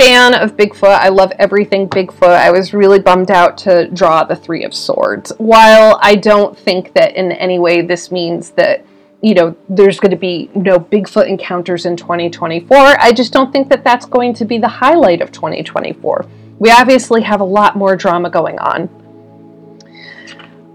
fan 0.00 0.32
of 0.32 0.56
Bigfoot. 0.56 0.98
I 0.98 1.10
love 1.10 1.30
everything 1.38 1.86
Bigfoot. 1.86 2.22
I 2.22 2.50
was 2.50 2.72
really 2.72 3.00
bummed 3.00 3.30
out 3.30 3.58
to 3.58 3.86
draw 3.88 4.24
the 4.24 4.34
Three 4.34 4.64
of 4.64 4.72
Swords. 4.72 5.30
While 5.36 5.98
I 6.00 6.14
don't 6.14 6.56
think 6.56 6.94
that 6.94 7.16
in 7.16 7.32
any 7.32 7.58
way 7.58 7.82
this 7.82 8.10
means 8.10 8.52
that, 8.52 8.82
you 9.20 9.34
know, 9.34 9.54
there's 9.68 10.00
going 10.00 10.12
to 10.12 10.16
be 10.16 10.48
no 10.54 10.80
Bigfoot 10.80 11.28
encounters 11.28 11.84
in 11.84 11.98
2024, 11.98 12.78
I 12.98 13.12
just 13.12 13.34
don't 13.34 13.52
think 13.52 13.68
that 13.68 13.84
that's 13.84 14.06
going 14.06 14.32
to 14.34 14.46
be 14.46 14.56
the 14.56 14.68
highlight 14.68 15.20
of 15.20 15.32
2024. 15.32 16.24
We 16.58 16.70
obviously 16.70 17.20
have 17.20 17.42
a 17.42 17.44
lot 17.44 17.76
more 17.76 17.94
drama 17.94 18.30
going 18.30 18.58
on. 18.58 18.88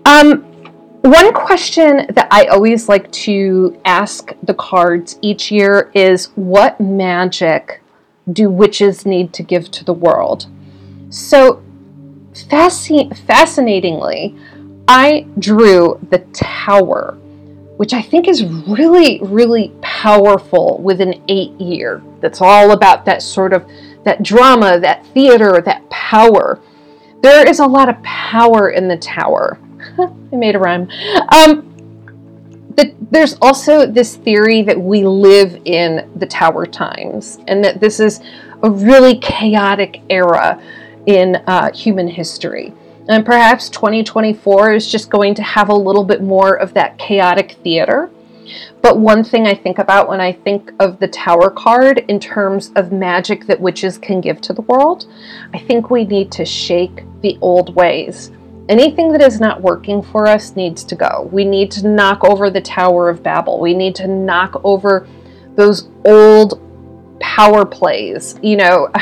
Um, 0.05 0.43
one 1.01 1.33
question 1.33 2.05
that 2.13 2.27
I 2.29 2.45
always 2.45 2.87
like 2.87 3.11
to 3.13 3.75
ask 3.85 4.33
the 4.43 4.53
cards 4.53 5.17
each 5.23 5.49
year 5.51 5.89
is 5.95 6.27
what 6.35 6.79
magic 6.79 7.81
do 8.31 8.49
witches 8.49 9.05
need 9.05 9.33
to 9.33 9.43
give 9.43 9.71
to 9.71 9.83
the 9.83 9.93
world? 9.93 10.47
So, 11.09 11.63
fasci- 12.33 13.15
fascinatingly, 13.25 14.35
I 14.87 15.25
drew 15.39 15.99
the 16.09 16.19
tower, 16.33 17.17
which 17.77 17.93
I 17.93 18.01
think 18.01 18.27
is 18.27 18.43
really, 18.43 19.19
really 19.21 19.71
powerful 19.81 20.79
with 20.81 21.01
an 21.01 21.23
eight 21.27 21.51
year. 21.59 22.03
That's 22.21 22.41
all 22.41 22.71
about 22.71 23.05
that 23.05 23.21
sort 23.21 23.53
of 23.53 23.65
that 24.03 24.21
drama, 24.21 24.79
that 24.79 25.05
theater, 25.07 25.61
that 25.65 25.89
power. 25.89 26.59
There 27.21 27.47
is 27.47 27.59
a 27.59 27.65
lot 27.65 27.89
of 27.89 28.01
power 28.03 28.69
in 28.69 28.87
the 28.87 28.97
tower. 28.97 29.59
I 29.99 30.35
made 30.35 30.55
a 30.55 30.59
rhyme. 30.59 30.87
Um, 31.29 31.74
the, 32.75 32.93
there's 33.11 33.37
also 33.41 33.85
this 33.85 34.15
theory 34.17 34.61
that 34.63 34.79
we 34.79 35.05
live 35.05 35.61
in 35.65 36.09
the 36.15 36.25
tower 36.25 36.65
times 36.65 37.39
and 37.47 37.63
that 37.63 37.79
this 37.79 37.99
is 37.99 38.21
a 38.63 38.69
really 38.69 39.17
chaotic 39.19 40.01
era 40.09 40.61
in 41.05 41.37
uh, 41.47 41.71
human 41.71 42.07
history. 42.07 42.73
And 43.07 43.25
perhaps 43.25 43.69
2024 43.69 44.73
is 44.73 44.91
just 44.91 45.09
going 45.09 45.35
to 45.35 45.43
have 45.43 45.69
a 45.69 45.75
little 45.75 46.03
bit 46.03 46.21
more 46.21 46.55
of 46.55 46.73
that 46.73 46.97
chaotic 46.97 47.53
theater. 47.63 48.09
But 48.81 48.99
one 48.99 49.23
thing 49.23 49.47
I 49.47 49.55
think 49.55 49.79
about 49.79 50.09
when 50.09 50.21
I 50.21 50.31
think 50.31 50.71
of 50.79 50.99
the 50.99 51.07
Tower 51.07 51.49
card 51.49 51.99
in 52.07 52.19
terms 52.19 52.71
of 52.75 52.91
magic 52.91 53.45
that 53.47 53.59
witches 53.59 53.97
can 53.97 54.21
give 54.21 54.41
to 54.41 54.53
the 54.53 54.61
world, 54.63 55.07
I 55.53 55.59
think 55.59 55.89
we 55.89 56.03
need 56.03 56.31
to 56.33 56.45
shake 56.45 57.03
the 57.21 57.37
old 57.41 57.75
ways. 57.75 58.31
Anything 58.67 59.11
that 59.11 59.21
is 59.21 59.39
not 59.39 59.61
working 59.61 60.01
for 60.01 60.27
us 60.27 60.55
needs 60.55 60.83
to 60.85 60.95
go. 60.95 61.29
We 61.31 61.45
need 61.45 61.69
to 61.71 61.87
knock 61.87 62.23
over 62.23 62.49
the 62.49 62.61
Tower 62.61 63.09
of 63.09 63.21
Babel. 63.21 63.59
We 63.59 63.73
need 63.73 63.93
to 63.95 64.07
knock 64.07 64.59
over 64.63 65.07
those 65.55 65.87
old 66.05 66.61
power 67.19 67.63
plays. 67.63 68.39
You 68.41 68.57
know, 68.57 68.89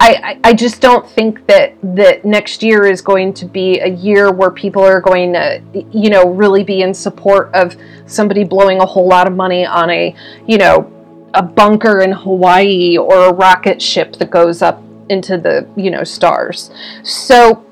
I, 0.00 0.38
I 0.44 0.54
just 0.54 0.80
don't 0.80 1.08
think 1.08 1.46
that 1.46 1.74
that 1.96 2.24
next 2.24 2.62
year 2.62 2.84
is 2.84 3.02
going 3.02 3.34
to 3.34 3.46
be 3.46 3.80
a 3.80 3.88
year 3.88 4.30
where 4.30 4.50
people 4.50 4.82
are 4.82 5.00
going 5.00 5.32
to, 5.32 5.60
you 5.90 6.10
know, 6.10 6.30
really 6.30 6.62
be 6.62 6.82
in 6.82 6.94
support 6.94 7.52
of 7.54 7.76
somebody 8.06 8.44
blowing 8.44 8.80
a 8.80 8.86
whole 8.86 9.08
lot 9.08 9.26
of 9.26 9.34
money 9.34 9.66
on 9.66 9.90
a, 9.90 10.14
you 10.46 10.58
know, 10.58 10.92
a 11.34 11.42
bunker 11.42 12.00
in 12.00 12.12
Hawaii 12.12 12.96
or 12.96 13.26
a 13.26 13.32
rocket 13.32 13.82
ship 13.82 14.14
that 14.14 14.30
goes 14.30 14.62
up 14.62 14.82
into 15.08 15.36
the, 15.38 15.68
you 15.76 15.90
know, 15.90 16.04
stars. 16.04 16.70
So 17.02 17.65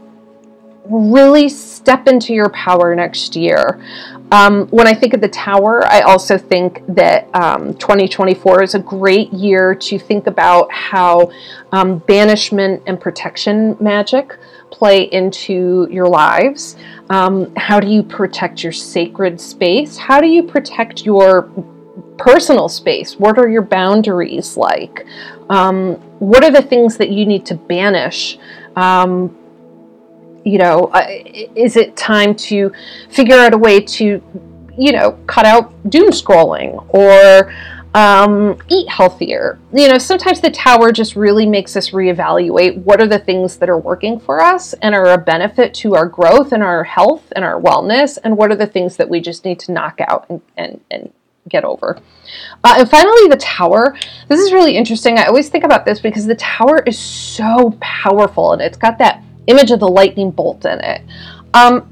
really 0.85 1.49
step 1.49 2.09
into 2.09 2.35
your 2.35 2.49
power 2.51 2.95
next 2.95 3.37
year. 3.37 3.83
Um, 4.33 4.67
when 4.69 4.87
I 4.87 4.95
think 4.95 5.15
of 5.15 5.21
the 5.21 5.29
tower, 5.29 5.87
I 5.87 6.01
also 6.01 6.37
think 6.37 6.83
that 6.89 7.33
um, 7.35 7.75
2024 7.75 8.63
is 8.63 8.75
a 8.75 8.79
great 8.79 9.33
year 9.33 9.75
to 9.77 9.99
think 9.99 10.27
about 10.27 10.71
how 10.73 11.31
um, 11.73 11.99
banishment 11.99 12.83
and 12.87 13.01
protection 13.01 13.77
magic 13.81 14.37
play 14.71 15.05
into 15.05 15.87
your 15.91 16.09
lives. 16.09 16.77
Um, 17.11 17.55
how 17.57 17.81
do 17.81 17.87
you 17.87 18.03
protect 18.03 18.63
your 18.63 18.73
sacred 18.73 19.41
space? 19.41 19.97
How 19.97 20.21
do 20.21 20.27
you 20.27 20.43
protect 20.43 21.05
your 21.05 21.51
personal 22.19 22.69
space? 22.69 23.19
What 23.19 23.39
are 23.39 23.49
your 23.49 23.63
boundaries 23.63 24.57
like? 24.57 25.07
Um, 25.49 25.95
what 26.19 26.43
are 26.43 26.51
the 26.51 26.63
things 26.63 26.97
that 26.97 27.11
you 27.11 27.27
need 27.27 27.47
to 27.47 27.55
banish? 27.55 28.39
Um, 28.75 29.37
you 30.45 30.59
know, 30.59 30.91
uh, 30.93 31.07
is 31.57 31.77
it 31.77 31.97
time 31.97 32.35
to 32.35 32.73
figure 33.11 33.37
out 33.37 33.55
a 33.55 33.59
way 33.59 33.81
to, 33.81 34.23
you 34.77 34.93
know, 34.93 35.13
cut 35.27 35.47
out 35.47 35.73
doom 35.91 36.11
scrolling 36.11 36.87
or 36.95 37.53
um, 37.95 38.59
eat 38.69 38.89
healthier? 38.89 39.59
You 39.73 39.89
know, 39.89 39.99
sometimes 39.99 40.41
the 40.41 40.51
tower 40.51 40.93
just 40.93 41.17
really 41.17 41.47
makes 41.47 41.77
us 41.77 41.91
reevaluate 41.91 42.77
what 42.85 43.01
are 43.01 43.07
the 43.07 43.19
things 43.19 43.57
that 43.57 43.71
are 43.71 43.79
working 43.79 44.21
for 44.21 44.43
us 44.43 44.75
and 44.75 44.95
are 44.95 45.13
a 45.13 45.19
benefit 45.19 45.73
to 45.75 45.95
our 45.95 46.07
growth 46.07 46.53
and 46.53 46.63
our 46.63 46.85
health 46.85 47.33
and 47.35 47.45
our 47.45 47.61
wellness, 47.61 48.19
and 48.23 48.37
what 48.37 48.51
are 48.51 48.57
the 48.57 48.67
things 48.67 48.97
that 48.99 49.09
we 49.09 49.21
just 49.21 49.45
need 49.45 49.59
to 49.61 49.73
knock 49.73 49.99
out 50.01 50.27
and, 50.29 50.43
and, 50.57 50.81
and 50.91 51.13
get 51.49 51.65
over. 51.65 51.99
Uh, 52.63 52.77
and 52.79 52.91
finally, 52.91 53.29
the 53.29 53.37
tower. 53.37 53.97
This 54.29 54.41
is 54.41 54.53
really 54.53 54.77
interesting. 54.77 55.19
I 55.19 55.25
always 55.25 55.49
think 55.49 55.65
about 55.65 55.85
this 55.85 56.01
because 56.01 56.27
the 56.27 56.37
tower 56.37 56.83
is 56.87 56.99
so 56.99 57.77
powerful 57.81 58.53
and 58.53 58.63
it's 58.63 58.79
got 58.79 58.99
that 58.99 59.23
image 59.47 59.71
of 59.71 59.81
the 59.81 59.89
lightning 59.89 60.31
bolt 60.31 60.65
in 60.65 60.81
it. 60.81 61.03
Um, 61.53 61.89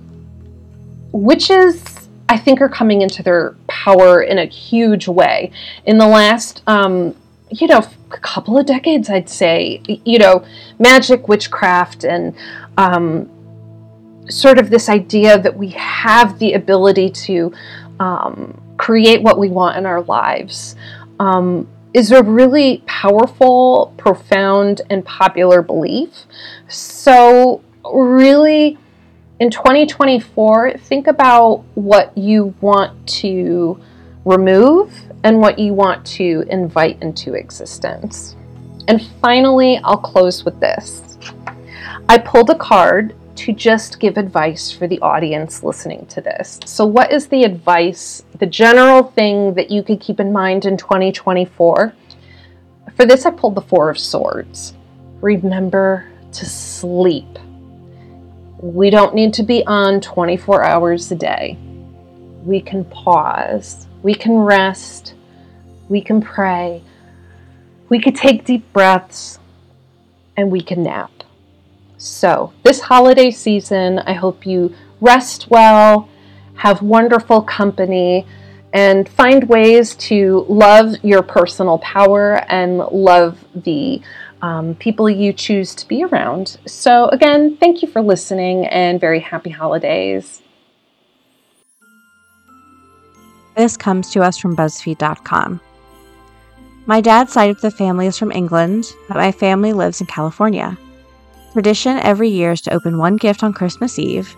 witches, 1.12 2.08
I 2.28 2.38
think, 2.38 2.60
are 2.60 2.68
coming 2.68 3.02
into 3.02 3.22
their 3.22 3.56
power 3.66 4.22
in 4.22 4.38
a 4.38 4.46
huge 4.46 5.08
way. 5.08 5.52
In 5.84 5.98
the 5.98 6.06
last, 6.06 6.62
um, 6.66 7.14
you 7.50 7.66
know, 7.66 7.86
couple 8.08 8.58
of 8.58 8.66
decades, 8.66 9.08
I'd 9.08 9.28
say, 9.28 9.80
you 10.04 10.18
know, 10.18 10.44
magic, 10.78 11.28
witchcraft, 11.28 12.04
and 12.04 12.34
um, 12.76 13.30
sort 14.28 14.58
of 14.58 14.70
this 14.70 14.88
idea 14.88 15.38
that 15.38 15.56
we 15.56 15.68
have 15.70 16.38
the 16.38 16.54
ability 16.54 17.10
to 17.10 17.52
um, 18.00 18.60
create 18.76 19.22
what 19.22 19.38
we 19.38 19.48
want 19.48 19.76
in 19.76 19.86
our 19.86 20.02
lives. 20.02 20.76
Is 21.94 22.10
a 22.10 22.22
really 22.22 22.82
powerful, 22.86 23.94
profound, 23.98 24.80
and 24.88 25.04
popular 25.04 25.60
belief. 25.60 26.24
So, 26.68 27.62
really, 27.92 28.78
in 29.40 29.50
2024, 29.50 30.78
think 30.78 31.06
about 31.06 31.64
what 31.74 32.16
you 32.16 32.54
want 32.60 33.06
to 33.08 33.78
remove 34.24 34.94
and 35.24 35.38
what 35.38 35.58
you 35.58 35.74
want 35.74 36.06
to 36.06 36.44
invite 36.48 37.02
into 37.02 37.34
existence. 37.34 38.36
And 38.88 39.04
finally, 39.20 39.78
I'll 39.84 39.96
close 39.96 40.44
with 40.44 40.58
this. 40.60 41.18
I 42.08 42.18
pulled 42.18 42.50
a 42.50 42.54
card 42.54 43.14
to 43.42 43.52
just 43.52 43.98
give 43.98 44.18
advice 44.18 44.70
for 44.70 44.86
the 44.86 45.00
audience 45.00 45.64
listening 45.64 46.06
to 46.06 46.20
this. 46.20 46.60
So, 46.64 46.86
what 46.86 47.10
is 47.10 47.26
the 47.26 47.42
advice, 47.42 48.22
the 48.38 48.46
general 48.46 49.02
thing 49.02 49.54
that 49.54 49.68
you 49.68 49.82
could 49.82 50.00
keep 50.00 50.20
in 50.20 50.32
mind 50.32 50.64
in 50.64 50.76
2024? 50.76 51.92
For 52.96 53.04
this, 53.04 53.26
I 53.26 53.32
pulled 53.32 53.56
the 53.56 53.60
Four 53.60 53.90
of 53.90 53.98
Swords. 53.98 54.74
Remember 55.20 56.08
to 56.30 56.46
sleep. 56.46 57.26
We 58.60 58.90
don't 58.90 59.12
need 59.12 59.34
to 59.34 59.42
be 59.42 59.66
on 59.66 60.00
24 60.00 60.62
hours 60.62 61.10
a 61.10 61.16
day. 61.16 61.58
We 62.44 62.60
can 62.60 62.84
pause, 62.84 63.88
we 64.04 64.14
can 64.14 64.36
rest, 64.36 65.14
we 65.88 66.00
can 66.00 66.20
pray, 66.22 66.80
we 67.88 68.00
could 68.00 68.14
take 68.14 68.44
deep 68.44 68.72
breaths, 68.72 69.40
and 70.36 70.50
we 70.50 70.62
can 70.62 70.84
nap. 70.84 71.21
So, 72.04 72.52
this 72.64 72.80
holiday 72.80 73.30
season, 73.30 74.00
I 74.00 74.14
hope 74.14 74.44
you 74.44 74.74
rest 75.00 75.48
well, 75.50 76.08
have 76.54 76.82
wonderful 76.82 77.42
company, 77.42 78.26
and 78.72 79.08
find 79.08 79.48
ways 79.48 79.94
to 80.10 80.44
love 80.48 80.96
your 81.04 81.22
personal 81.22 81.78
power 81.78 82.44
and 82.50 82.78
love 82.78 83.44
the 83.54 84.02
um, 84.42 84.74
people 84.74 85.08
you 85.08 85.32
choose 85.32 85.76
to 85.76 85.86
be 85.86 86.02
around. 86.02 86.58
So, 86.66 87.06
again, 87.10 87.56
thank 87.58 87.82
you 87.82 87.88
for 87.88 88.02
listening 88.02 88.66
and 88.66 89.00
very 89.00 89.20
happy 89.20 89.50
holidays. 89.50 90.42
This 93.56 93.76
comes 93.76 94.10
to 94.10 94.22
us 94.22 94.38
from 94.38 94.56
BuzzFeed.com. 94.56 95.60
My 96.86 97.00
dad's 97.00 97.32
side 97.32 97.50
of 97.50 97.60
the 97.60 97.70
family 97.70 98.08
is 98.08 98.18
from 98.18 98.32
England, 98.32 98.92
but 99.06 99.18
my 99.18 99.30
family 99.30 99.72
lives 99.72 100.00
in 100.00 100.08
California. 100.08 100.76
Tradition 101.52 101.98
every 101.98 102.30
year 102.30 102.52
is 102.52 102.62
to 102.62 102.72
open 102.72 102.96
one 102.96 103.18
gift 103.18 103.42
on 103.42 103.52
Christmas 103.52 103.98
Eve. 103.98 104.34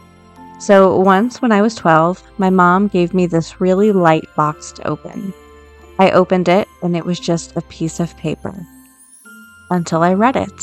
So 0.59 0.99
once 0.99 1.41
when 1.41 1.53
I 1.53 1.63
was 1.63 1.77
12, 1.77 2.21
my 2.39 2.51
mom 2.51 2.89
gave 2.89 3.15
me 3.15 3.27
this 3.27 3.61
really 3.61 3.93
light 3.93 4.25
box 4.35 4.73
to 4.73 4.89
open. 4.89 5.33
I 6.01 6.11
opened 6.11 6.49
it 6.49 6.67
and 6.83 6.97
it 6.97 7.05
was 7.05 7.21
just 7.21 7.57
a 7.57 7.63
piece 7.63 8.01
of 8.01 8.17
paper. 8.17 8.67
Until 9.71 10.03
I 10.03 10.15
read 10.15 10.35
it. 10.35 10.61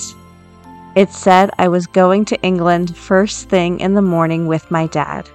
It 0.93 1.11
said 1.11 1.51
I 1.57 1.69
was 1.69 1.87
going 1.87 2.25
to 2.25 2.41
England 2.41 2.97
first 2.97 3.47
thing 3.47 3.79
in 3.79 3.93
the 3.93 4.01
morning 4.01 4.45
with 4.45 4.69
my 4.69 4.87
dad. 4.87 5.29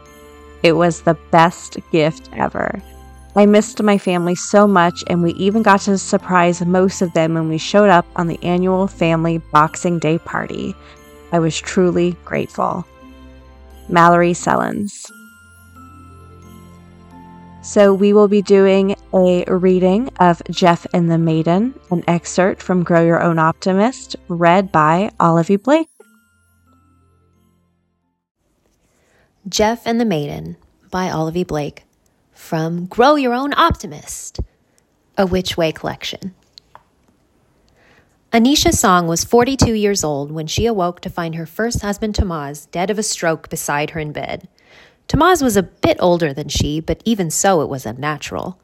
It 0.63 0.73
was 0.73 1.01
the 1.01 1.17
best 1.31 1.79
gift 1.93 2.29
ever. 2.35 2.83
I 3.37 3.47
missed 3.47 3.83
my 3.83 3.99
family 3.99 4.35
so 4.35 4.67
much, 4.67 5.05
and 5.09 5.23
we 5.23 5.33
even 5.33 5.63
got 5.63 5.81
to 5.83 5.99
surprise 5.99 6.65
most 6.65 7.03
of 7.03 7.13
them 7.13 7.35
when 7.35 7.49
we 7.49 7.59
showed 7.59 7.91
up 7.91 8.07
on 8.17 8.29
the 8.29 8.43
annual 8.43 8.87
family 8.87 9.39
Boxing 9.39 9.99
Day 9.99 10.19
party. 10.19 10.75
I 11.33 11.39
was 11.39 11.59
truly 11.59 12.17
grateful. 12.25 12.87
Mallory 13.89 14.33
Sellens. 14.33 15.11
So, 17.63 17.93
we 17.93 18.13
will 18.13 18.29
be 18.29 18.43
doing 18.43 18.95
a 19.13 19.45
reading 19.49 20.11
of 20.21 20.41
Jeff 20.51 20.87
and 20.93 21.11
the 21.11 21.19
Maiden, 21.19 21.75
an 21.91 22.05
excerpt 22.07 22.63
from 22.63 22.85
Grow 22.85 23.05
Your 23.05 23.21
Own 23.21 23.41
Optimist, 23.41 24.15
read 24.29 24.71
by 24.71 25.11
Olivia 25.21 25.59
Blake. 25.59 25.89
Jeff 29.49 29.87
and 29.87 30.01
the 30.01 30.05
Maiden 30.05 30.57
by 30.91 31.11
Olivia 31.11 31.45
Blake 31.45 31.85
from 32.33 32.87
Grow 32.87 33.17
Your 33.17 33.33
Own 33.35 33.53
Optimist, 33.55 34.41
a 35.19 35.27
Which 35.27 35.57
Way 35.57 35.73
collection. 35.73 36.35
Anisha 38.33 38.75
Song 38.75 39.07
was 39.07 39.25
42 39.25 39.75
years 39.75 40.03
old 40.03 40.33
when 40.33 40.47
she 40.47 40.67
awoke 40.67 41.01
to 41.01 41.09
find 41.09 41.37
her 41.37 41.47
first 41.47 41.81
husband 41.81 42.15
Tamaz 42.15 42.69
dead 42.71 42.91
of 42.91 42.99
a 42.99 43.03
stroke 43.03 43.49
beside 43.49 43.91
her 43.91 44.01
in 44.01 44.13
bed. 44.13 44.49
Tamaz 45.09 45.43
was 45.43 45.57
a 45.57 45.63
bit 45.63 45.97
older 46.01 46.33
than 46.35 46.49
she, 46.49 46.81
but 46.81 47.01
even 47.05 47.31
so 47.31 47.61
it 47.61 47.69
was 47.69 47.87
unnatural. 47.87 48.61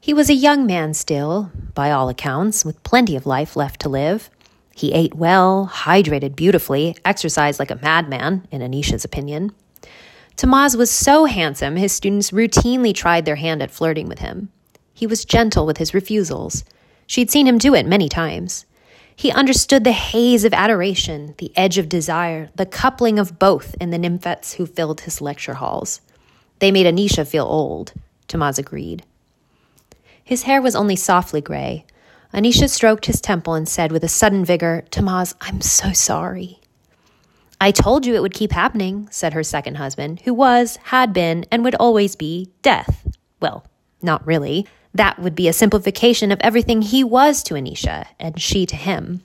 He 0.00 0.14
was 0.14 0.30
a 0.30 0.34
young 0.34 0.66
man 0.66 0.94
still, 0.94 1.52
by 1.74 1.90
all 1.90 2.08
accounts, 2.08 2.64
with 2.64 2.82
plenty 2.82 3.14
of 3.14 3.26
life 3.26 3.54
left 3.54 3.80
to 3.82 3.90
live. 3.90 4.30
He 4.74 4.92
ate 4.92 5.14
well, 5.14 5.70
hydrated 5.70 6.34
beautifully, 6.34 6.96
exercised 7.04 7.58
like 7.58 7.70
a 7.70 7.78
madman, 7.82 8.48
in 8.50 8.62
Anisha's 8.62 9.04
opinion. 9.04 9.52
Tamaz 10.36 10.74
was 10.74 10.90
so 10.90 11.26
handsome, 11.26 11.76
his 11.76 11.92
students 11.92 12.30
routinely 12.30 12.94
tried 12.94 13.26
their 13.26 13.36
hand 13.36 13.62
at 13.62 13.70
flirting 13.70 14.08
with 14.08 14.20
him. 14.20 14.48
He 14.94 15.06
was 15.06 15.26
gentle 15.26 15.66
with 15.66 15.76
his 15.76 15.92
refusals. 15.92 16.64
She'd 17.06 17.30
seen 17.30 17.46
him 17.46 17.58
do 17.58 17.74
it 17.74 17.86
many 17.86 18.08
times. 18.08 18.64
He 19.14 19.30
understood 19.30 19.84
the 19.84 19.92
haze 19.92 20.44
of 20.44 20.54
adoration, 20.54 21.34
the 21.38 21.52
edge 21.56 21.78
of 21.78 21.88
desire, 21.88 22.50
the 22.54 22.66
coupling 22.66 23.18
of 23.18 23.38
both 23.38 23.74
in 23.80 23.90
the 23.90 23.98
nymphets 23.98 24.54
who 24.54 24.66
filled 24.66 25.02
his 25.02 25.20
lecture 25.20 25.54
halls. 25.54 26.00
They 26.58 26.70
made 26.70 26.86
Anisha 26.86 27.26
feel 27.26 27.44
old, 27.44 27.92
Tamaz 28.28 28.58
agreed. 28.58 29.04
His 30.24 30.44
hair 30.44 30.62
was 30.62 30.76
only 30.76 30.96
softly 30.96 31.40
gray. 31.40 31.84
Anisha 32.32 32.68
stroked 32.68 33.06
his 33.06 33.20
temple 33.20 33.54
and 33.54 33.68
said 33.68 33.92
with 33.92 34.04
a 34.04 34.08
sudden 34.08 34.44
vigor, 34.44 34.84
Tamaz, 34.90 35.34
I'm 35.40 35.60
so 35.60 35.92
sorry. 35.92 36.60
I 37.60 37.70
told 37.70 38.06
you 38.06 38.14
it 38.14 38.22
would 38.22 38.34
keep 38.34 38.52
happening, 38.52 39.08
said 39.10 39.34
her 39.34 39.42
second 39.42 39.76
husband, 39.76 40.22
who 40.22 40.34
was, 40.34 40.78
had 40.84 41.12
been, 41.12 41.44
and 41.50 41.62
would 41.62 41.74
always 41.76 42.16
be 42.16 42.50
death. 42.62 43.06
Well, 43.40 43.64
not 44.00 44.26
really. 44.26 44.66
That 44.94 45.18
would 45.18 45.34
be 45.34 45.48
a 45.48 45.52
simplification 45.52 46.30
of 46.30 46.40
everything 46.40 46.82
he 46.82 47.02
was 47.02 47.42
to 47.44 47.54
Anisha 47.54 48.06
and 48.20 48.40
she 48.40 48.66
to 48.66 48.76
him. 48.76 49.22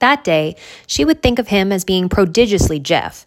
That 0.00 0.24
day, 0.24 0.56
she 0.86 1.04
would 1.04 1.22
think 1.22 1.38
of 1.38 1.48
him 1.48 1.72
as 1.72 1.84
being 1.84 2.08
prodigiously 2.08 2.78
Jeff, 2.78 3.24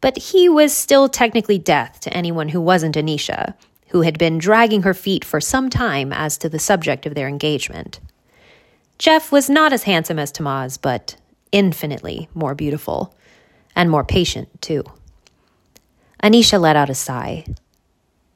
but 0.00 0.18
he 0.18 0.48
was 0.48 0.72
still 0.72 1.08
technically 1.08 1.58
death 1.58 2.00
to 2.00 2.12
anyone 2.12 2.50
who 2.50 2.60
wasn't 2.60 2.96
Anisha, 2.96 3.54
who 3.88 4.02
had 4.02 4.18
been 4.18 4.38
dragging 4.38 4.82
her 4.82 4.94
feet 4.94 5.24
for 5.24 5.40
some 5.40 5.70
time 5.70 6.12
as 6.12 6.36
to 6.38 6.48
the 6.48 6.58
subject 6.58 7.06
of 7.06 7.14
their 7.14 7.28
engagement. 7.28 8.00
Jeff 8.98 9.32
was 9.32 9.48
not 9.48 9.72
as 9.72 9.84
handsome 9.84 10.18
as 10.18 10.32
Tamaz, 10.32 10.76
but 10.80 11.16
infinitely 11.52 12.28
more 12.34 12.54
beautiful, 12.54 13.14
and 13.74 13.90
more 13.90 14.04
patient, 14.04 14.60
too. 14.60 14.84
Anisha 16.22 16.60
let 16.60 16.76
out 16.76 16.90
a 16.90 16.94
sigh. 16.94 17.44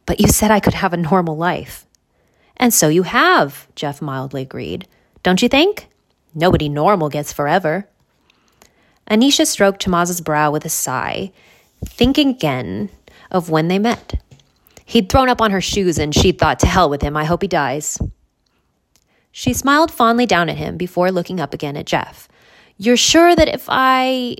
But 0.06 0.20
you 0.20 0.28
said 0.28 0.50
I 0.50 0.60
could 0.60 0.74
have 0.74 0.92
a 0.92 0.96
normal 0.96 1.36
life. 1.36 1.84
And 2.62 2.72
so 2.72 2.86
you 2.86 3.02
have, 3.02 3.66
Jeff 3.74 4.00
mildly 4.00 4.42
agreed. 4.42 4.86
Don't 5.24 5.42
you 5.42 5.48
think? 5.48 5.88
Nobody 6.32 6.68
normal 6.68 7.08
gets 7.08 7.32
forever. 7.32 7.88
Anisha 9.10 9.48
stroked 9.48 9.80
Tamaz's 9.80 10.20
brow 10.20 10.52
with 10.52 10.64
a 10.64 10.68
sigh, 10.68 11.32
thinking 11.84 12.28
again 12.28 12.88
of 13.32 13.50
when 13.50 13.66
they 13.66 13.80
met. 13.80 14.14
He'd 14.84 15.08
thrown 15.08 15.28
up 15.28 15.40
on 15.40 15.50
her 15.50 15.60
shoes 15.60 15.98
and 15.98 16.14
she'd 16.14 16.38
thought, 16.38 16.60
to 16.60 16.68
hell 16.68 16.88
with 16.88 17.02
him, 17.02 17.16
I 17.16 17.24
hope 17.24 17.42
he 17.42 17.48
dies. 17.48 17.98
She 19.32 19.52
smiled 19.52 19.90
fondly 19.90 20.24
down 20.24 20.48
at 20.48 20.56
him 20.56 20.76
before 20.76 21.10
looking 21.10 21.40
up 21.40 21.52
again 21.52 21.76
at 21.76 21.86
Jeff. 21.86 22.28
You're 22.78 22.96
sure 22.96 23.34
that 23.34 23.48
if 23.48 23.64
I. 23.68 24.36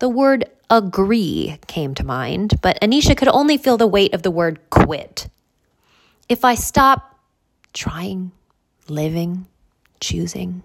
The 0.00 0.08
word 0.08 0.46
agree 0.68 1.60
came 1.68 1.94
to 1.94 2.04
mind, 2.04 2.60
but 2.60 2.80
Anisha 2.82 3.16
could 3.16 3.28
only 3.28 3.56
feel 3.56 3.76
the 3.76 3.86
weight 3.86 4.14
of 4.14 4.24
the 4.24 4.32
word 4.32 4.58
quit. 4.70 5.28
If 6.28 6.44
I 6.44 6.56
stop 6.56 7.11
trying, 7.72 8.32
living, 8.88 9.46
choosing, 10.00 10.62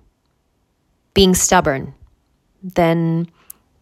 being 1.14 1.34
stubborn, 1.34 1.93
then 2.62 3.28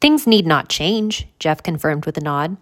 things 0.02 0.28
need 0.28 0.46
not 0.46 0.70
change, 0.70 1.28
Jeff 1.40 1.64
confirmed 1.64 2.06
with 2.06 2.18
a 2.18 2.22
nod. 2.22 2.58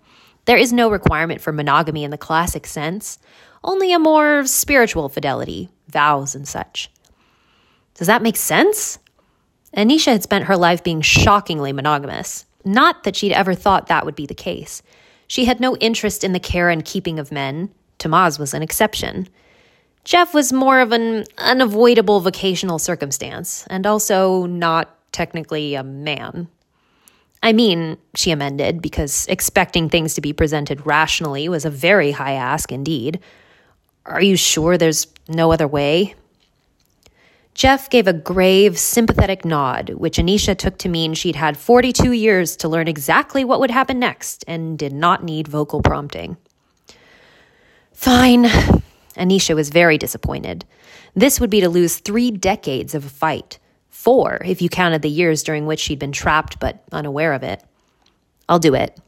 There 0.45 0.57
is 0.57 0.73
no 0.73 0.89
requirement 0.89 1.41
for 1.41 1.51
monogamy 1.51 2.03
in 2.03 2.11
the 2.11 2.17
classic 2.17 2.67
sense, 2.67 3.19
only 3.63 3.93
a 3.93 3.99
more 3.99 4.45
spiritual 4.45 5.09
fidelity, 5.09 5.69
vows 5.87 6.35
and 6.35 6.47
such. 6.47 6.89
Does 7.95 8.07
that 8.07 8.23
make 8.23 8.35
sense? 8.35 8.99
Anisha 9.75 10.11
had 10.11 10.23
spent 10.23 10.45
her 10.45 10.57
life 10.57 10.83
being 10.83 11.01
shockingly 11.01 11.71
monogamous. 11.71 12.45
Not 12.65 13.03
that 13.03 13.15
she'd 13.15 13.31
ever 13.31 13.55
thought 13.55 13.87
that 13.87 14.05
would 14.05 14.15
be 14.15 14.25
the 14.25 14.33
case. 14.33 14.81
She 15.27 15.45
had 15.45 15.59
no 15.59 15.75
interest 15.77 16.23
in 16.23 16.33
the 16.33 16.39
care 16.39 16.69
and 16.69 16.83
keeping 16.85 17.19
of 17.19 17.31
men. 17.31 17.69
Tamaz 17.99 18.37
was 18.39 18.53
an 18.53 18.61
exception. 18.61 19.27
Jeff 20.03 20.33
was 20.33 20.51
more 20.51 20.79
of 20.79 20.91
an 20.91 21.23
unavoidable 21.37 22.19
vocational 22.19 22.79
circumstance, 22.79 23.65
and 23.69 23.87
also 23.87 24.45
not 24.45 24.95
technically 25.11 25.75
a 25.75 25.83
man. 25.83 26.47
I 27.41 27.53
mean, 27.53 27.97
she 28.15 28.31
amended, 28.31 28.81
because 28.81 29.27
expecting 29.27 29.89
things 29.89 30.13
to 30.15 30.21
be 30.21 30.33
presented 30.33 30.85
rationally 30.85 31.47
was 31.49 31.65
a 31.65 31.69
very 31.69 32.11
high 32.11 32.33
ask 32.33 32.71
indeed. 32.71 33.19
Are 34.05 34.21
you 34.21 34.35
sure 34.35 34.77
there's 34.77 35.07
no 35.27 35.51
other 35.51 35.67
way? 35.67 36.15
Jeff 37.53 37.89
gave 37.89 38.07
a 38.07 38.13
grave, 38.13 38.79
sympathetic 38.79 39.45
nod, 39.45 39.91
which 39.91 40.17
Anisha 40.17 40.57
took 40.57 40.77
to 40.79 40.89
mean 40.89 41.13
she'd 41.13 41.35
had 41.35 41.55
42 41.55 42.11
years 42.11 42.55
to 42.57 42.67
learn 42.67 42.87
exactly 42.87 43.45
what 43.45 43.59
would 43.59 43.71
happen 43.71 43.99
next 43.99 44.43
and 44.47 44.77
did 44.77 44.91
not 44.91 45.23
need 45.23 45.47
vocal 45.47 45.81
prompting. 45.81 46.35
Fine. 47.91 48.49
Anisha 49.15 49.55
was 49.55 49.69
very 49.69 49.97
disappointed. 49.97 50.65
This 51.15 51.39
would 51.39 51.49
be 51.49 51.61
to 51.61 51.69
lose 51.69 51.97
three 51.97 52.31
decades 52.31 52.95
of 52.95 53.05
a 53.05 53.09
fight. 53.09 53.59
Four, 53.89 54.41
if 54.45 54.61
you 54.61 54.69
counted 54.69 55.01
the 55.01 55.09
years 55.09 55.43
during 55.43 55.65
which 55.65 55.79
she'd 55.79 55.99
been 55.99 56.11
trapped 56.11 56.59
but 56.59 56.83
unaware 56.91 57.33
of 57.33 57.43
it. 57.43 57.63
I'll 58.49 58.59
do 58.59 58.73
it. 58.73 58.99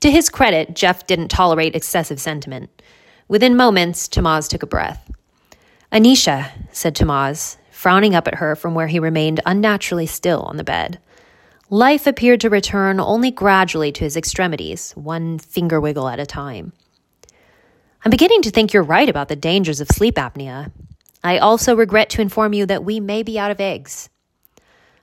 To 0.00 0.10
his 0.10 0.28
credit, 0.28 0.74
Jeff 0.74 1.06
didn't 1.06 1.28
tolerate 1.28 1.74
excessive 1.74 2.20
sentiment. 2.20 2.82
Within 3.28 3.56
moments, 3.56 4.08
Tamaz 4.08 4.48
took 4.48 4.62
a 4.62 4.66
breath. 4.66 5.10
Anisha, 5.90 6.50
said 6.72 6.94
Tamaz, 6.94 7.56
frowning 7.70 8.14
up 8.14 8.28
at 8.28 8.36
her 8.36 8.54
from 8.54 8.74
where 8.74 8.86
he 8.86 8.98
remained 8.98 9.40
unnaturally 9.46 10.06
still 10.06 10.42
on 10.42 10.56
the 10.56 10.64
bed. 10.64 11.00
Life 11.70 12.06
appeared 12.06 12.40
to 12.42 12.50
return 12.50 13.00
only 13.00 13.30
gradually 13.30 13.90
to 13.92 14.04
his 14.04 14.16
extremities, 14.16 14.92
one 14.92 15.38
finger 15.38 15.80
wiggle 15.80 16.08
at 16.08 16.20
a 16.20 16.26
time. 16.26 16.72
I'm 18.06 18.10
beginning 18.10 18.42
to 18.42 18.52
think 18.52 18.72
you're 18.72 18.84
right 18.84 19.08
about 19.08 19.26
the 19.26 19.34
dangers 19.34 19.80
of 19.80 19.88
sleep 19.88 20.14
apnea. 20.14 20.70
I 21.24 21.38
also 21.38 21.74
regret 21.74 22.08
to 22.10 22.22
inform 22.22 22.52
you 22.52 22.64
that 22.66 22.84
we 22.84 23.00
may 23.00 23.24
be 23.24 23.36
out 23.36 23.50
of 23.50 23.60
eggs. 23.60 24.08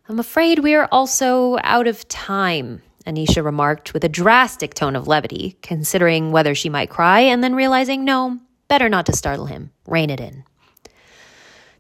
I'm 0.08 0.20
afraid 0.20 0.60
we 0.60 0.74
are 0.74 0.88
also 0.90 1.58
out 1.64 1.86
of 1.86 2.08
time, 2.08 2.82
Anisha 3.06 3.44
remarked 3.44 3.94
with 3.94 4.06
a 4.06 4.08
drastic 4.08 4.74
tone 4.74 4.96
of 4.96 5.06
levity, 5.06 5.58
considering 5.62 6.32
whether 6.32 6.56
she 6.56 6.70
might 6.70 6.90
cry 6.90 7.20
and 7.20 7.44
then 7.44 7.56
realizing 7.56 8.06
no, 8.06 8.40
better 8.70 8.88
not 8.88 9.06
to 9.08 9.14
startle 9.14 9.48
him. 9.48 9.72
Rein 9.86 10.10
it 10.10 10.22
in. 10.22 10.46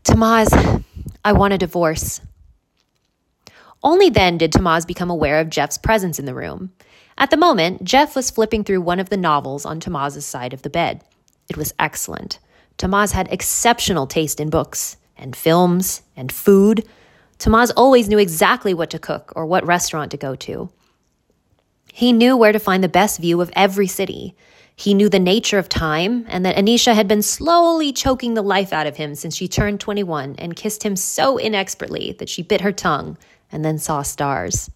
Tamaz, 0.03 0.83
I 1.23 1.31
want 1.31 1.53
a 1.53 1.57
divorce. 1.57 2.19
Only 3.81 4.09
then 4.09 4.37
did 4.37 4.51
Tamaz 4.51 4.85
become 4.85 5.09
aware 5.09 5.39
of 5.39 5.49
Jeff's 5.49 5.77
presence 5.77 6.19
in 6.19 6.25
the 6.25 6.35
room. 6.35 6.73
At 7.17 7.29
the 7.29 7.37
moment, 7.37 7.85
Jeff 7.85 8.13
was 8.13 8.29
flipping 8.29 8.65
through 8.65 8.81
one 8.81 8.99
of 8.99 9.07
the 9.07 9.15
novels 9.15 9.65
on 9.65 9.79
Tamaz's 9.79 10.25
side 10.25 10.51
of 10.51 10.63
the 10.63 10.69
bed. 10.69 11.01
It 11.49 11.57
was 11.57 11.73
excellent. 11.77 12.39
Tamaz 12.77 13.11
had 13.11 13.31
exceptional 13.31 14.07
taste 14.07 14.39
in 14.39 14.49
books 14.49 14.97
and 15.17 15.35
films 15.35 16.01
and 16.15 16.31
food. 16.31 16.87
Tamaz 17.39 17.71
always 17.75 18.07
knew 18.07 18.17
exactly 18.17 18.73
what 18.73 18.89
to 18.91 18.99
cook 18.99 19.31
or 19.35 19.45
what 19.45 19.65
restaurant 19.65 20.11
to 20.11 20.17
go 20.17 20.35
to. 20.35 20.69
He 21.91 22.11
knew 22.11 22.35
where 22.35 22.51
to 22.51 22.59
find 22.59 22.83
the 22.83 22.89
best 22.89 23.19
view 23.19 23.39
of 23.41 23.51
every 23.55 23.87
city. 23.87 24.35
He 24.75 24.95
knew 24.95 25.09
the 25.09 25.19
nature 25.19 25.59
of 25.59 25.69
time 25.69 26.25
and 26.27 26.43
that 26.45 26.55
Anisha 26.55 26.95
had 26.95 27.07
been 27.07 27.21
slowly 27.21 27.93
choking 27.93 28.33
the 28.33 28.41
life 28.41 28.73
out 28.73 28.87
of 28.87 28.97
him 28.97 29.13
since 29.13 29.35
she 29.35 29.47
turned 29.47 29.79
21 29.79 30.35
and 30.39 30.55
kissed 30.55 30.83
him 30.83 30.95
so 30.95 31.37
inexpertly 31.37 32.15
that 32.17 32.29
she 32.29 32.41
bit 32.41 32.61
her 32.61 32.71
tongue 32.71 33.17
and 33.51 33.63
then 33.63 33.77
saw 33.77 34.01
stars. 34.01 34.71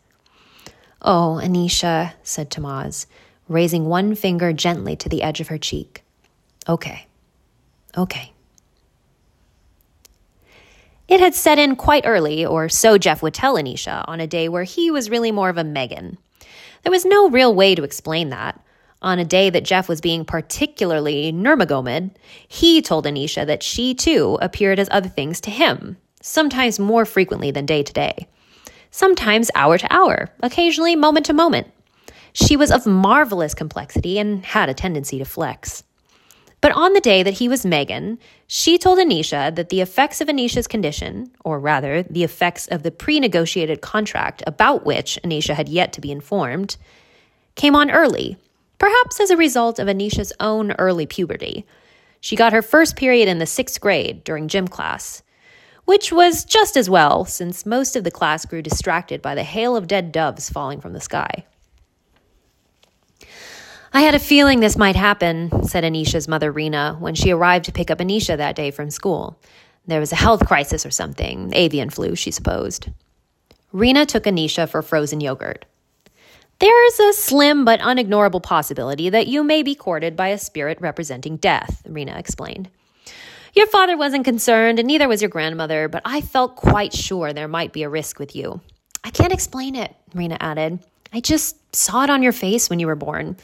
Oh, 1.02 1.40
Anisha, 1.44 2.14
said 2.22 2.52
Tamaz, 2.52 3.08
raising 3.48 3.86
one 3.86 4.14
finger 4.14 4.54
gently 4.54 4.96
to 4.98 5.10
the 5.10 5.24
edge 5.24 5.42
of 5.42 5.48
her 5.48 5.58
cheek. 5.58 6.04
Okay. 6.68 7.08
Okay. 7.98 8.34
It 11.08 11.22
had 11.22 11.34
set 11.34 11.58
in 11.58 11.78
quite 11.78 12.06
early, 12.06 12.46
or 12.46 12.68
so 12.68 12.98
Jeff 12.98 13.24
would 13.24 13.34
tell 13.34 13.56
Anisha, 13.56 14.04
on 14.08 14.20
a 14.20 14.28
day 14.28 14.50
where 14.50 14.66
he 14.66 14.92
was 14.92 15.10
really 15.10 15.32
more 15.32 15.50
of 15.50 15.58
a 15.58 15.64
Megan. 15.64 16.18
There 16.84 16.92
was 16.92 17.06
no 17.06 17.30
real 17.30 17.56
way 17.56 17.76
to 17.76 17.84
explain 17.84 18.30
that. 18.30 18.62
On 19.02 19.20
a 19.20 19.26
day 19.26 19.50
that 19.50 19.64
Jeff 19.64 19.88
was 19.88 20.02
being 20.02 20.26
particularly 20.26 21.32
Nurmagomed, 21.32 22.12
he 22.48 22.82
told 22.82 23.06
Anisha 23.06 23.46
that 23.46 23.64
she 23.64 23.94
too 23.94 24.38
appeared 24.42 24.80
as 24.80 24.90
other 24.92 25.08
things 25.08 25.40
to 25.42 25.52
him, 25.52 25.98
sometimes 26.22 26.80
more 26.80 27.06
frequently 27.06 27.52
than 27.52 27.66
day 27.66 27.84
to 27.84 27.94
day, 27.94 28.28
sometimes 28.92 29.52
hour 29.56 29.78
to 29.78 29.94
hour, 29.94 30.30
occasionally 30.42 30.96
moment 30.96 31.28
to 31.28 31.34
moment. 31.34 31.68
She 32.34 32.58
was 32.58 32.72
of 32.72 32.86
marvelous 32.86 33.54
complexity 33.54 34.20
and 34.20 34.44
had 34.44 34.68
a 34.68 34.74
tendency 34.74 35.20
to 35.20 35.26
flex. 35.26 35.84
But 36.60 36.72
on 36.72 36.94
the 36.94 37.02
day 37.02 37.22
that 37.22 37.36
he 37.36 37.48
was 37.48 37.66
Megan, 37.66 38.18
she 38.48 38.78
told 38.78 38.98
Anisha 38.98 39.54
that 39.56 39.70
the 39.70 39.82
effects 39.82 40.22
of 40.22 40.28
Anisha's 40.28 40.68
condition, 40.68 41.32
or 41.46 41.60
rather, 41.60 42.02
the 42.04 42.24
effects 42.24 42.68
of 42.68 42.84
the 42.84 42.92
pre 42.92 43.20
negotiated 43.20 43.82
contract 43.82 44.42
about 44.48 44.86
which 44.86 45.20
Anisha 45.24 45.54
had 45.54 45.70
yet 45.70 45.94
to 45.94 46.02
be 46.02 46.12
informed, 46.12 46.78
came 47.56 47.76
on 47.76 47.92
early, 47.92 48.38
perhaps 48.80 49.20
as 49.20 49.30
a 49.30 49.38
result 49.38 49.78
of 49.78 49.88
Anisha's 49.88 50.34
own 50.40 50.72
early 50.74 51.06
puberty. 51.06 51.66
She 52.20 52.36
got 52.36 52.54
her 52.54 52.64
first 52.64 52.96
period 52.96 53.28
in 53.28 53.38
the 53.38 53.46
sixth 53.46 53.80
grade 53.80 54.24
during 54.24 54.48
gym 54.48 54.68
class, 54.68 55.22
which 55.86 56.12
was 56.12 56.44
just 56.44 56.76
as 56.76 56.90
well 56.90 57.24
since 57.24 57.66
most 57.66 57.96
of 57.96 58.04
the 58.04 58.12
class 58.12 58.46
grew 58.46 58.62
distracted 58.64 59.22
by 59.22 59.36
the 59.36 59.44
hail 59.44 59.76
of 59.76 59.88
dead 59.88 60.12
doves 60.12 60.50
falling 60.50 60.82
from 60.82 60.94
the 60.94 61.00
sky. 61.00 61.46
I 63.98 64.02
had 64.02 64.14
a 64.14 64.20
feeling 64.20 64.60
this 64.60 64.78
might 64.78 64.96
happen, 64.96 65.64
said 65.64 65.84
Anisha's 65.84 66.28
mother, 66.28 66.52
Rena, 66.52 66.98
when 67.00 67.16
she 67.16 67.32
arrived 67.32 67.66
to 67.66 67.72
pick 67.72 67.90
up 67.90 67.98
Anisha 67.98 68.38
that 68.38 68.56
day 68.56 68.70
from 68.70 68.92
school. 68.92 69.42
There 69.88 70.00
was 70.00 70.12
a 70.12 70.16
health 70.16 70.46
crisis 70.46 70.86
or 70.86 70.92
something, 70.92 71.52
avian 71.56 71.90
flu, 71.90 72.16
she 72.16 72.30
supposed. 72.30 72.92
Rena 73.72 74.06
took 74.06 74.26
Anisha 74.26 74.70
for 74.70 74.84
frozen 74.84 75.20
yogurt. 75.20 75.66
There's 76.60 77.00
a 77.00 77.12
slim 77.12 77.66
but 77.66 77.80
unignorable 77.80 78.44
possibility 78.44 79.10
that 79.10 79.26
you 79.26 79.44
may 79.44 79.64
be 79.64 79.74
courted 79.74 80.16
by 80.16 80.28
a 80.28 80.38
spirit 80.38 80.80
representing 80.80 81.38
death, 81.38 81.82
Rena 81.88 82.20
explained. 82.20 82.70
Your 83.56 83.66
father 83.66 83.98
wasn't 83.98 84.26
concerned, 84.26 84.78
and 84.78 84.88
neither 84.88 85.08
was 85.08 85.24
your 85.24 85.30
grandmother, 85.30 85.88
but 85.88 86.04
I 86.06 86.22
felt 86.22 86.56
quite 86.56 86.94
sure 86.94 87.34
there 87.34 87.48
might 87.48 87.74
be 87.74 87.82
a 87.82 87.90
risk 87.90 88.20
with 88.20 88.36
you. 88.36 88.62
I 89.04 89.10
can't 89.10 89.34
explain 89.34 89.74
it, 89.74 89.96
Rena 90.14 90.38
added. 90.40 90.86
I 91.18 91.20
just 91.20 91.76
saw 91.76 92.04
it 92.04 92.12
on 92.12 92.22
your 92.22 92.32
face 92.32 92.70
when 92.70 92.78
you 92.78 92.86
were 92.86 92.96
born. 92.96 93.38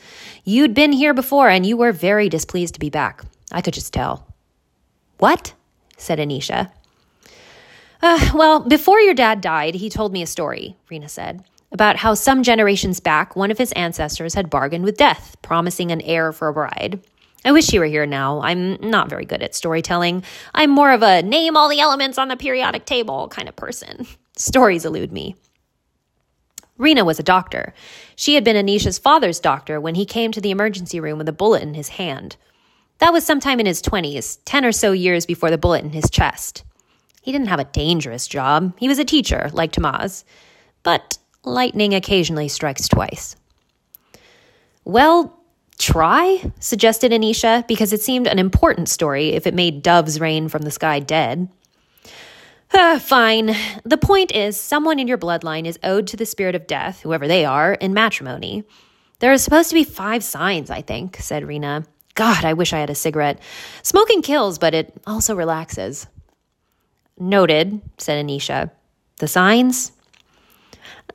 You'd 0.44 0.76
been 0.76 0.92
here 0.92 1.16
before, 1.16 1.50
and 1.50 1.66
you 1.66 1.76
were 1.76 1.92
very 1.92 2.30
displeased 2.30 2.76
to 2.76 2.80
be 2.80 2.92
back. 2.92 3.24
I 3.52 3.62
could 3.62 3.74
just 3.74 3.92
tell. 3.92 4.28
What? 5.18 5.56
said 5.98 6.20
Anisha. 6.20 6.70
Uh, 8.00 8.30
well, 8.36 8.60
before 8.60 9.00
your 9.00 9.16
dad 9.16 9.42
died, 9.42 9.74
he 9.74 9.90
told 9.90 10.14
me 10.14 10.22
a 10.22 10.28
story, 10.28 10.78
Rena 10.88 11.10
said, 11.10 11.44
about 11.72 11.96
how 11.96 12.14
some 12.14 12.44
generations 12.44 13.00
back, 13.00 13.36
one 13.36 13.50
of 13.50 13.58
his 13.58 13.72
ancestors 13.72 14.36
had 14.36 14.52
bargained 14.52 14.84
with 14.84 14.98
death, 14.98 15.36
promising 15.42 15.92
an 15.92 16.02
heir 16.02 16.32
for 16.32 16.50
a 16.50 16.54
bride. 16.54 17.02
I 17.44 17.54
wish 17.54 17.72
he 17.72 17.80
were 17.80 17.86
here 17.86 18.06
now. 18.06 18.40
I'm 18.42 18.76
not 18.88 19.10
very 19.10 19.26
good 19.26 19.42
at 19.42 19.56
storytelling. 19.56 20.24
I'm 20.54 20.70
more 20.70 20.92
of 20.92 21.02
a 21.02 21.24
name 21.24 21.58
all 21.58 21.70
the 21.70 21.80
elements 21.80 22.20
on 22.20 22.28
the 22.28 22.38
periodic 22.38 22.86
table 22.86 23.30
kind 23.30 23.50
of 23.50 23.56
person. 23.56 24.06
Stories 24.38 24.86
elude 24.86 25.12
me. 25.12 25.36
Rena 26.78 27.06
was 27.06 27.20
a 27.20 27.24
doctor. 27.24 27.74
She 28.16 28.36
had 28.36 28.44
been 28.44 28.56
Anisha's 28.56 28.98
father's 28.98 29.40
doctor 29.40 29.80
when 29.80 29.96
he 29.96 30.06
came 30.06 30.32
to 30.32 30.42
the 30.42 30.52
emergency 30.52 31.00
room 31.00 31.18
with 31.18 31.30
a 31.30 31.34
bullet 31.34 31.62
in 31.62 31.76
his 31.76 31.90
hand. 31.90 32.36
That 33.00 33.14
was 33.14 33.26
sometime 33.26 33.60
in 33.60 33.66
his 33.66 33.82
20s, 33.82 34.40
10 34.46 34.66
or 34.66 34.72
so 34.72 34.92
years 34.92 35.26
before 35.26 35.50
the 35.50 35.58
bullet 35.58 35.84
in 35.84 35.92
his 35.92 36.10
chest. 36.10 36.64
He 37.22 37.32
didn't 37.32 37.48
have 37.48 37.60
a 37.60 37.66
dangerous 37.66 38.28
job. 38.28 38.74
He 38.78 38.88
was 38.88 39.00
a 39.00 39.06
teacher, 39.06 39.50
like 39.54 39.72
Tamaz. 39.72 40.24
But 40.84 41.18
lightning 41.44 41.94
occasionally 41.94 42.48
strikes 42.48 42.88
twice. 42.88 43.36
Well, 44.84 45.40
try, 45.78 46.52
suggested 46.60 47.12
Anisha, 47.12 47.68
because 47.68 47.94
it 47.94 48.02
seemed 48.02 48.28
an 48.28 48.40
important 48.40 48.90
story 48.90 49.30
if 49.30 49.48
it 49.48 49.54
made 49.54 49.82
doves 49.82 50.20
rain 50.20 50.50
from 50.50 50.64
the 50.64 50.72
sky 50.72 51.00
dead. 51.00 51.48
Fine. 53.00 53.56
The 53.84 53.98
point 53.98 54.32
is, 54.32 54.60
someone 54.60 54.98
in 54.98 55.08
your 55.08 55.18
bloodline 55.18 55.66
is 55.66 55.78
owed 55.84 56.08
to 56.08 56.18
the 56.18 56.26
spirit 56.26 56.56
of 56.56 56.68
death, 56.68 57.02
whoever 57.02 57.28
they 57.28 57.46
are, 57.46 57.74
in 57.74 57.94
matrimony. 57.94 58.64
There 59.20 59.32
are 59.32 59.38
supposed 59.38 59.70
to 59.70 59.76
be 59.76 59.84
five 59.84 60.24
signs, 60.24 60.70
I 60.70 60.82
think, 60.82 61.18
said 61.18 61.46
Rena. 61.46 61.86
God, 62.16 62.44
I 62.46 62.54
wish 62.54 62.74
I 62.74 62.80
had 62.80 62.90
a 62.90 62.96
cigarette. 62.96 63.40
Smoking 63.84 64.22
kills, 64.22 64.58
but 64.58 64.74
it 64.74 64.94
also 65.06 65.36
relaxes. 65.36 66.08
Noted, 67.20 67.82
said 67.98 68.24
Anisha. 68.26 68.72
The 69.20 69.28
signs? 69.28 69.92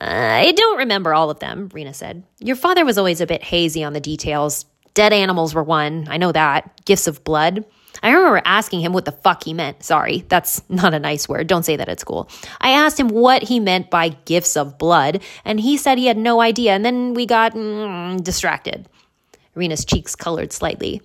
Uh, 0.00 0.04
I 0.04 0.52
don't 0.52 0.78
remember 0.78 1.12
all 1.12 1.28
of 1.28 1.40
them, 1.40 1.70
Rena 1.72 1.92
said. 1.92 2.22
Your 2.38 2.56
father 2.56 2.84
was 2.84 2.98
always 2.98 3.20
a 3.20 3.26
bit 3.26 3.42
hazy 3.42 3.82
on 3.82 3.94
the 3.94 4.00
details. 4.00 4.64
Dead 4.94 5.12
animals 5.12 5.54
were 5.54 5.62
one, 5.62 6.06
I 6.08 6.18
know 6.18 6.32
that. 6.32 6.84
Gifts 6.84 7.08
of 7.08 7.24
blood. 7.24 7.64
I 8.02 8.12
remember 8.12 8.42
asking 8.44 8.80
him 8.80 8.92
what 8.92 9.04
the 9.04 9.12
fuck 9.12 9.44
he 9.44 9.54
meant. 9.54 9.82
Sorry, 9.82 10.24
that's 10.28 10.62
not 10.68 10.94
a 10.94 10.98
nice 10.98 11.28
word. 11.28 11.46
Don't 11.46 11.64
say 11.64 11.76
that 11.76 11.88
at 11.88 12.00
school. 12.00 12.28
I 12.60 12.70
asked 12.70 12.98
him 12.98 13.08
what 13.08 13.42
he 13.42 13.60
meant 13.60 13.90
by 13.90 14.10
gifts 14.24 14.56
of 14.56 14.78
blood, 14.78 15.22
and 15.44 15.60
he 15.60 15.76
said 15.76 15.98
he 15.98 16.06
had 16.06 16.18
no 16.18 16.40
idea, 16.40 16.72
and 16.72 16.84
then 16.84 17.14
we 17.14 17.26
got 17.26 17.54
mm, 17.54 18.22
distracted. 18.22 18.88
Rena's 19.54 19.84
cheeks 19.84 20.14
colored 20.14 20.52
slightly. 20.52 21.02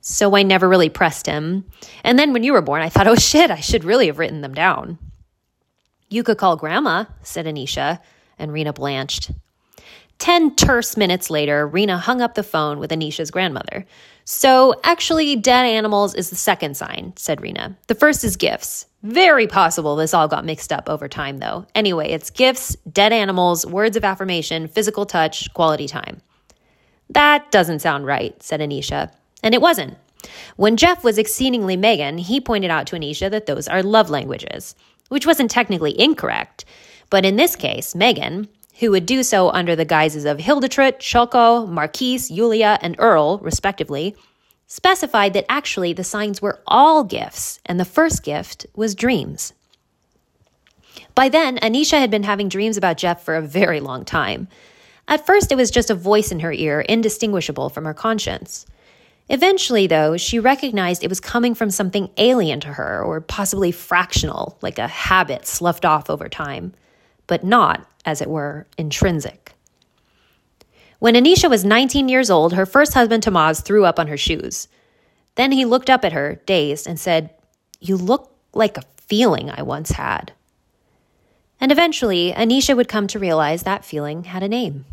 So 0.00 0.36
I 0.36 0.42
never 0.42 0.68
really 0.68 0.88
pressed 0.88 1.26
him. 1.26 1.64
And 2.04 2.18
then 2.18 2.32
when 2.32 2.42
you 2.42 2.52
were 2.52 2.62
born, 2.62 2.82
I 2.82 2.88
thought, 2.88 3.08
oh 3.08 3.16
shit, 3.16 3.50
I 3.50 3.60
should 3.60 3.84
really 3.84 4.06
have 4.06 4.18
written 4.18 4.40
them 4.40 4.54
down. 4.54 4.98
You 6.08 6.22
could 6.22 6.38
call 6.38 6.56
Grandma, 6.56 7.04
said 7.22 7.46
Anisha, 7.46 8.00
and 8.38 8.52
Rena 8.52 8.72
blanched. 8.72 9.32
Ten 10.18 10.56
terse 10.56 10.96
minutes 10.96 11.30
later, 11.30 11.66
Rena 11.66 11.96
hung 11.96 12.20
up 12.20 12.34
the 12.34 12.42
phone 12.42 12.78
with 12.78 12.90
Anisha's 12.90 13.30
grandmother. 13.30 13.86
So, 14.24 14.74
actually, 14.84 15.36
dead 15.36 15.64
animals 15.64 16.14
is 16.14 16.28
the 16.28 16.36
second 16.36 16.76
sign, 16.76 17.14
said 17.16 17.40
Rena. 17.40 17.78
The 17.86 17.94
first 17.94 18.24
is 18.24 18.36
gifts. 18.36 18.86
Very 19.02 19.46
possible 19.46 19.96
this 19.96 20.12
all 20.12 20.28
got 20.28 20.44
mixed 20.44 20.72
up 20.72 20.88
over 20.88 21.08
time, 21.08 21.38
though. 21.38 21.66
Anyway, 21.74 22.08
it's 22.10 22.30
gifts, 22.30 22.76
dead 22.92 23.12
animals, 23.12 23.64
words 23.64 23.96
of 23.96 24.04
affirmation, 24.04 24.66
physical 24.66 25.06
touch, 25.06 25.52
quality 25.54 25.86
time. 25.86 26.20
That 27.08 27.50
doesn't 27.50 27.78
sound 27.78 28.04
right, 28.04 28.40
said 28.42 28.60
Anisha. 28.60 29.12
And 29.42 29.54
it 29.54 29.62
wasn't. 29.62 29.96
When 30.56 30.76
Jeff 30.76 31.04
was 31.04 31.16
exceedingly 31.16 31.76
Megan, 31.76 32.18
he 32.18 32.40
pointed 32.40 32.70
out 32.70 32.86
to 32.88 32.96
Anisha 32.96 33.30
that 33.30 33.46
those 33.46 33.68
are 33.68 33.82
love 33.82 34.10
languages, 34.10 34.74
which 35.08 35.26
wasn't 35.26 35.50
technically 35.50 35.98
incorrect. 35.98 36.64
But 37.08 37.24
in 37.24 37.36
this 37.36 37.56
case, 37.56 37.94
Megan, 37.94 38.48
who 38.78 38.90
would 38.92 39.06
do 39.06 39.22
so 39.22 39.50
under 39.50 39.74
the 39.74 39.84
guises 39.84 40.24
of 40.24 40.38
Hildetrit, 40.38 41.00
Choco, 41.00 41.66
Marquise, 41.66 42.30
Yulia, 42.30 42.78
and 42.80 42.94
Earl, 42.98 43.38
respectively, 43.38 44.14
specified 44.66 45.32
that 45.32 45.46
actually 45.48 45.92
the 45.92 46.04
signs 46.04 46.40
were 46.40 46.62
all 46.66 47.02
gifts, 47.02 47.58
and 47.66 47.80
the 47.80 47.84
first 47.84 48.22
gift 48.22 48.66
was 48.76 48.94
dreams. 48.94 49.52
By 51.14 51.28
then, 51.28 51.58
Anisha 51.58 51.98
had 51.98 52.10
been 52.10 52.22
having 52.22 52.48
dreams 52.48 52.76
about 52.76 52.98
Jeff 52.98 53.24
for 53.24 53.34
a 53.34 53.42
very 53.42 53.80
long 53.80 54.04
time. 54.04 54.46
At 55.08 55.26
first, 55.26 55.50
it 55.50 55.56
was 55.56 55.70
just 55.70 55.90
a 55.90 55.94
voice 55.94 56.30
in 56.30 56.40
her 56.40 56.52
ear, 56.52 56.80
indistinguishable 56.82 57.70
from 57.70 57.84
her 57.84 57.94
conscience. 57.94 58.66
Eventually, 59.28 59.88
though, 59.88 60.16
she 60.16 60.38
recognized 60.38 61.02
it 61.02 61.08
was 61.08 61.20
coming 61.20 61.54
from 61.54 61.70
something 61.70 62.10
alien 62.16 62.60
to 62.60 62.68
her, 62.68 63.02
or 63.02 63.20
possibly 63.20 63.72
fractional, 63.72 64.56
like 64.62 64.78
a 64.78 64.86
habit 64.86 65.46
sloughed 65.46 65.84
off 65.84 66.08
over 66.08 66.28
time, 66.28 66.74
but 67.26 67.42
not 67.42 67.84
as 68.08 68.22
it 68.22 68.30
were, 68.30 68.66
intrinsic. 68.78 69.52
When 70.98 71.14
Anisha 71.14 71.48
was 71.48 71.64
19 71.64 72.08
years 72.08 72.30
old, 72.30 72.54
her 72.54 72.66
first 72.66 72.94
husband 72.94 73.22
Tamaz 73.22 73.62
threw 73.62 73.84
up 73.84 74.00
on 74.00 74.08
her 74.08 74.16
shoes. 74.16 74.66
Then 75.36 75.52
he 75.52 75.64
looked 75.64 75.90
up 75.90 76.04
at 76.04 76.14
her, 76.14 76.40
dazed, 76.46 76.86
and 76.88 76.98
said, 76.98 77.30
You 77.78 77.96
look 77.96 78.34
like 78.54 78.76
a 78.78 78.82
feeling 78.96 79.50
I 79.50 79.62
once 79.62 79.92
had. 79.92 80.32
And 81.60 81.70
eventually, 81.70 82.32
Anisha 82.32 82.74
would 82.74 82.88
come 82.88 83.06
to 83.08 83.18
realize 83.18 83.62
that 83.62 83.84
feeling 83.84 84.24
had 84.24 84.42
a 84.42 84.48
name. 84.48 84.86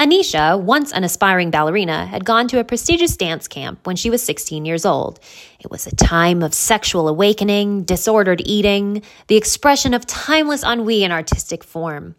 Anisha, 0.00 0.58
once 0.58 0.92
an 0.92 1.04
aspiring 1.04 1.50
ballerina, 1.50 2.06
had 2.06 2.24
gone 2.24 2.48
to 2.48 2.58
a 2.58 2.64
prestigious 2.64 3.18
dance 3.18 3.46
camp 3.46 3.86
when 3.86 3.96
she 3.96 4.08
was 4.08 4.22
16 4.22 4.64
years 4.64 4.86
old. 4.86 5.20
It 5.58 5.70
was 5.70 5.86
a 5.86 5.94
time 5.94 6.42
of 6.42 6.54
sexual 6.54 7.06
awakening, 7.06 7.82
disordered 7.82 8.40
eating, 8.46 9.02
the 9.26 9.36
expression 9.36 9.92
of 9.92 10.06
timeless 10.06 10.64
ennui 10.64 11.04
in 11.04 11.12
artistic 11.12 11.62
form. 11.62 12.14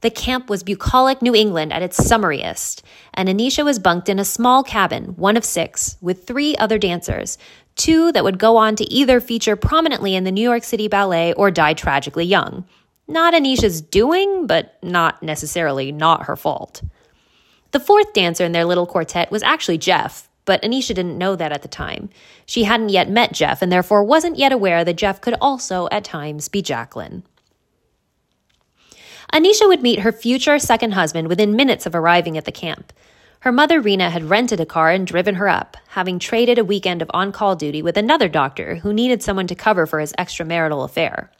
The 0.00 0.10
camp 0.10 0.48
was 0.48 0.62
bucolic 0.62 1.20
New 1.20 1.34
England 1.34 1.72
at 1.72 1.82
its 1.82 1.96
summariest, 1.96 2.84
and 3.12 3.28
Anisha 3.28 3.64
was 3.64 3.80
bunked 3.80 4.08
in 4.08 4.20
a 4.20 4.24
small 4.24 4.62
cabin, 4.62 5.16
one 5.16 5.36
of 5.36 5.44
six, 5.44 5.96
with 6.00 6.24
three 6.24 6.54
other 6.54 6.78
dancers, 6.78 7.36
two 7.74 8.12
that 8.12 8.22
would 8.22 8.38
go 8.38 8.56
on 8.56 8.76
to 8.76 8.84
either 8.84 9.20
feature 9.20 9.56
prominently 9.56 10.14
in 10.14 10.22
the 10.22 10.30
New 10.30 10.48
York 10.48 10.62
City 10.62 10.86
Ballet 10.86 11.32
or 11.32 11.50
die 11.50 11.74
tragically 11.74 12.26
young. 12.26 12.64
Not 13.08 13.34
Anisha's 13.34 13.80
doing, 13.80 14.46
but 14.46 14.78
not 14.84 15.20
necessarily 15.20 15.90
not 15.90 16.26
her 16.26 16.36
fault. 16.36 16.80
The 17.70 17.80
fourth 17.80 18.12
dancer 18.12 18.44
in 18.44 18.52
their 18.52 18.64
little 18.64 18.86
quartet 18.86 19.30
was 19.30 19.42
actually 19.42 19.78
Jeff, 19.78 20.28
but 20.44 20.62
Anisha 20.62 20.94
didn't 20.94 21.18
know 21.18 21.36
that 21.36 21.52
at 21.52 21.60
the 21.60 21.68
time. 21.68 22.08
She 22.46 22.64
hadn't 22.64 22.88
yet 22.88 23.10
met 23.10 23.32
Jeff 23.32 23.60
and 23.60 23.70
therefore 23.70 24.02
wasn't 24.02 24.38
yet 24.38 24.52
aware 24.52 24.84
that 24.84 24.96
Jeff 24.96 25.20
could 25.20 25.34
also, 25.40 25.88
at 25.92 26.04
times, 26.04 26.48
be 26.48 26.62
Jacqueline. 26.62 27.24
Anisha 29.32 29.68
would 29.68 29.82
meet 29.82 30.00
her 30.00 30.12
future 30.12 30.58
second 30.58 30.92
husband 30.92 31.28
within 31.28 31.54
minutes 31.54 31.84
of 31.84 31.94
arriving 31.94 32.38
at 32.38 32.46
the 32.46 32.52
camp. 32.52 32.94
Her 33.40 33.52
mother, 33.52 33.80
Rena, 33.80 34.08
had 34.08 34.30
rented 34.30 34.60
a 34.60 34.66
car 34.66 34.90
and 34.90 35.06
driven 35.06 35.34
her 35.34 35.48
up, 35.48 35.76
having 35.88 36.18
traded 36.18 36.58
a 36.58 36.64
weekend 36.64 37.02
of 37.02 37.10
on 37.12 37.30
call 37.30 37.54
duty 37.54 37.82
with 37.82 37.98
another 37.98 38.28
doctor 38.28 38.76
who 38.76 38.94
needed 38.94 39.22
someone 39.22 39.46
to 39.46 39.54
cover 39.54 39.86
for 39.86 40.00
his 40.00 40.14
extramarital 40.14 40.82
affair. 40.84 41.30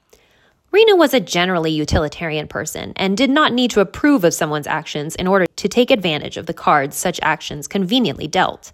Rena 0.79 0.95
was 0.95 1.13
a 1.13 1.19
generally 1.19 1.73
utilitarian 1.73 2.47
person 2.47 2.93
and 2.95 3.17
did 3.17 3.31
not 3.31 3.53
need 3.53 3.73
to 3.73 3.81
approve 3.81 4.23
of 4.23 4.33
someone's 4.33 4.69
actions 4.69 5.17
in 5.17 5.27
order 5.27 5.45
to 5.57 5.69
take 5.69 5.91
advantage 5.91 6.37
of 6.37 6.47
the 6.47 6.55
cards 6.55 6.97
such 6.97 7.19
actions 7.21 7.67
conveniently 7.67 8.29
dealt. 8.29 8.71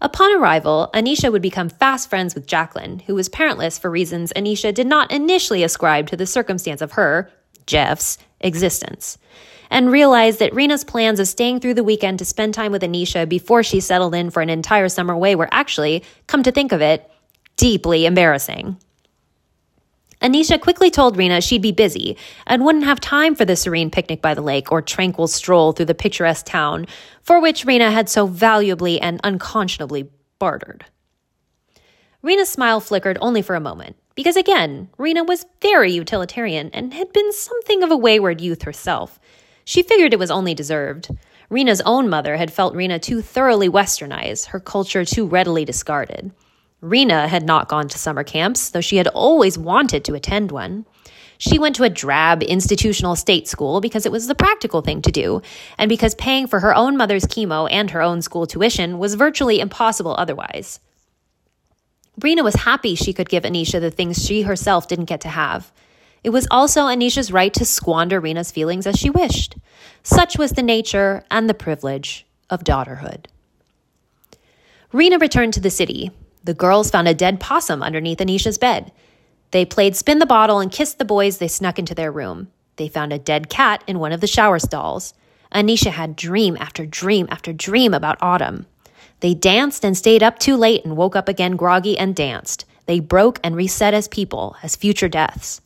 Upon 0.00 0.32
arrival, 0.32 0.90
Anisha 0.94 1.32
would 1.32 1.42
become 1.42 1.68
fast 1.68 2.08
friends 2.08 2.36
with 2.36 2.46
Jacqueline, 2.46 3.00
who 3.00 3.16
was 3.16 3.28
parentless 3.28 3.80
for 3.80 3.90
reasons 3.90 4.32
Anisha 4.36 4.72
did 4.72 4.86
not 4.86 5.10
initially 5.10 5.64
ascribe 5.64 6.06
to 6.06 6.16
the 6.16 6.24
circumstance 6.24 6.80
of 6.80 6.92
her, 6.92 7.28
Jeff's, 7.66 8.16
existence, 8.40 9.18
and 9.70 9.90
realized 9.90 10.38
that 10.38 10.54
Rena's 10.54 10.84
plans 10.84 11.18
of 11.18 11.26
staying 11.26 11.58
through 11.58 11.74
the 11.74 11.82
weekend 11.82 12.20
to 12.20 12.24
spend 12.24 12.54
time 12.54 12.70
with 12.70 12.82
Anisha 12.82 13.28
before 13.28 13.64
she 13.64 13.80
settled 13.80 14.14
in 14.14 14.30
for 14.30 14.40
an 14.40 14.50
entire 14.50 14.88
summer 14.88 15.14
away 15.14 15.34
were 15.34 15.48
actually, 15.50 16.04
come 16.28 16.44
to 16.44 16.52
think 16.52 16.70
of 16.70 16.80
it, 16.80 17.10
deeply 17.56 18.06
embarrassing. 18.06 18.76
Anisha 20.22 20.60
quickly 20.60 20.88
told 20.88 21.16
Rena 21.16 21.40
she'd 21.40 21.62
be 21.62 21.72
busy 21.72 22.16
and 22.46 22.64
wouldn't 22.64 22.84
have 22.84 23.00
time 23.00 23.34
for 23.34 23.44
the 23.44 23.56
serene 23.56 23.90
picnic 23.90 24.22
by 24.22 24.34
the 24.34 24.40
lake 24.40 24.70
or 24.70 24.80
tranquil 24.80 25.26
stroll 25.26 25.72
through 25.72 25.86
the 25.86 25.96
picturesque 25.96 26.46
town 26.46 26.86
for 27.22 27.40
which 27.40 27.64
Rena 27.64 27.90
had 27.90 28.08
so 28.08 28.26
valuably 28.26 29.00
and 29.00 29.20
unconscionably 29.24 30.08
bartered. 30.38 30.84
Rena's 32.22 32.48
smile 32.48 32.78
flickered 32.78 33.18
only 33.20 33.42
for 33.42 33.56
a 33.56 33.60
moment, 33.60 33.96
because 34.14 34.36
again, 34.36 34.88
Rena 34.96 35.24
was 35.24 35.44
very 35.60 35.90
utilitarian 35.90 36.70
and 36.72 36.94
had 36.94 37.12
been 37.12 37.32
something 37.32 37.82
of 37.82 37.90
a 37.90 37.96
wayward 37.96 38.40
youth 38.40 38.62
herself. 38.62 39.18
She 39.64 39.82
figured 39.82 40.12
it 40.12 40.20
was 40.20 40.30
only 40.30 40.54
deserved. 40.54 41.08
Rena's 41.50 41.80
own 41.80 42.08
mother 42.08 42.36
had 42.36 42.52
felt 42.52 42.76
Rena 42.76 43.00
too 43.00 43.22
thoroughly 43.22 43.68
westernized, 43.68 44.46
her 44.46 44.60
culture 44.60 45.04
too 45.04 45.26
readily 45.26 45.64
discarded. 45.64 46.30
Rena 46.82 47.28
had 47.28 47.44
not 47.44 47.68
gone 47.68 47.88
to 47.88 47.96
summer 47.96 48.24
camps, 48.24 48.68
though 48.68 48.80
she 48.80 48.96
had 48.96 49.06
always 49.06 49.56
wanted 49.56 50.04
to 50.04 50.14
attend 50.14 50.50
one. 50.50 50.84
She 51.38 51.56
went 51.56 51.76
to 51.76 51.84
a 51.84 51.90
drab 51.90 52.42
institutional 52.42 53.14
state 53.14 53.46
school 53.46 53.80
because 53.80 54.04
it 54.04 54.10
was 54.10 54.26
the 54.26 54.34
practical 54.34 54.80
thing 54.80 55.00
to 55.02 55.12
do, 55.12 55.42
and 55.78 55.88
because 55.88 56.16
paying 56.16 56.48
for 56.48 56.58
her 56.58 56.74
own 56.74 56.96
mother's 56.96 57.24
chemo 57.24 57.68
and 57.70 57.90
her 57.90 58.02
own 58.02 58.20
school 58.20 58.48
tuition 58.48 58.98
was 58.98 59.14
virtually 59.14 59.60
impossible 59.60 60.16
otherwise. 60.18 60.80
Rena 62.20 62.42
was 62.42 62.56
happy 62.56 62.96
she 62.96 63.12
could 63.12 63.28
give 63.28 63.44
Anisha 63.44 63.80
the 63.80 63.90
things 63.90 64.24
she 64.24 64.42
herself 64.42 64.88
didn't 64.88 65.06
get 65.06 65.20
to 65.20 65.28
have. 65.28 65.72
It 66.24 66.30
was 66.30 66.48
also 66.50 66.82
Anisha's 66.82 67.32
right 67.32 67.54
to 67.54 67.64
squander 67.64 68.18
Rena's 68.18 68.50
feelings 68.50 68.88
as 68.88 68.96
she 68.96 69.08
wished. 69.08 69.56
Such 70.02 70.36
was 70.36 70.52
the 70.52 70.62
nature 70.62 71.24
and 71.30 71.48
the 71.48 71.54
privilege 71.54 72.26
of 72.50 72.64
daughterhood. 72.64 73.26
Rena 74.92 75.18
returned 75.18 75.54
to 75.54 75.60
the 75.60 75.70
city, 75.70 76.10
the 76.44 76.54
girls 76.54 76.90
found 76.90 77.08
a 77.08 77.14
dead 77.14 77.40
possum 77.40 77.82
underneath 77.82 78.18
Anisha's 78.18 78.58
bed. 78.58 78.92
They 79.52 79.64
played 79.64 79.96
spin 79.96 80.18
the 80.18 80.26
bottle 80.26 80.60
and 80.60 80.72
kissed 80.72 80.98
the 80.98 81.04
boys 81.04 81.38
they 81.38 81.48
snuck 81.48 81.78
into 81.78 81.94
their 81.94 82.10
room. 82.10 82.48
They 82.76 82.88
found 82.88 83.12
a 83.12 83.18
dead 83.18 83.48
cat 83.48 83.84
in 83.86 83.98
one 83.98 84.12
of 84.12 84.20
the 84.20 84.26
shower 84.26 84.58
stalls. 84.58 85.14
Anisha 85.54 85.90
had 85.90 86.16
dream 86.16 86.56
after 86.58 86.86
dream 86.86 87.28
after 87.30 87.52
dream 87.52 87.92
about 87.92 88.22
autumn. 88.22 88.66
They 89.20 89.34
danced 89.34 89.84
and 89.84 89.96
stayed 89.96 90.22
up 90.22 90.38
too 90.38 90.56
late 90.56 90.84
and 90.84 90.96
woke 90.96 91.14
up 91.14 91.28
again 91.28 91.56
groggy 91.56 91.96
and 91.98 92.16
danced. 92.16 92.64
They 92.86 92.98
broke 92.98 93.38
and 93.44 93.54
reset 93.54 93.94
as 93.94 94.08
people, 94.08 94.56
as 94.62 94.74
future 94.74 95.08
deaths. 95.08 95.60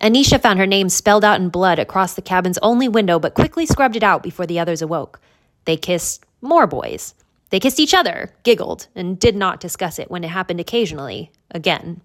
Anisha 0.00 0.40
found 0.40 0.58
her 0.58 0.66
name 0.66 0.88
spelled 0.88 1.24
out 1.24 1.40
in 1.40 1.50
blood 1.50 1.78
across 1.78 2.14
the 2.14 2.22
cabin's 2.22 2.58
only 2.62 2.88
window, 2.88 3.18
but 3.18 3.34
quickly 3.34 3.66
scrubbed 3.66 3.96
it 3.96 4.02
out 4.02 4.22
before 4.22 4.46
the 4.46 4.58
others 4.58 4.80
awoke. 4.80 5.20
They 5.66 5.76
kissed 5.76 6.24
more 6.40 6.66
boys. 6.66 7.14
They 7.50 7.60
kissed 7.60 7.80
each 7.80 7.94
other, 7.94 8.30
giggled, 8.42 8.86
and 8.94 9.18
did 9.18 9.36
not 9.36 9.60
discuss 9.60 9.98
it 9.98 10.10
when 10.10 10.24
it 10.24 10.28
happened 10.28 10.60
occasionally, 10.60 11.30
again. 11.50 12.00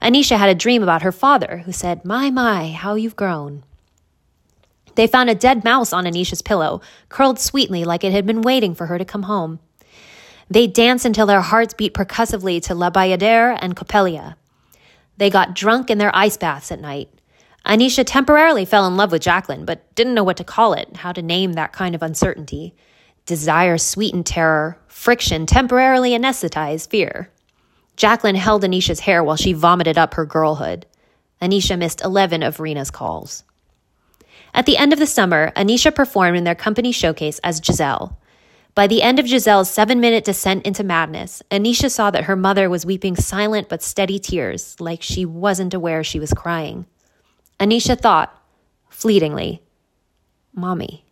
Anisha 0.00 0.38
had 0.38 0.48
a 0.48 0.54
dream 0.54 0.82
about 0.82 1.02
her 1.02 1.12
father, 1.12 1.62
who 1.64 1.72
said, 1.72 2.04
My, 2.04 2.30
my, 2.30 2.70
how 2.70 2.94
you've 2.94 3.16
grown. 3.16 3.64
They 4.94 5.06
found 5.06 5.30
a 5.30 5.34
dead 5.34 5.64
mouse 5.64 5.92
on 5.92 6.04
Anisha's 6.04 6.42
pillow, 6.42 6.80
curled 7.08 7.38
sweetly 7.38 7.84
like 7.84 8.04
it 8.04 8.12
had 8.12 8.26
been 8.26 8.42
waiting 8.42 8.74
for 8.74 8.86
her 8.86 8.98
to 8.98 9.04
come 9.04 9.24
home. 9.24 9.58
They 10.50 10.66
danced 10.66 11.04
until 11.04 11.26
their 11.26 11.40
hearts 11.40 11.74
beat 11.74 11.94
percussively 11.94 12.60
to 12.60 12.74
La 12.74 12.90
Bayadere 12.90 13.58
and 13.60 13.74
Coppelia. 13.74 14.36
They 15.16 15.30
got 15.30 15.54
drunk 15.54 15.88
in 15.88 15.98
their 15.98 16.14
ice 16.14 16.36
baths 16.36 16.70
at 16.70 16.80
night. 16.80 17.08
Anisha 17.64 18.04
temporarily 18.04 18.64
fell 18.64 18.86
in 18.86 18.96
love 18.96 19.12
with 19.12 19.22
Jacqueline, 19.22 19.64
but 19.64 19.94
didn't 19.94 20.14
know 20.14 20.24
what 20.24 20.36
to 20.36 20.44
call 20.44 20.72
it, 20.74 20.96
how 20.96 21.12
to 21.12 21.22
name 21.22 21.52
that 21.54 21.72
kind 21.72 21.94
of 21.94 22.02
uncertainty. 22.02 22.74
Desire 23.26 23.78
sweetened 23.78 24.26
terror, 24.26 24.78
friction 24.88 25.46
temporarily 25.46 26.10
anesthetized 26.10 26.88
fear. 26.88 27.30
Jacqueline 27.96 28.34
held 28.34 28.64
Anisha's 28.64 29.00
hair 29.00 29.22
while 29.22 29.36
she 29.36 29.52
vomited 29.52 29.96
up 29.96 30.14
her 30.14 30.26
girlhood. 30.26 30.86
Anisha 31.40 31.78
missed 31.78 32.02
11 32.02 32.42
of 32.42 32.58
Rena's 32.58 32.90
calls. 32.90 33.44
At 34.54 34.66
the 34.66 34.76
end 34.76 34.92
of 34.92 34.98
the 34.98 35.06
summer, 35.06 35.52
Anisha 35.56 35.94
performed 35.94 36.36
in 36.36 36.44
their 36.44 36.54
company 36.54 36.92
showcase 36.92 37.38
as 37.40 37.60
Giselle. 37.64 38.18
By 38.74 38.86
the 38.86 39.02
end 39.02 39.18
of 39.18 39.26
Giselle's 39.26 39.70
seven 39.70 40.00
minute 40.00 40.24
descent 40.24 40.66
into 40.66 40.82
madness, 40.82 41.42
Anisha 41.50 41.90
saw 41.90 42.10
that 42.10 42.24
her 42.24 42.36
mother 42.36 42.70
was 42.70 42.86
weeping 42.86 43.16
silent 43.16 43.68
but 43.68 43.82
steady 43.82 44.18
tears, 44.18 44.76
like 44.80 45.02
she 45.02 45.24
wasn't 45.26 45.74
aware 45.74 46.02
she 46.02 46.18
was 46.18 46.32
crying. 46.32 46.86
Anisha 47.60 47.98
thought, 47.98 48.34
fleetingly, 48.88 49.62
Mommy. 50.54 51.04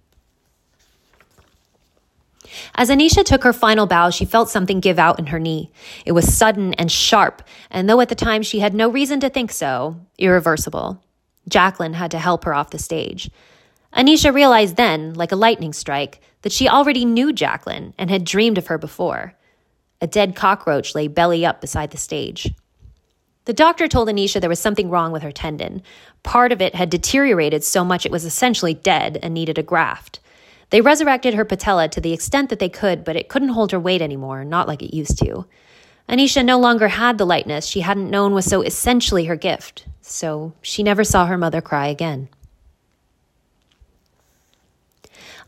As 2.74 2.90
Anisha 2.90 3.24
took 3.24 3.44
her 3.44 3.53
final 3.53 3.86
bow, 3.86 4.11
she 4.11 4.24
felt 4.24 4.51
something 4.51 4.80
give 4.80 4.98
out 4.98 5.18
in 5.18 5.26
her 5.26 5.38
knee. 5.38 5.70
It 6.05 6.12
was 6.12 6.32
sudden 6.32 6.74
and 6.74 6.90
sharp, 6.90 7.42
and 7.70 7.88
though 7.88 8.01
at 8.01 8.09
the 8.09 8.14
time 8.14 8.42
she 8.42 8.61
had 8.61 8.74
no 8.74 8.88
reason 8.88 9.20
to 9.20 9.30
think 9.30 9.53
so, 9.53 9.96
irreversible. 10.18 11.03
Jacqueline 11.48 11.94
had 11.94 12.11
to 12.12 12.18
help 12.18 12.44
her 12.44 12.55
off 12.55 12.70
the 12.70 12.78
stage. 12.78 13.30
Anisha 13.94 14.32
realized 14.32 14.76
then, 14.76 15.14
like 15.14 15.32
a 15.32 15.36
lightning 15.36 15.72
strike, 15.72 16.20
that 16.42 16.53
she 16.53 16.68
already 16.68 17.05
knew 17.05 17.32
Jacqueline 17.32 17.92
and 17.98 18.11
had 18.11 18.24
dreamed 18.24 18.59
of 18.59 18.68
her 18.68 18.78
before. 18.78 19.34
A 20.01 20.07
dead 20.07 20.34
cockroach 20.34 20.94
lay 20.94 21.09
belly 21.09 21.44
up 21.44 21.61
beside 21.61 21.90
the 21.90 21.98
stage. 21.98 22.53
The 23.46 23.53
doctor 23.53 23.88
told 23.88 24.09
Anisha 24.09 24.40
there 24.40 24.48
was 24.48 24.61
something 24.61 24.90
wrong 24.90 25.12
with 25.12 25.22
her 25.22 25.32
tendon. 25.32 25.82
Part 26.22 26.53
of 26.53 26.62
it 26.62 26.74
had 26.74 26.88
deteriorated 26.88 27.64
so 27.64 27.84
much 27.84 28.07
it 28.07 28.12
was 28.12 28.24
essentially 28.24 28.74
dead 28.74 29.18
and 29.22 29.34
needed 29.34 29.59
a 29.59 29.62
graft. 29.62 30.20
They 30.70 30.80
resurrected 30.80 31.34
her 31.34 31.44
patella 31.44 31.88
to 31.88 32.00
the 32.00 32.12
extent 32.12 32.48
that 32.48 32.58
they 32.58 32.68
could, 32.68 33.04
but 33.04 33.16
it 33.16 33.28
couldn't 33.28 33.50
hold 33.50 33.72
her 33.72 33.80
weight 33.80 34.00
anymore, 34.00 34.44
not 34.44 34.68
like 34.68 34.82
it 34.82 34.96
used 34.96 35.18
to. 35.18 35.46
Anisha 36.08 36.44
no 36.44 36.58
longer 36.58 36.88
had 36.88 37.18
the 37.18 37.26
lightness 37.26 37.66
she 37.66 37.80
hadn't 37.80 38.10
known 38.10 38.32
was 38.32 38.44
so 38.44 38.62
essentially 38.62 39.26
her 39.26 39.36
gift, 39.36 39.86
so 40.00 40.52
she 40.62 40.82
never 40.82 41.04
saw 41.04 41.26
her 41.26 41.38
mother 41.38 41.60
cry 41.60 41.86
again. 41.86 42.28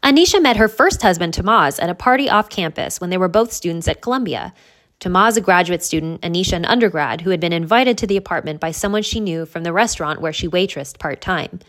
Anisha 0.02 0.42
met 0.42 0.56
her 0.56 0.68
first 0.68 1.02
husband, 1.02 1.34
Tomas, 1.34 1.78
at 1.78 1.88
a 1.88 1.94
party 1.94 2.28
off 2.28 2.48
campus 2.48 3.00
when 3.00 3.10
they 3.10 3.16
were 3.16 3.28
both 3.28 3.52
students 3.52 3.86
at 3.86 4.02
Columbia. 4.02 4.52
Tomas, 4.98 5.36
a 5.36 5.40
graduate 5.40 5.82
student, 5.82 6.20
Anisha, 6.22 6.54
an 6.54 6.64
undergrad, 6.64 7.20
who 7.20 7.30
had 7.30 7.40
been 7.40 7.52
invited 7.52 7.96
to 7.98 8.06
the 8.06 8.16
apartment 8.16 8.60
by 8.60 8.72
someone 8.72 9.02
she 9.02 9.20
knew 9.20 9.46
from 9.46 9.62
the 9.62 9.72
restaurant 9.72 10.20
where 10.20 10.32
she 10.32 10.48
waitressed 10.48 10.98
part 10.98 11.20
time. 11.20 11.60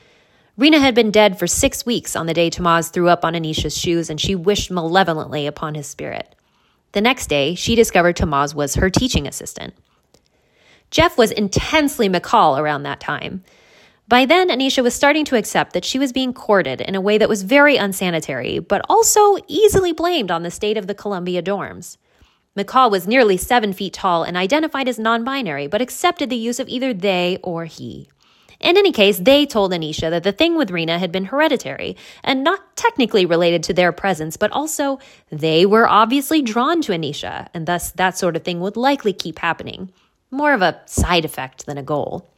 Rena 0.56 0.80
had 0.80 0.94
been 0.94 1.10
dead 1.10 1.40
for 1.40 1.48
six 1.48 1.84
weeks 1.84 2.16
on 2.16 2.28
the 2.28 2.34
day 2.34 2.52
Tomas 2.52 2.90
threw 2.90 3.10
up 3.10 3.26
on 3.26 3.34
Anisha's 3.34 3.76
shoes, 3.76 4.10
and 4.10 4.22
she 4.22 4.36
wished 4.36 4.70
malevolently 4.70 5.48
upon 5.48 5.74
his 5.74 5.88
spirit. 5.88 6.36
The 6.92 7.02
next 7.02 7.26
day, 7.28 7.56
she 7.56 7.74
discovered 7.74 8.16
Tomas 8.16 8.54
was 8.54 8.76
her 8.76 8.92
teaching 8.92 9.28
assistant. 9.28 9.74
Jeff 10.92 11.18
was 11.18 11.32
intensely 11.32 12.08
McCall 12.08 12.60
around 12.60 12.84
that 12.84 13.00
time. 13.00 13.44
By 14.08 14.26
then, 14.26 14.50
Anisha 14.50 14.84
was 14.84 14.94
starting 14.94 15.26
to 15.26 15.36
accept 15.36 15.74
that 15.74 15.86
she 15.86 15.98
was 15.98 16.14
being 16.14 16.34
courted 16.34 16.82
in 16.82 16.94
a 16.94 17.02
way 17.02 17.18
that 17.18 17.30
was 17.30 17.42
very 17.42 17.78
unsanitary, 17.78 18.60
but 18.60 18.86
also 18.88 19.38
easily 19.48 19.92
blamed 19.92 20.30
on 20.30 20.44
the 20.44 20.52
state 20.52 20.78
of 20.78 20.86
the 20.86 20.94
Columbia 20.94 21.42
dorms. 21.42 21.98
McCall 22.56 22.92
was 22.92 23.08
nearly 23.08 23.38
seven 23.38 23.74
feet 23.74 23.94
tall 23.94 24.22
and 24.22 24.38
identified 24.38 24.88
as 24.88 25.00
non 25.00 25.24
binary, 25.24 25.66
but 25.66 25.82
accepted 25.82 26.30
the 26.30 26.36
use 26.36 26.60
of 26.60 26.70
either 26.70 26.94
they 26.94 27.40
or 27.42 27.66
he. 27.66 28.08
In 28.64 28.78
any 28.78 28.94
case, 28.94 29.20
they 29.20 29.46
told 29.46 29.74
Anisha 29.74 30.10
that 30.10 30.24
the 30.24 30.32
thing 30.32 30.56
with 30.56 30.72
Rena 30.72 30.98
had 30.98 31.12
been 31.12 31.26
hereditary 31.26 31.98
and 32.24 32.46
not 32.46 32.78
technically 32.78 33.26
related 33.26 33.62
to 33.64 33.74
their 33.74 33.92
presence, 33.92 34.38
but 34.38 34.54
also 34.54 35.00
they 35.30 35.66
were 35.66 35.88
obviously 35.88 36.42
drawn 36.42 36.82
to 36.84 36.94
Anisha, 36.94 37.50
and 37.54 37.68
thus 37.68 37.92
that 37.92 38.18
sort 38.18 38.38
of 38.38 38.44
thing 38.44 38.62
would 38.62 38.78
likely 38.78 39.12
keep 39.12 39.40
happening. 39.40 39.92
More 40.32 40.54
of 40.54 40.62
a 40.62 40.80
side 40.86 41.26
effect 41.26 41.66
than 41.66 41.78
a 41.78 41.84
goal. 41.84 42.30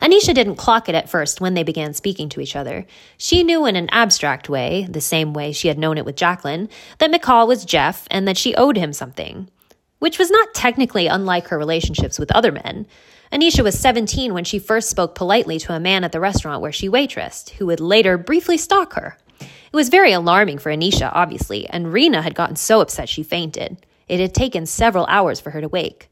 Anisha 0.00 0.32
didn't 0.32 0.54
clock 0.54 0.88
it 0.88 0.94
at 0.94 1.10
first 1.10 1.40
when 1.40 1.54
they 1.54 1.64
began 1.64 1.92
speaking 1.92 2.28
to 2.28 2.40
each 2.40 2.54
other. 2.54 2.86
She 3.16 3.42
knew 3.42 3.66
in 3.66 3.74
an 3.74 3.88
abstract 3.90 4.48
way, 4.48 4.86
the 4.88 5.00
same 5.00 5.34
way 5.34 5.50
she 5.50 5.66
had 5.66 5.78
known 5.78 5.98
it 5.98 6.04
with 6.04 6.14
Jacqueline, 6.14 6.68
that 6.98 7.10
McCall 7.10 7.48
was 7.48 7.64
Jeff 7.64 8.06
and 8.08 8.28
that 8.28 8.36
she 8.36 8.54
owed 8.54 8.76
him 8.76 8.92
something. 8.92 9.50
Which 9.98 10.16
was 10.16 10.30
not 10.30 10.54
technically 10.54 11.08
unlike 11.08 11.48
her 11.48 11.58
relationships 11.58 12.20
with 12.20 12.30
other 12.30 12.52
men. 12.52 12.86
Anisha 13.32 13.62
was 13.62 13.78
17 13.78 14.32
when 14.32 14.44
she 14.44 14.58
first 14.58 14.88
spoke 14.88 15.14
politely 15.14 15.58
to 15.58 15.74
a 15.74 15.80
man 15.80 16.04
at 16.04 16.12
the 16.12 16.20
restaurant 16.20 16.62
where 16.62 16.72
she 16.72 16.88
waitressed, 16.88 17.50
who 17.50 17.66
would 17.66 17.80
later 17.80 18.16
briefly 18.16 18.56
stalk 18.56 18.94
her. 18.94 19.18
It 19.40 19.76
was 19.76 19.90
very 19.90 20.12
alarming 20.12 20.58
for 20.58 20.72
Anisha, 20.72 21.10
obviously, 21.12 21.68
and 21.68 21.92
Rena 21.92 22.22
had 22.22 22.34
gotten 22.34 22.56
so 22.56 22.80
upset 22.80 23.08
she 23.08 23.22
fainted. 23.22 23.84
It 24.08 24.18
had 24.18 24.32
taken 24.32 24.64
several 24.64 25.04
hours 25.06 25.40
for 25.40 25.50
her 25.50 25.60
to 25.60 25.68
wake. 25.68 26.10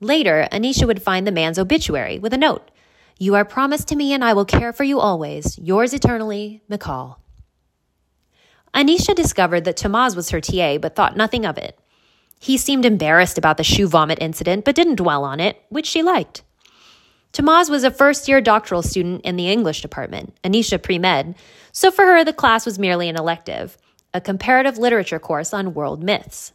Later, 0.00 0.48
Anisha 0.50 0.86
would 0.86 1.02
find 1.02 1.26
the 1.26 1.32
man's 1.32 1.58
obituary 1.58 2.18
with 2.18 2.32
a 2.32 2.38
note 2.38 2.70
You 3.18 3.34
are 3.34 3.44
promised 3.44 3.88
to 3.88 3.96
me, 3.96 4.14
and 4.14 4.24
I 4.24 4.32
will 4.32 4.46
care 4.46 4.72
for 4.72 4.84
you 4.84 5.00
always. 5.00 5.58
Yours 5.58 5.92
eternally, 5.92 6.62
McCall. 6.70 7.16
Anisha 8.74 9.14
discovered 9.14 9.64
that 9.64 9.76
Tamaz 9.76 10.16
was 10.16 10.30
her 10.30 10.40
TA, 10.40 10.78
but 10.78 10.94
thought 10.94 11.16
nothing 11.16 11.44
of 11.44 11.58
it. 11.58 11.78
He 12.38 12.56
seemed 12.56 12.84
embarrassed 12.84 13.38
about 13.38 13.56
the 13.56 13.64
shoe 13.64 13.88
vomit 13.88 14.18
incident, 14.20 14.64
but 14.64 14.74
didn't 14.74 14.96
dwell 14.96 15.24
on 15.24 15.40
it, 15.40 15.60
which 15.68 15.86
she 15.86 16.02
liked. 16.02 16.42
Tamaz 17.32 17.68
was 17.68 17.84
a 17.84 17.90
first 17.90 18.28
year 18.28 18.40
doctoral 18.40 18.82
student 18.82 19.22
in 19.22 19.36
the 19.36 19.50
English 19.50 19.82
department, 19.82 20.34
Anisha 20.42 20.82
pre 20.82 20.98
med, 20.98 21.34
so 21.72 21.90
for 21.90 22.04
her 22.04 22.24
the 22.24 22.32
class 22.32 22.64
was 22.64 22.78
merely 22.78 23.08
an 23.08 23.16
elective, 23.16 23.76
a 24.14 24.20
comparative 24.20 24.78
literature 24.78 25.18
course 25.18 25.52
on 25.52 25.74
world 25.74 26.02
myths. 26.02 26.52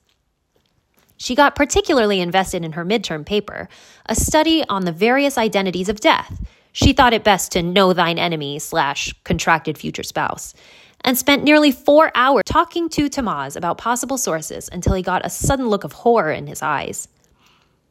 She 1.17 1.35
got 1.35 1.55
particularly 1.55 2.19
invested 2.19 2.65
in 2.65 2.73
her 2.73 2.83
midterm 2.83 3.25
paper, 3.25 3.69
a 4.07 4.15
study 4.15 4.63
on 4.67 4.85
the 4.85 4.91
various 4.91 5.37
identities 5.37 5.87
of 5.87 6.01
death. 6.01 6.43
She 6.71 6.91
thought 6.91 7.13
it 7.13 7.23
best 7.23 7.51
to 7.51 7.61
know 7.61 7.93
thine 7.93 8.17
enemy 8.17 8.57
slash 8.59 9.13
contracted 9.23 9.77
future 9.77 10.03
spouse, 10.03 10.55
and 11.03 11.17
spent 11.17 11.43
nearly 11.43 11.71
four 11.71 12.11
hours 12.15 12.43
talking 12.45 12.89
to 12.89 13.09
Tamaz 13.09 13.55
about 13.55 13.77
possible 13.77 14.17
sources 14.17 14.69
until 14.71 14.93
he 14.93 15.01
got 15.01 15.25
a 15.25 15.29
sudden 15.29 15.67
look 15.67 15.83
of 15.83 15.91
horror 15.93 16.31
in 16.31 16.47
his 16.47 16.61
eyes. 16.61 17.07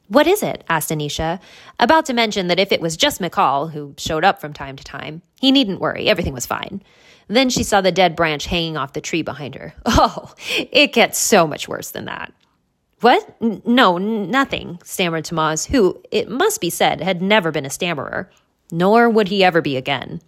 What 0.08 0.26
is 0.26 0.42
it? 0.42 0.64
asked 0.68 0.90
Anisha, 0.90 1.40
about 1.78 2.06
to 2.06 2.12
mention 2.12 2.48
that 2.48 2.58
if 2.58 2.72
it 2.72 2.80
was 2.80 2.96
just 2.96 3.20
McCall, 3.20 3.72
who 3.72 3.94
showed 3.96 4.24
up 4.24 4.40
from 4.40 4.52
time 4.52 4.76
to 4.76 4.84
time, 4.84 5.22
he 5.40 5.50
needn't 5.50 5.80
worry, 5.80 6.08
everything 6.08 6.34
was 6.34 6.46
fine. 6.46 6.82
Then 7.28 7.48
she 7.48 7.62
saw 7.62 7.80
the 7.80 7.92
dead 7.92 8.14
branch 8.14 8.46
hanging 8.46 8.76
off 8.76 8.92
the 8.92 9.00
tree 9.00 9.22
behind 9.22 9.54
her. 9.54 9.74
Oh, 9.86 10.34
it 10.48 10.92
gets 10.92 11.18
so 11.18 11.46
much 11.46 11.68
worse 11.68 11.92
than 11.92 12.06
that. 12.06 12.32
What? 13.00 13.36
N- 13.40 13.62
no, 13.64 13.98
nothing, 13.98 14.80
stammered 14.84 15.24
Tamaz, 15.24 15.66
who, 15.66 16.02
it 16.10 16.28
must 16.28 16.60
be 16.60 16.70
said, 16.70 17.00
had 17.00 17.22
never 17.22 17.50
been 17.50 17.66
a 17.66 17.70
stammerer. 17.70 18.30
Nor 18.70 19.08
would 19.08 19.28
he 19.28 19.44
ever 19.44 19.60
be 19.60 19.76
again. 19.76 20.20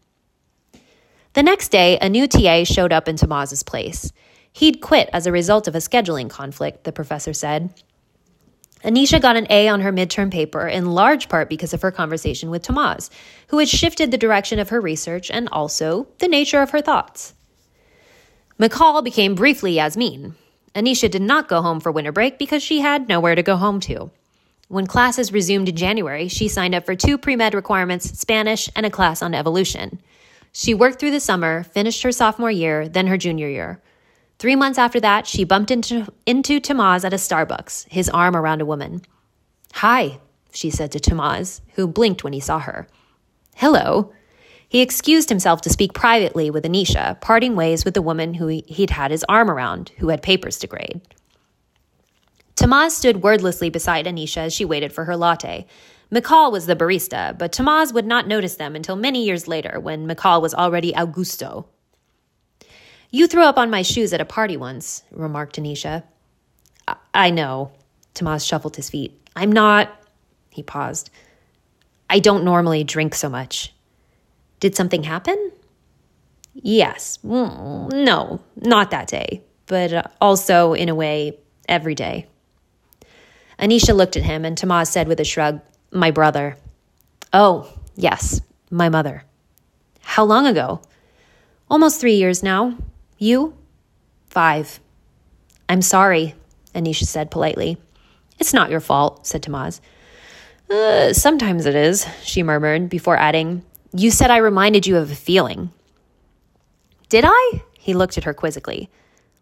The 1.34 1.42
next 1.42 1.70
day, 1.70 1.98
a 2.00 2.08
new 2.08 2.28
TA 2.28 2.62
showed 2.62 2.92
up 2.92 3.08
in 3.08 3.16
Tamaz's 3.16 3.64
place. 3.64 4.12
He'd 4.52 4.80
quit 4.80 5.10
as 5.12 5.26
a 5.26 5.32
result 5.32 5.66
of 5.66 5.74
a 5.74 5.78
scheduling 5.78 6.30
conflict, 6.30 6.84
the 6.84 6.92
professor 6.92 7.32
said. 7.32 7.74
Anisha 8.84 9.20
got 9.20 9.36
an 9.36 9.48
A 9.50 9.66
on 9.66 9.80
her 9.80 9.92
midterm 9.92 10.30
paper 10.30 10.68
in 10.68 10.92
large 10.92 11.28
part 11.28 11.48
because 11.48 11.74
of 11.74 11.82
her 11.82 11.90
conversation 11.90 12.50
with 12.50 12.62
Tamaz, 12.62 13.10
who 13.48 13.58
had 13.58 13.68
shifted 13.68 14.12
the 14.12 14.18
direction 14.18 14.60
of 14.60 14.68
her 14.68 14.80
research 14.80 15.28
and 15.28 15.48
also 15.48 16.06
the 16.18 16.28
nature 16.28 16.62
of 16.62 16.70
her 16.70 16.80
thoughts. 16.80 17.34
McCall 18.60 19.02
became 19.02 19.34
briefly 19.34 19.72
Yasmin. 19.72 20.36
Anisha 20.76 21.10
did 21.10 21.22
not 21.22 21.48
go 21.48 21.62
home 21.62 21.80
for 21.80 21.90
winter 21.90 22.12
break 22.12 22.38
because 22.38 22.62
she 22.62 22.78
had 22.78 23.08
nowhere 23.08 23.34
to 23.34 23.42
go 23.42 23.56
home 23.56 23.80
to. 23.80 24.12
When 24.68 24.86
classes 24.86 25.32
resumed 25.32 25.68
in 25.68 25.74
January, 25.74 26.28
she 26.28 26.46
signed 26.46 26.76
up 26.76 26.86
for 26.86 26.94
two 26.94 27.18
pre 27.18 27.34
med 27.34 27.54
requirements 27.54 28.16
Spanish 28.16 28.68
and 28.76 28.86
a 28.86 28.90
class 28.90 29.20
on 29.20 29.34
evolution. 29.34 29.98
She 30.56 30.72
worked 30.72 31.00
through 31.00 31.10
the 31.10 31.18
summer, 31.18 31.64
finished 31.64 32.04
her 32.04 32.12
sophomore 32.12 32.50
year, 32.50 32.88
then 32.88 33.08
her 33.08 33.16
junior 33.16 33.48
year. 33.48 33.82
Three 34.38 34.54
months 34.54 34.78
after 34.78 35.00
that, 35.00 35.26
she 35.26 35.42
bumped 35.42 35.72
into, 35.72 36.06
into 36.26 36.60
Tamaz 36.60 37.04
at 37.04 37.12
a 37.12 37.16
Starbucks, 37.16 37.88
his 37.88 38.08
arm 38.08 38.36
around 38.36 38.60
a 38.60 38.64
woman. 38.64 39.02
Hi, 39.74 40.20
she 40.52 40.70
said 40.70 40.92
to 40.92 41.00
Tamaz, 41.00 41.60
who 41.74 41.88
blinked 41.88 42.22
when 42.22 42.32
he 42.32 42.38
saw 42.38 42.60
her. 42.60 42.86
Hello. 43.56 44.12
He 44.68 44.80
excused 44.80 45.28
himself 45.28 45.60
to 45.62 45.70
speak 45.70 45.92
privately 45.92 46.50
with 46.50 46.64
Anisha, 46.64 47.20
parting 47.20 47.56
ways 47.56 47.84
with 47.84 47.94
the 47.94 48.02
woman 48.02 48.34
who 48.34 48.46
he'd 48.46 48.90
had 48.90 49.10
his 49.10 49.24
arm 49.28 49.50
around, 49.50 49.90
who 49.98 50.10
had 50.10 50.22
papers 50.22 50.56
to 50.58 50.68
grade. 50.68 51.00
Tamaz 52.54 52.92
stood 52.92 53.24
wordlessly 53.24 53.70
beside 53.70 54.06
Anisha 54.06 54.38
as 54.38 54.54
she 54.54 54.64
waited 54.64 54.92
for 54.92 55.04
her 55.04 55.16
latte, 55.16 55.66
McCall 56.12 56.52
was 56.52 56.66
the 56.66 56.76
barista, 56.76 57.36
but 57.36 57.52
Tamaz 57.52 57.92
would 57.92 58.06
not 58.06 58.28
notice 58.28 58.56
them 58.56 58.76
until 58.76 58.96
many 58.96 59.24
years 59.24 59.48
later 59.48 59.80
when 59.80 60.06
McCall 60.06 60.40
was 60.42 60.54
already 60.54 60.92
Augusto. 60.92 61.66
You 63.10 63.26
threw 63.26 63.44
up 63.44 63.58
on 63.58 63.70
my 63.70 63.82
shoes 63.82 64.12
at 64.12 64.20
a 64.20 64.24
party 64.24 64.56
once, 64.56 65.02
remarked 65.10 65.56
Anisha. 65.56 66.02
I, 66.88 66.96
I 67.14 67.30
know. 67.30 67.72
Tamaz 68.14 68.46
shuffled 68.46 68.76
his 68.76 68.90
feet. 68.90 69.20
I'm 69.36 69.50
not. 69.50 69.90
He 70.50 70.62
paused. 70.62 71.10
I 72.08 72.18
don't 72.20 72.44
normally 72.44 72.84
drink 72.84 73.14
so 73.14 73.28
much. 73.28 73.72
Did 74.60 74.76
something 74.76 75.02
happen? 75.02 75.52
Yes. 76.54 77.18
Mm, 77.24 78.04
no, 78.04 78.40
not 78.56 78.90
that 78.92 79.08
day, 79.08 79.42
but 79.66 79.92
uh, 79.92 80.02
also, 80.20 80.74
in 80.74 80.88
a 80.88 80.94
way, 80.94 81.38
every 81.68 81.94
day. 81.94 82.26
Anisha 83.58 83.94
looked 83.94 84.16
at 84.16 84.22
him, 84.22 84.44
and 84.44 84.56
Tamaz 84.56 84.88
said 84.88 85.08
with 85.08 85.20
a 85.20 85.24
shrug, 85.24 85.60
my 85.94 86.10
brother. 86.10 86.56
Oh, 87.32 87.72
yes, 87.94 88.40
my 88.70 88.88
mother. 88.88 89.24
How 90.00 90.24
long 90.24 90.46
ago? 90.46 90.82
Almost 91.70 92.00
three 92.00 92.14
years 92.14 92.42
now. 92.42 92.76
You? 93.18 93.56
Five. 94.26 94.80
I'm 95.68 95.80
sorry, 95.80 96.34
Anisha 96.74 97.04
said 97.04 97.30
politely. 97.30 97.78
It's 98.38 98.52
not 98.52 98.70
your 98.70 98.80
fault, 98.80 99.26
said 99.26 99.42
Tamaz. 99.42 99.80
Uh, 100.68 101.12
sometimes 101.12 101.66
it 101.66 101.74
is, 101.74 102.06
she 102.22 102.42
murmured 102.42 102.88
before 102.88 103.16
adding, 103.16 103.62
You 103.94 104.10
said 104.10 104.30
I 104.30 104.38
reminded 104.38 104.86
you 104.86 104.96
of 104.96 105.10
a 105.10 105.14
feeling. 105.14 105.70
Did 107.08 107.24
I? 107.26 107.62
He 107.78 107.94
looked 107.94 108.18
at 108.18 108.24
her 108.24 108.34
quizzically. 108.34 108.90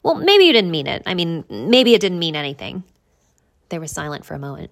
Well, 0.03 0.17
maybe 0.17 0.45
you 0.45 0.53
didn't 0.53 0.71
mean 0.71 0.87
it. 0.87 1.03
I 1.07 1.15
mean, 1.15 1.45
maybe 1.49 1.95
it 1.95 2.01
didn't 2.01 2.19
mean 2.19 2.37
anything. 2.37 2.83
They 3.69 3.79
were 3.79 3.87
silent 3.87 4.25
for 4.25 4.35
a 4.35 4.39
moment. 4.39 4.71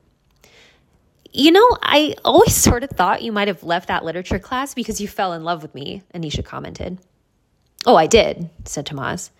You 1.32 1.52
know, 1.52 1.68
I 1.82 2.16
always 2.24 2.54
sort 2.54 2.82
of 2.82 2.90
thought 2.90 3.22
you 3.22 3.32
might 3.32 3.48
have 3.48 3.62
left 3.62 3.88
that 3.88 4.04
literature 4.04 4.38
class 4.38 4.74
because 4.74 5.00
you 5.00 5.06
fell 5.08 5.32
in 5.32 5.44
love 5.44 5.62
with 5.62 5.74
me, 5.74 6.02
Anisha 6.14 6.44
commented. 6.44 6.98
Oh, 7.86 7.96
I 7.96 8.06
did, 8.06 8.50
said 8.64 8.86
Tamaz. 8.86 9.30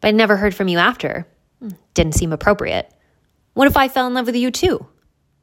But 0.00 0.08
I 0.08 0.10
never 0.10 0.36
heard 0.36 0.54
from 0.54 0.68
you 0.68 0.78
after. 0.78 1.26
Hmm, 1.60 1.70
didn't 1.94 2.14
seem 2.14 2.32
appropriate. 2.32 2.92
What 3.54 3.68
if 3.68 3.76
I 3.76 3.88
fell 3.88 4.06
in 4.06 4.14
love 4.14 4.26
with 4.26 4.36
you 4.36 4.50
too? 4.50 4.86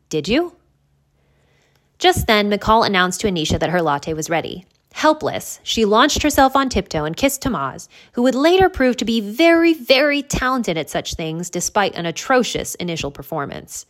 Did 0.09 0.27
you? 0.27 0.55
Just 1.97 2.27
then, 2.27 2.51
McCall 2.51 2.85
announced 2.85 3.21
to 3.21 3.27
Anisha 3.27 3.59
that 3.59 3.69
her 3.69 3.81
latte 3.81 4.13
was 4.13 4.29
ready. 4.29 4.65
Helpless, 4.93 5.59
she 5.63 5.85
launched 5.85 6.23
herself 6.23 6.55
on 6.55 6.69
tiptoe 6.69 7.05
and 7.05 7.15
kissed 7.15 7.41
Tamaz, 7.41 7.87
who 8.13 8.23
would 8.23 8.35
later 8.35 8.69
prove 8.69 8.97
to 8.97 9.05
be 9.05 9.21
very, 9.21 9.73
very 9.73 10.23
talented 10.23 10.77
at 10.77 10.89
such 10.89 11.13
things 11.13 11.49
despite 11.49 11.95
an 11.95 12.05
atrocious 12.05 12.75
initial 12.75 13.11
performance. 13.11 13.85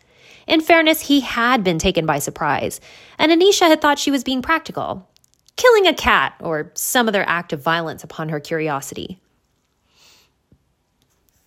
In 0.48 0.62
fairness, 0.62 1.02
he 1.02 1.20
had 1.20 1.64
been 1.64 1.78
taken 1.78 2.06
by 2.06 2.20
surprise, 2.20 2.80
and 3.20 3.32
Anisha 3.32 3.68
had 3.68 3.82
thought 3.82 4.00
she 4.00 4.12
was 4.12 4.24
being 4.24 4.42
practical, 4.42 5.08
killing 5.58 5.86
a 5.86 5.94
cat 5.94 6.36
or 6.40 6.72
some 6.74 7.10
other 7.10 7.26
act 7.28 7.52
of 7.52 7.62
violence 7.62 8.04
upon 8.04 8.30
her 8.30 8.40
curiosity. 8.40 9.20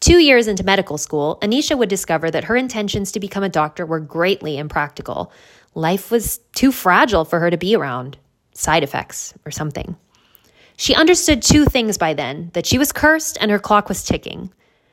Two 0.00 0.18
years 0.18 0.46
into 0.46 0.64
medical 0.64 0.98
school, 0.98 1.38
Anisha 1.42 1.76
would 1.76 1.88
discover 1.88 2.30
that 2.30 2.44
her 2.44 2.56
intentions 2.56 3.12
to 3.12 3.20
become 3.20 3.42
a 3.42 3.50
doctor 3.50 3.84
were 3.84 4.00
greatly 4.00 4.58
impractical. 4.58 5.32
Life 5.74 6.10
was 6.10 6.40
too 6.54 6.72
fragile 6.72 7.24
for 7.24 7.40
her 7.40 7.50
to 7.50 7.58
be 7.58 7.74
around. 7.74 8.18
Side 8.54 8.82
effects 8.82 9.34
or 9.44 9.50
something. 9.50 9.96
She 10.76 10.94
understood 10.94 11.42
two 11.42 11.66
things 11.66 11.98
by 11.98 12.14
then 12.14 12.50
that 12.54 12.64
she 12.66 12.78
was 12.78 12.92
cursed 12.92 13.36
and 13.40 13.50
her 13.50 13.58
clock 13.58 13.88
was 13.88 14.02
ticking. 14.02 14.52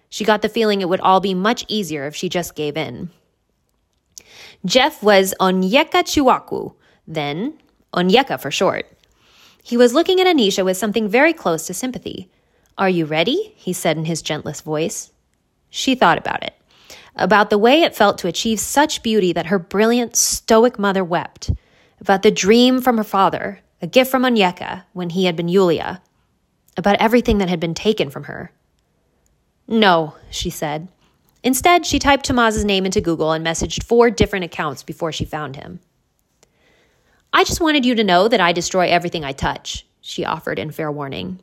She 0.09 0.25
got 0.25 0.41
the 0.41 0.49
feeling 0.49 0.81
it 0.81 0.89
would 0.89 0.99
all 0.99 1.21
be 1.21 1.33
much 1.33 1.65
easier 1.69 2.05
if 2.05 2.15
she 2.15 2.27
just 2.27 2.55
gave 2.55 2.75
in. 2.75 3.09
Jeff 4.65 5.01
was 5.03 5.33
Onyeka 5.39 6.03
Chiwaku, 6.03 6.73
then 7.07 7.57
Onyeka 7.93 8.39
for 8.39 8.51
short. 8.51 8.85
He 9.63 9.77
was 9.77 9.93
looking 9.93 10.19
at 10.19 10.27
Anisha 10.27 10.63
with 10.63 10.77
something 10.77 11.09
very 11.09 11.33
close 11.33 11.67
to 11.67 11.73
sympathy. 11.73 12.29
Are 12.77 12.89
you 12.89 13.05
ready? 13.05 13.53
he 13.55 13.73
said 13.73 13.97
in 13.97 14.05
his 14.05 14.21
gentlest 14.21 14.63
voice. 14.63 15.11
She 15.69 15.95
thought 15.95 16.17
about 16.17 16.43
it, 16.43 16.53
about 17.15 17.49
the 17.49 17.57
way 17.57 17.81
it 17.81 17.95
felt 17.95 18.17
to 18.19 18.27
achieve 18.27 18.59
such 18.59 19.03
beauty 19.03 19.33
that 19.33 19.47
her 19.47 19.59
brilliant, 19.59 20.15
stoic 20.15 20.79
mother 20.79 21.03
wept, 21.03 21.51
about 21.99 22.21
the 22.21 22.31
dream 22.31 22.81
from 22.81 22.97
her 22.97 23.03
father, 23.03 23.59
a 23.81 23.87
gift 23.87 24.09
from 24.09 24.23
Onyeka 24.23 24.83
when 24.93 25.09
he 25.09 25.25
had 25.25 25.35
been 25.35 25.49
Yulia, 25.49 26.01
about 26.77 26.97
everything 26.99 27.39
that 27.39 27.49
had 27.49 27.59
been 27.59 27.73
taken 27.73 28.09
from 28.09 28.25
her. 28.25 28.51
No, 29.67 30.15
she 30.29 30.49
said. 30.49 30.87
Instead, 31.47 31.85
she 31.85 31.97
typed 31.97 32.27
Tamaz's 32.27 32.65
name 32.65 32.85
into 32.85 32.99
Google 32.99 33.31
and 33.31 33.45
messaged 33.45 33.81
four 33.81 34.11
different 34.11 34.43
accounts 34.43 34.83
before 34.83 35.13
she 35.13 35.23
found 35.23 35.55
him. 35.55 35.79
I 37.31 37.45
just 37.45 37.61
wanted 37.61 37.85
you 37.85 37.95
to 37.95 38.03
know 38.03 38.27
that 38.27 38.41
I 38.41 38.51
destroy 38.51 38.89
everything 38.89 39.23
I 39.23 39.31
touch, 39.31 39.87
she 40.01 40.25
offered 40.25 40.59
in 40.59 40.71
fair 40.71 40.91
warning. 40.91 41.39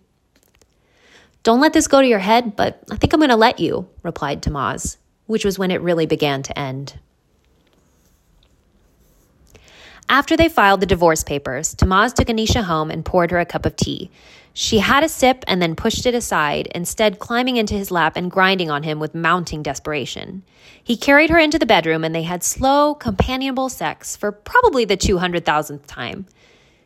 Don't 1.42 1.62
let 1.62 1.72
this 1.72 1.88
go 1.88 2.02
to 2.02 2.06
your 2.06 2.18
head, 2.18 2.54
but 2.54 2.84
I 2.90 2.96
think 2.96 3.14
I'm 3.14 3.20
going 3.20 3.30
to 3.30 3.36
let 3.36 3.58
you, 3.58 3.88
replied 4.02 4.42
Tamaz, 4.42 4.98
which 5.24 5.42
was 5.42 5.58
when 5.58 5.70
it 5.70 5.80
really 5.80 6.04
began 6.04 6.42
to 6.42 6.58
end. 6.58 6.98
After 10.08 10.36
they 10.36 10.48
filed 10.48 10.80
the 10.80 10.86
divorce 10.86 11.22
papers, 11.22 11.74
Tamaz 11.74 12.12
took 12.12 12.28
Anisha 12.28 12.62
home 12.62 12.90
and 12.90 13.04
poured 13.04 13.30
her 13.30 13.38
a 13.38 13.46
cup 13.46 13.64
of 13.64 13.76
tea. 13.76 14.10
She 14.52 14.78
had 14.78 15.02
a 15.02 15.08
sip 15.08 15.44
and 15.48 15.60
then 15.60 15.74
pushed 15.74 16.06
it 16.06 16.14
aside, 16.14 16.68
instead, 16.74 17.18
climbing 17.18 17.56
into 17.56 17.74
his 17.74 17.90
lap 17.90 18.12
and 18.14 18.30
grinding 18.30 18.70
on 18.70 18.84
him 18.84 19.00
with 19.00 19.14
mounting 19.14 19.62
desperation. 19.62 20.44
He 20.82 20.96
carried 20.96 21.30
her 21.30 21.38
into 21.38 21.58
the 21.58 21.66
bedroom 21.66 22.04
and 22.04 22.14
they 22.14 22.22
had 22.22 22.44
slow, 22.44 22.94
companionable 22.94 23.68
sex 23.68 24.14
for 24.14 24.30
probably 24.30 24.84
the 24.84 24.96
200,000th 24.96 25.86
time. 25.86 26.26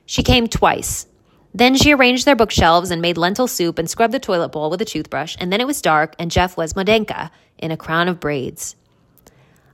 She 0.07 0.23
came 0.23 0.47
twice. 0.47 1.07
Then 1.53 1.75
she 1.75 1.93
arranged 1.93 2.25
their 2.25 2.37
bookshelves 2.37 2.91
and 2.91 3.03
made 3.03 3.19
lentil 3.19 3.49
soup 3.49 3.79
and 3.79 3.91
scrubbed 3.91 4.15
the 4.15 4.21
toilet 4.21 4.51
bowl 4.51 4.71
with 4.71 4.81
a 4.81 4.87
toothbrush, 4.87 5.37
and 5.39 5.53
then 5.53 5.61
it 5.61 5.67
was 5.67 5.83
dark 5.83 6.15
and 6.19 6.31
Jeff 6.31 6.57
was 6.57 6.73
Mladenka 6.73 7.31
in 7.59 7.71
a 7.71 7.77
crown 7.77 8.09
of 8.09 8.21
braids. 8.21 8.77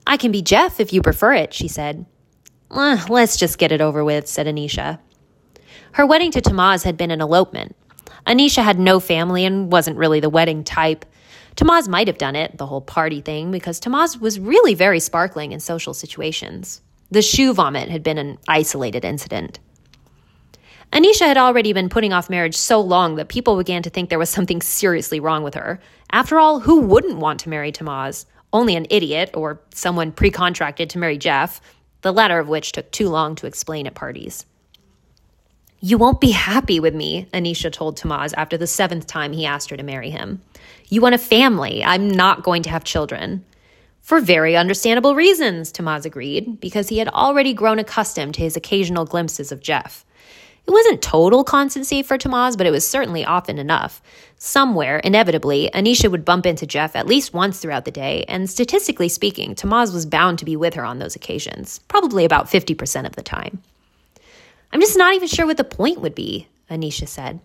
I 0.07 0.17
can 0.17 0.33
be 0.33 0.43
Jeff 0.43 0.81
if 0.81 0.93
you 0.93 1.03
prefer 1.03 1.35
it, 1.35 1.55
she 1.55 1.69
said. 1.69 2.07
Eh, 2.75 3.05
let's 3.09 3.37
just 3.37 3.59
get 3.59 3.71
it 3.71 3.81
over 3.81 4.05
with, 4.05 4.27
said 4.27 4.47
Anisha. 4.47 4.99
Her 5.93 6.07
wedding 6.07 6.33
to 6.33 6.41
Tamaz 6.41 6.83
had 6.83 6.97
been 6.97 7.13
an 7.13 7.21
elopement. 7.21 7.77
Anisha 8.27 8.65
had 8.65 8.81
no 8.81 8.99
family 8.99 9.45
and 9.45 9.71
wasn't 9.71 9.97
really 9.97 10.19
the 10.19 10.31
wedding 10.31 10.65
type. 10.65 11.05
Tamaz 11.57 11.87
might 11.87 12.09
have 12.09 12.19
done 12.19 12.35
it, 12.35 12.59
the 12.59 12.67
whole 12.67 12.81
party 12.81 13.21
thing, 13.21 13.53
because 13.53 13.79
Tamaz 13.79 14.21
was 14.21 14.41
really 14.41 14.75
very 14.75 14.99
sparkling 14.99 15.53
in 15.53 15.61
social 15.61 15.95
situations. 15.95 16.81
The 17.13 17.23
shoe 17.23 17.55
vomit 17.55 17.91
had 17.91 18.03
been 18.03 18.19
an 18.19 18.39
isolated 18.49 19.05
incident. 19.05 19.61
Anisha 20.93 21.27
had 21.27 21.37
already 21.37 21.73
been 21.73 21.89
putting 21.89 22.13
off 22.13 22.31
marriage 22.31 22.57
so 22.57 22.81
long 22.81 23.15
that 23.17 23.29
people 23.29 23.57
began 23.57 23.83
to 23.83 23.91
think 23.91 24.11
there 24.11 24.19
was 24.19 24.31
something 24.31 24.61
seriously 24.61 25.21
wrong 25.21 25.45
with 25.45 25.55
her. 25.55 25.81
After 26.11 26.41
all, 26.41 26.61
who 26.61 26.81
wouldn't 26.81 27.19
want 27.19 27.39
to 27.41 27.49
marry 27.49 27.71
Tamaz? 27.71 28.27
Only 28.53 28.75
an 28.75 28.87
idiot 28.91 29.31
or 29.35 29.61
someone 29.73 30.13
pre 30.13 30.31
contracted 30.31 30.91
to 30.91 30.99
marry 30.99 31.19
Jeff, 31.19 31.61
the 32.05 32.13
latter 32.13 32.39
of 32.39 32.49
which 32.49 32.71
took 32.71 32.91
too 32.91 33.09
long 33.09 33.35
to 33.35 33.47
explain 33.47 33.87
at 33.87 33.95
parties. 33.95 34.45
You 35.81 35.97
won't 35.97 36.21
be 36.21 36.33
happy 36.33 36.79
with 36.79 36.95
me, 36.95 37.29
Anisha 37.33 37.73
told 37.73 37.97
Tamaz 37.97 38.35
after 38.37 38.59
the 38.59 38.67
seventh 38.67 39.07
time 39.07 39.33
he 39.33 39.47
asked 39.47 39.71
her 39.71 39.77
to 39.79 39.83
marry 39.83 40.11
him. 40.11 40.43
You 40.91 41.01
want 41.01 41.15
a 41.15 41.19
family. 41.19 41.83
I'm 41.83 42.11
not 42.11 42.43
going 42.43 42.63
to 42.65 42.71
have 42.71 42.85
children. 42.85 43.43
For 44.03 44.21
very 44.21 44.55
understandable 44.55 45.15
reasons, 45.15 45.73
Tamaz 45.73 46.05
agreed, 46.05 46.61
because 46.61 46.91
he 46.91 46.99
had 46.99 47.09
already 47.09 47.55
grown 47.55 47.79
accustomed 47.79 48.35
to 48.35 48.43
his 48.43 48.55
occasional 48.55 49.07
glimpses 49.07 49.51
of 49.51 49.63
Jeff. 49.63 50.05
It 50.67 50.71
wasn't 50.71 51.03
total 51.03 51.45
constancy 51.45 52.03
for 52.03 52.17
Tamaz, 52.17 52.57
but 52.57 52.67
it 52.67 52.71
was 52.71 52.87
certainly 52.87 53.25
often 53.25 53.59
enough. 53.59 54.01
Somewhere, 54.39 54.99
inevitably, 54.99 55.71
Anisha 55.75 56.11
would 56.11 56.25
bump 56.25 56.47
into 56.47 56.67
Jeff 56.67 56.97
at 56.97 57.07
least 57.07 57.35
once 57.35 57.59
throughout 57.59 57.85
the 57.85 57.91
day, 57.91 58.25
and 58.29 58.49
statistically 58.49 59.09
speaking, 59.09 59.55
Tamaz 59.55 59.93
was 59.93 60.07
bound 60.07 60.39
to 60.39 60.45
be 60.45 60.57
with 60.57 60.75
her 60.75 60.85
on 60.85 60.99
those 60.99 61.17
occasions, 61.17 61.81
probably 61.89 62.25
about 62.25 62.47
50% 62.47 63.07
of 63.07 63.15
the 63.15 63.23
time. 63.23 63.63
I'm 64.73 64.81
just 64.81 64.97
not 64.97 65.15
even 65.15 65.29
sure 65.29 65.47
what 65.47 65.59
the 65.59 65.65
point 65.65 66.01
would 66.01 66.15
be, 66.15 66.49
Anisha 66.71 67.07
said. 67.07 67.41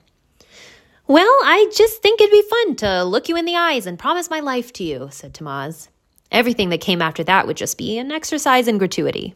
Well, 1.06 1.26
I 1.44 1.72
just 1.76 2.02
think 2.02 2.22
it'd 2.22 2.32
be 2.32 2.50
fun 2.50 2.76
to 2.78 3.04
look 3.04 3.30
you 3.30 3.36
in 3.36 3.46
the 3.46 3.56
eyes 3.56 3.86
and 3.86 4.00
promise 4.00 4.30
my 4.30 4.40
life 4.40 4.72
to 4.74 4.84
you, 4.84 5.10
said 5.12 5.34
Tamaz. 5.34 5.90
Everything 6.32 6.70
that 6.70 6.82
came 6.82 7.02
after 7.02 7.24
that 7.24 7.48
would 7.48 7.58
just 7.58 7.78
be 7.78 7.98
an 7.98 8.12
exercise 8.12 8.68
in 8.68 8.78
gratuity. 8.78 9.34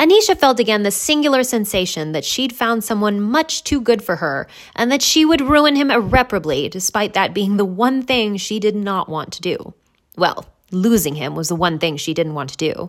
Anisha 0.00 0.34
felt 0.34 0.58
again 0.58 0.82
the 0.82 0.90
singular 0.90 1.42
sensation 1.42 2.12
that 2.12 2.24
she'd 2.24 2.54
found 2.56 2.82
someone 2.82 3.20
much 3.20 3.62
too 3.64 3.82
good 3.82 4.02
for 4.02 4.16
her 4.16 4.48
and 4.74 4.90
that 4.90 5.02
she 5.02 5.26
would 5.26 5.42
ruin 5.42 5.76
him 5.76 5.90
irreparably, 5.90 6.70
despite 6.70 7.12
that 7.12 7.34
being 7.34 7.58
the 7.58 7.66
one 7.66 8.02
thing 8.02 8.38
she 8.38 8.58
did 8.58 8.74
not 8.74 9.10
want 9.10 9.30
to 9.34 9.42
do. 9.42 9.74
Well, 10.16 10.46
losing 10.70 11.16
him 11.16 11.34
was 11.34 11.48
the 11.48 11.54
one 11.54 11.78
thing 11.78 11.98
she 11.98 12.14
didn't 12.14 12.32
want 12.32 12.48
to 12.48 12.56
do, 12.56 12.88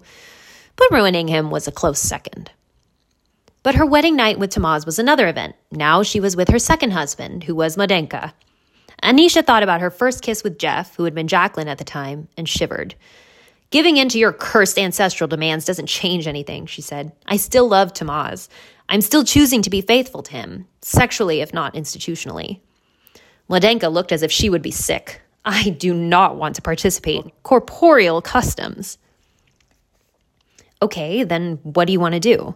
but 0.77 0.89
ruining 0.89 1.27
him 1.27 1.51
was 1.51 1.67
a 1.67 1.71
close 1.73 1.99
second. 1.99 2.49
But 3.61 3.75
her 3.75 3.85
wedding 3.85 4.15
night 4.15 4.39
with 4.39 4.51
Tamaz 4.51 4.85
was 4.85 4.97
another 4.97 5.27
event. 5.27 5.57
Now 5.69 6.03
she 6.03 6.21
was 6.21 6.37
with 6.37 6.47
her 6.47 6.59
second 6.59 6.91
husband, 6.91 7.43
who 7.43 7.55
was 7.55 7.75
Mladenka. 7.75 8.31
Anisha 9.03 9.45
thought 9.45 9.63
about 9.63 9.81
her 9.81 9.91
first 9.91 10.21
kiss 10.23 10.45
with 10.45 10.57
Jeff, 10.57 10.95
who 10.95 11.03
had 11.03 11.13
been 11.13 11.27
Jacqueline 11.27 11.67
at 11.67 11.77
the 11.77 11.83
time, 11.83 12.29
and 12.37 12.47
shivered. 12.47 12.95
Giving 13.71 13.95
in 13.95 14.09
to 14.09 14.19
your 14.19 14.33
cursed 14.33 14.77
ancestral 14.77 15.29
demands 15.29 15.65
doesn't 15.65 15.87
change 15.87 16.27
anything, 16.27 16.65
she 16.65 16.81
said. 16.81 17.13
I 17.25 17.37
still 17.37 17.67
love 17.67 17.93
Tamaz. 17.93 18.49
I'm 18.89 19.01
still 19.01 19.23
choosing 19.23 19.61
to 19.61 19.69
be 19.69 19.81
faithful 19.81 20.21
to 20.23 20.31
him, 20.31 20.67
sexually 20.81 21.39
if 21.39 21.53
not 21.53 21.73
institutionally. 21.73 22.59
Mladenka 23.49 23.91
looked 23.91 24.11
as 24.11 24.23
if 24.23 24.31
she 24.31 24.49
would 24.49 24.61
be 24.61 24.71
sick. 24.71 25.21
I 25.45 25.69
do 25.69 25.93
not 25.93 26.35
want 26.35 26.55
to 26.55 26.61
participate 26.61 27.23
in 27.23 27.31
corporeal 27.43 28.21
customs. 28.21 28.97
Okay, 30.81 31.23
then 31.23 31.59
what 31.63 31.85
do 31.85 31.93
you 31.93 31.99
want 31.99 32.13
to 32.13 32.19
do? 32.19 32.55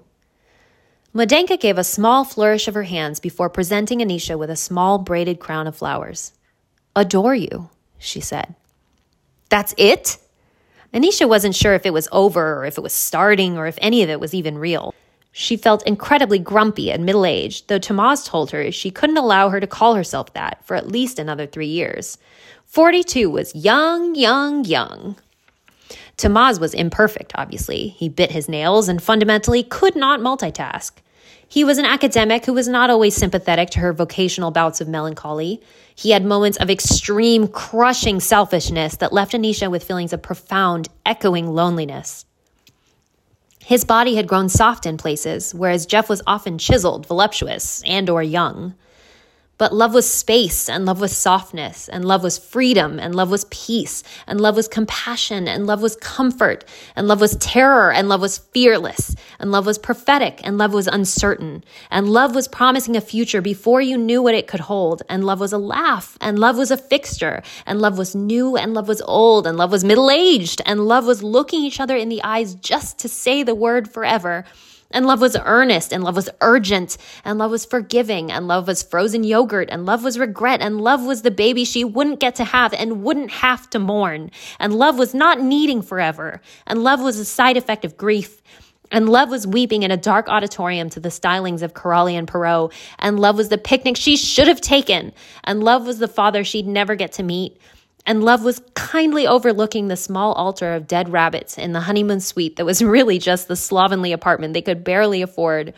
Mladenka 1.14 1.58
gave 1.58 1.78
a 1.78 1.84
small 1.86 2.26
flourish 2.26 2.68
of 2.68 2.74
her 2.74 2.84
hands 2.84 3.22
before 3.22 3.50
presenting 3.50 4.00
Anisha 4.00 4.38
with 4.38 4.50
a 4.50 4.56
small 4.58 4.98
braided 4.98 5.40
crown 5.40 5.66
of 5.66 5.78
flowers. 5.78 6.34
Adore 6.94 7.36
you, 7.36 7.70
she 7.98 8.20
said. 8.20 8.54
That's 9.50 9.74
it? 9.78 10.18
Anisha 10.96 11.28
wasn't 11.28 11.54
sure 11.56 11.74
if 11.74 11.86
it 11.86 11.92
was 11.92 12.08
over 12.14 12.58
or 12.58 12.66
if 12.66 12.78
it 12.78 12.82
was 12.82 12.94
starting 12.94 13.58
or 13.58 13.68
if 13.68 13.78
any 13.82 14.02
of 14.02 14.10
it 14.10 14.22
was 14.22 14.34
even 14.34 14.58
real. 14.58 14.96
She 15.34 15.58
felt 15.58 15.86
incredibly 15.86 16.40
grumpy 16.40 16.90
and 16.90 17.06
middle 17.06 17.26
aged, 17.26 17.68
though 17.68 17.80
Tamaz 17.80 18.26
told 18.26 18.52
her 18.52 18.72
she 18.72 18.90
couldn't 18.92 19.18
allow 19.18 19.50
her 19.50 19.60
to 19.60 19.68
call 19.68 19.96
herself 19.96 20.32
that 20.34 20.66
for 20.66 20.76
at 20.76 20.88
least 20.88 21.20
another 21.20 21.46
three 21.46 21.68
years. 21.68 22.18
42 22.64 23.30
was 23.30 23.54
young, 23.54 24.16
young, 24.16 24.64
young. 24.64 25.18
Tamaz 26.18 26.62
was 26.62 26.74
imperfect, 26.74 27.34
obviously. 27.36 27.90
He 27.90 28.08
bit 28.08 28.32
his 28.32 28.48
nails 28.48 28.88
and 28.88 29.04
fundamentally 29.04 29.64
could 29.64 29.98
not 29.98 30.22
multitask. 30.22 30.92
He 31.48 31.64
was 31.64 31.78
an 31.78 31.86
academic 31.86 32.46
who 32.46 32.54
was 32.54 32.68
not 32.68 32.90
always 32.90 33.16
sympathetic 33.16 33.70
to 33.72 33.80
her 33.80 33.94
vocational 33.94 34.52
bouts 34.52 34.82
of 34.82 34.88
melancholy. 34.88 35.62
He 35.96 36.12
had 36.12 36.26
moments 36.26 36.58
of 36.58 36.70
extreme, 36.70 37.48
crushing 37.48 38.20
selfishness 38.20 38.98
that 38.98 39.14
left 39.14 39.34
Anisha 39.34 39.70
with 39.70 39.84
feelings 39.84 40.14
of 40.14 40.22
profound, 40.22 40.90
echoing 41.06 41.48
loneliness. 41.54 42.26
His 43.64 43.84
body 43.84 44.16
had 44.16 44.28
grown 44.28 44.50
soft 44.50 44.86
in 44.86 44.98
places, 44.98 45.54
whereas 45.56 45.86
Jeff 45.86 46.10
was 46.10 46.22
often 46.28 46.58
chiseled, 46.58 47.08
voluptuous, 47.08 47.82
and 47.84 48.10
or 48.10 48.22
young. 48.22 48.76
But 49.58 49.74
love 49.74 49.94
was 49.94 50.10
space, 50.10 50.68
and 50.68 50.86
love 50.86 51.00
was 51.00 51.16
softness, 51.16 51.88
and 51.88 52.04
love 52.04 52.24
was 52.24 52.38
freedom, 52.38 53.00
and 53.00 53.16
love 53.16 53.32
was 53.32 53.46
peace, 53.46 54.04
and 54.28 54.42
love 54.42 54.58
was 54.58 54.68
compassion, 54.68 55.48
and 55.48 55.66
love 55.66 55.82
was 55.82 55.96
comfort, 55.96 56.66
and 56.96 57.08
love 57.08 57.22
was 57.22 57.38
terror, 57.38 57.90
and 57.90 58.10
love 58.10 58.20
was 58.20 58.38
fearless, 58.38 59.16
and 59.40 59.52
love 59.52 59.66
was 59.66 59.78
prophetic, 59.78 60.42
and 60.44 60.58
love 60.58 60.74
was 60.74 60.88
uncertain, 60.88 61.64
and 61.90 62.10
love 62.10 62.36
was 62.36 62.50
promising 62.50 62.98
a 62.98 63.02
future 63.02 63.42
before 63.42 63.80
you 63.80 63.98
knew 63.98 64.22
what 64.22 64.36
it 64.36 64.48
could 64.48 64.60
hold, 64.60 65.04
and 65.08 65.24
love 65.24 65.40
was 65.40 65.54
a 65.54 65.58
laugh, 65.58 66.18
and 66.20 66.38
love 66.38 66.58
was 66.58 66.70
a 66.70 66.78
fixture, 66.78 67.42
and 67.66 67.80
love 67.80 67.98
was 67.98 68.14
new, 68.14 68.58
and 68.58 68.74
love 68.74 68.90
was 68.90 69.02
old, 69.04 69.48
and 69.48 69.58
love 69.58 69.72
was 69.72 69.86
middle 69.86 70.12
aged, 70.12 70.62
and 70.66 70.86
love 70.86 71.06
was 71.06 71.24
looking 71.24 71.64
each 71.64 71.80
other 71.80 71.96
in 71.96 72.10
the 72.10 72.22
eyes 72.26 72.56
just 72.56 73.00
to 73.00 73.08
say 73.08 73.42
the 73.42 73.56
word 73.56 73.90
forever. 73.90 74.44
And 74.92 75.06
love 75.06 75.20
was 75.20 75.36
earnest, 75.44 75.92
and 75.92 76.04
love 76.04 76.16
was 76.16 76.30
urgent, 76.42 76.98
and 77.24 77.38
love 77.40 77.52
was 77.52 77.66
forgiving, 77.66 78.32
and 78.32 78.48
love 78.48 78.68
was 78.68 78.84
frozen 78.84 79.24
yogurt, 79.24 79.70
and 79.72 79.86
love 79.86 80.04
was 80.04 80.20
regret, 80.20 80.62
and 80.62 80.80
love 80.80 81.04
was 81.04 81.24
the 81.24 81.32
baby 81.32 81.66
she 81.66 81.84
wouldn't 81.84 82.20
get 82.20 82.36
to 82.36 82.44
have 82.44 82.74
and 82.74 83.04
wouldn't 83.04 83.32
have 83.32 83.70
to 83.72 83.80
mourn. 83.80 84.32
And 84.60 84.76
love 84.76 84.98
was 84.98 85.14
not 85.14 85.42
needing 85.42 85.82
forever, 85.82 86.40
and 86.68 86.84
love 86.84 87.02
was 87.02 87.20
a 87.20 87.26
side 87.26 87.58
effect 87.58 87.84
of 87.84 87.98
grief. 87.98 88.42
And 88.92 89.10
love 89.10 89.30
was 89.30 89.48
weeping 89.48 89.84
in 89.84 89.92
a 89.92 89.98
dark 89.98 90.30
auditorium 90.30 90.90
to 90.92 91.00
the 91.00 91.10
stylings 91.10 91.64
of 91.64 91.74
Coralli 91.74 92.16
and 92.16 92.28
Perrot. 92.28 92.72
And 93.00 93.20
love 93.20 93.36
was 93.36 93.50
the 93.50 93.58
picnic 93.58 93.98
she 93.98 94.16
should 94.16 94.48
have 94.48 94.62
taken. 94.62 95.12
And 95.44 95.64
love 95.64 95.88
was 95.88 95.98
the 95.98 96.08
father 96.08 96.44
she'd 96.44 96.68
never 96.68 96.96
get 96.96 97.12
to 97.14 97.24
meet. 97.24 97.60
And 98.06 98.24
Love 98.24 98.44
was 98.44 98.62
kindly 98.76 99.26
overlooking 99.28 99.88
the 99.88 99.98
small 99.98 100.34
altar 100.34 100.74
of 100.74 100.88
dead 100.88 101.10
rabbits 101.10 101.58
in 101.58 101.74
the 101.74 101.82
honeymoon 101.82 102.20
suite 102.20 102.56
that 102.58 102.66
was 102.66 102.84
really 102.98 103.18
just 103.18 103.48
the 103.48 103.56
slovenly 103.56 104.12
apartment 104.12 104.54
they 104.54 104.62
could 104.62 104.84
barely 104.84 105.22
afford. 105.22 105.74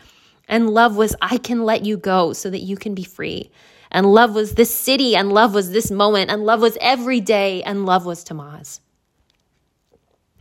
And 0.48 0.70
Love 0.70 0.96
was, 0.96 1.14
I 1.22 1.38
can 1.38 1.64
let 1.64 1.84
you 1.84 1.96
go 1.96 2.32
so 2.32 2.50
that 2.50 2.60
you 2.60 2.76
can 2.76 2.94
be 2.94 3.04
free. 3.04 3.50
And 3.90 4.12
love 4.12 4.34
was 4.34 4.54
this 4.54 4.74
city, 4.74 5.16
and 5.16 5.32
love 5.32 5.54
was 5.54 5.70
this 5.70 5.90
moment, 5.90 6.30
and 6.30 6.44
love 6.44 6.60
was 6.60 6.76
every 6.80 7.20
day, 7.20 7.62
and 7.62 7.86
love 7.86 8.04
was 8.04 8.22
Tamaz. 8.22 8.80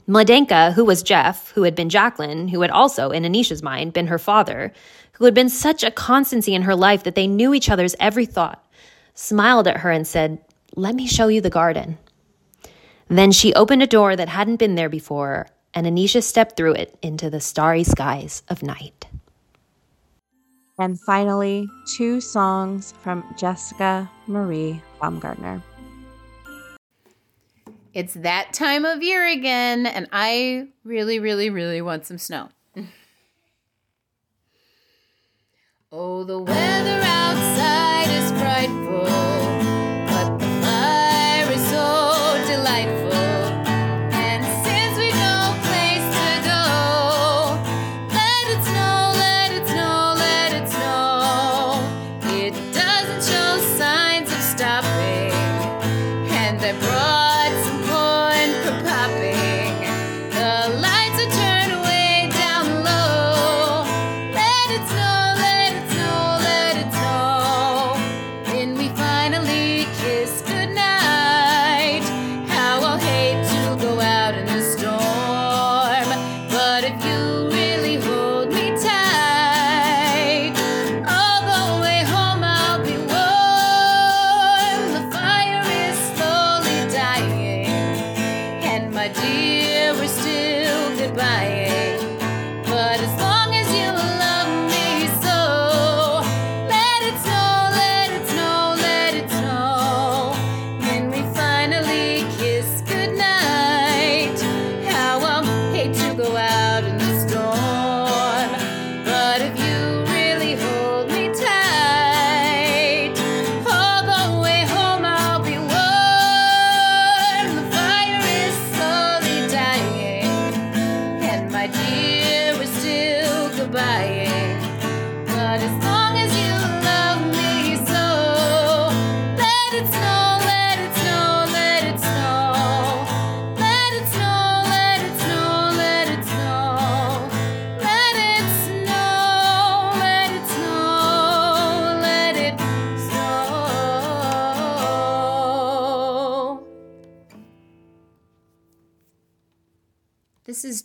Mladenka, 0.07 0.73
who 0.73 0.85
was 0.85 1.03
Jeff, 1.03 1.51
who 1.51 1.63
had 1.63 1.75
been 1.75 1.89
Jacqueline, 1.89 2.47
who 2.47 2.61
had 2.61 2.71
also, 2.71 3.11
in 3.11 3.23
Anisha's 3.23 3.63
mind, 3.63 3.93
been 3.93 4.07
her 4.07 4.19
father, 4.19 4.71
who 5.13 5.25
had 5.25 5.33
been 5.33 5.49
such 5.49 5.83
a 5.83 5.91
constancy 5.91 6.53
in 6.53 6.61
her 6.63 6.75
life 6.75 7.03
that 7.03 7.15
they 7.15 7.27
knew 7.27 7.53
each 7.53 7.69
other's 7.69 7.95
every 7.99 8.25
thought, 8.25 8.65
smiled 9.13 9.67
at 9.67 9.77
her 9.77 9.91
and 9.91 10.07
said, 10.07 10.39
let 10.75 10.95
me 10.95 11.07
show 11.07 11.27
you 11.27 11.41
the 11.41 11.49
garden. 11.49 11.97
Then 13.07 13.31
she 13.31 13.53
opened 13.53 13.83
a 13.83 13.87
door 13.87 14.15
that 14.15 14.29
hadn't 14.29 14.57
been 14.57 14.75
there 14.75 14.89
before, 14.89 15.47
and 15.73 15.87
Anisha 15.87 16.21
stepped 16.21 16.57
through 16.57 16.73
it 16.73 16.97
into 17.01 17.29
the 17.29 17.39
starry 17.39 17.83
skies 17.83 18.43
of 18.49 18.63
night. 18.63 19.07
And 20.79 20.99
finally, 20.99 21.67
two 21.95 22.21
songs 22.21 22.93
from 23.01 23.23
Jessica 23.37 24.09
Marie 24.27 24.81
Baumgartner. 25.01 25.63
It's 27.93 28.13
that 28.13 28.53
time 28.53 28.85
of 28.85 29.01
year 29.01 29.27
again, 29.27 29.87
and 29.87 30.07
I 30.11 30.67
really, 30.83 31.17
really, 31.17 31.49
really 31.49 31.81
want 31.81 32.05
some 32.05 32.19
snow. 32.19 32.49
oh, 35.91 36.23
the 36.23 36.37
weather 36.37 37.01
outside 37.03 38.09
is 38.11 38.31
frightful. 38.39 39.26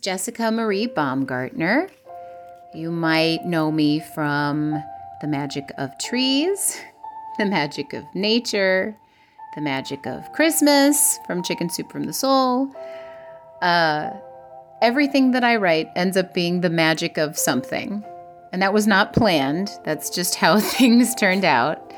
Jessica 0.03 0.51
Marie 0.51 0.87
Baumgartner. 0.87 1.89
You 2.73 2.91
might 2.91 3.45
know 3.45 3.71
me 3.71 4.01
from 4.13 4.83
The 5.21 5.27
Magic 5.27 5.71
of 5.77 5.97
Trees, 5.97 6.77
The 7.37 7.45
Magic 7.45 7.93
of 7.93 8.03
Nature, 8.13 8.97
The 9.55 9.61
Magic 9.61 10.05
of 10.05 10.29
Christmas 10.33 11.17
from 11.25 11.41
Chicken 11.41 11.69
Soup 11.69 11.89
from 11.89 12.03
the 12.03 12.11
Soul. 12.11 12.75
Uh, 13.61 14.09
everything 14.81 15.31
that 15.31 15.45
I 15.45 15.55
write 15.55 15.87
ends 15.95 16.17
up 16.17 16.33
being 16.33 16.59
the 16.59 16.69
magic 16.69 17.17
of 17.17 17.37
something. 17.37 18.03
And 18.51 18.61
that 18.61 18.73
was 18.73 18.85
not 18.85 19.13
planned, 19.13 19.71
that's 19.85 20.09
just 20.09 20.35
how 20.35 20.59
things 20.77 21.15
turned 21.15 21.45
out. 21.45 21.93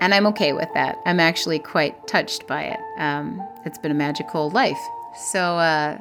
And 0.00 0.14
I'm 0.14 0.26
okay 0.28 0.54
with 0.54 0.70
that. 0.72 0.96
I'm 1.04 1.20
actually 1.20 1.58
quite 1.58 2.06
touched 2.06 2.46
by 2.46 2.62
it. 2.62 2.80
Um, 2.96 3.46
it's 3.66 3.76
been 3.76 3.90
a 3.90 3.94
magical 3.94 4.48
life. 4.50 4.80
So, 5.14 5.58
uh, 5.58 5.98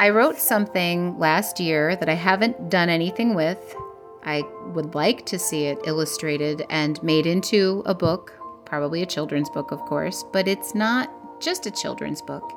I 0.00 0.08
wrote 0.08 0.38
something 0.38 1.18
last 1.18 1.60
year 1.60 1.94
that 1.94 2.08
I 2.08 2.14
haven't 2.14 2.70
done 2.70 2.88
anything 2.88 3.34
with. 3.34 3.76
I 4.24 4.42
would 4.72 4.94
like 4.94 5.26
to 5.26 5.38
see 5.38 5.64
it 5.64 5.78
illustrated 5.84 6.64
and 6.70 7.02
made 7.02 7.26
into 7.26 7.82
a 7.84 7.94
book, 7.94 8.32
probably 8.64 9.02
a 9.02 9.06
children's 9.06 9.50
book, 9.50 9.72
of 9.72 9.80
course, 9.80 10.24
but 10.32 10.48
it's 10.48 10.74
not 10.74 11.10
just 11.38 11.66
a 11.66 11.70
children's 11.70 12.22
book. 12.22 12.50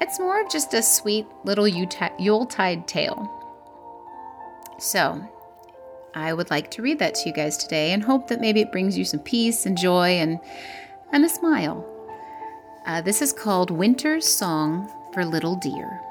It's 0.00 0.18
more 0.18 0.40
of 0.40 0.50
just 0.50 0.74
a 0.74 0.82
sweet 0.82 1.28
little 1.44 1.68
Yuletide 1.68 2.88
tale. 2.88 3.30
So, 4.80 5.24
I 6.16 6.32
would 6.32 6.50
like 6.50 6.72
to 6.72 6.82
read 6.82 6.98
that 6.98 7.14
to 7.14 7.28
you 7.28 7.32
guys 7.32 7.56
today 7.56 7.92
and 7.92 8.02
hope 8.02 8.26
that 8.26 8.40
maybe 8.40 8.60
it 8.60 8.72
brings 8.72 8.98
you 8.98 9.04
some 9.04 9.20
peace 9.20 9.66
and 9.66 9.78
joy 9.78 10.18
and, 10.18 10.40
and 11.12 11.24
a 11.24 11.28
smile. 11.28 11.86
Uh, 12.86 13.02
this 13.02 13.22
is 13.22 13.32
called 13.32 13.70
Winter's 13.70 14.26
Song 14.26 14.90
for 15.12 15.24
Little 15.24 15.54
Deer. 15.54 16.02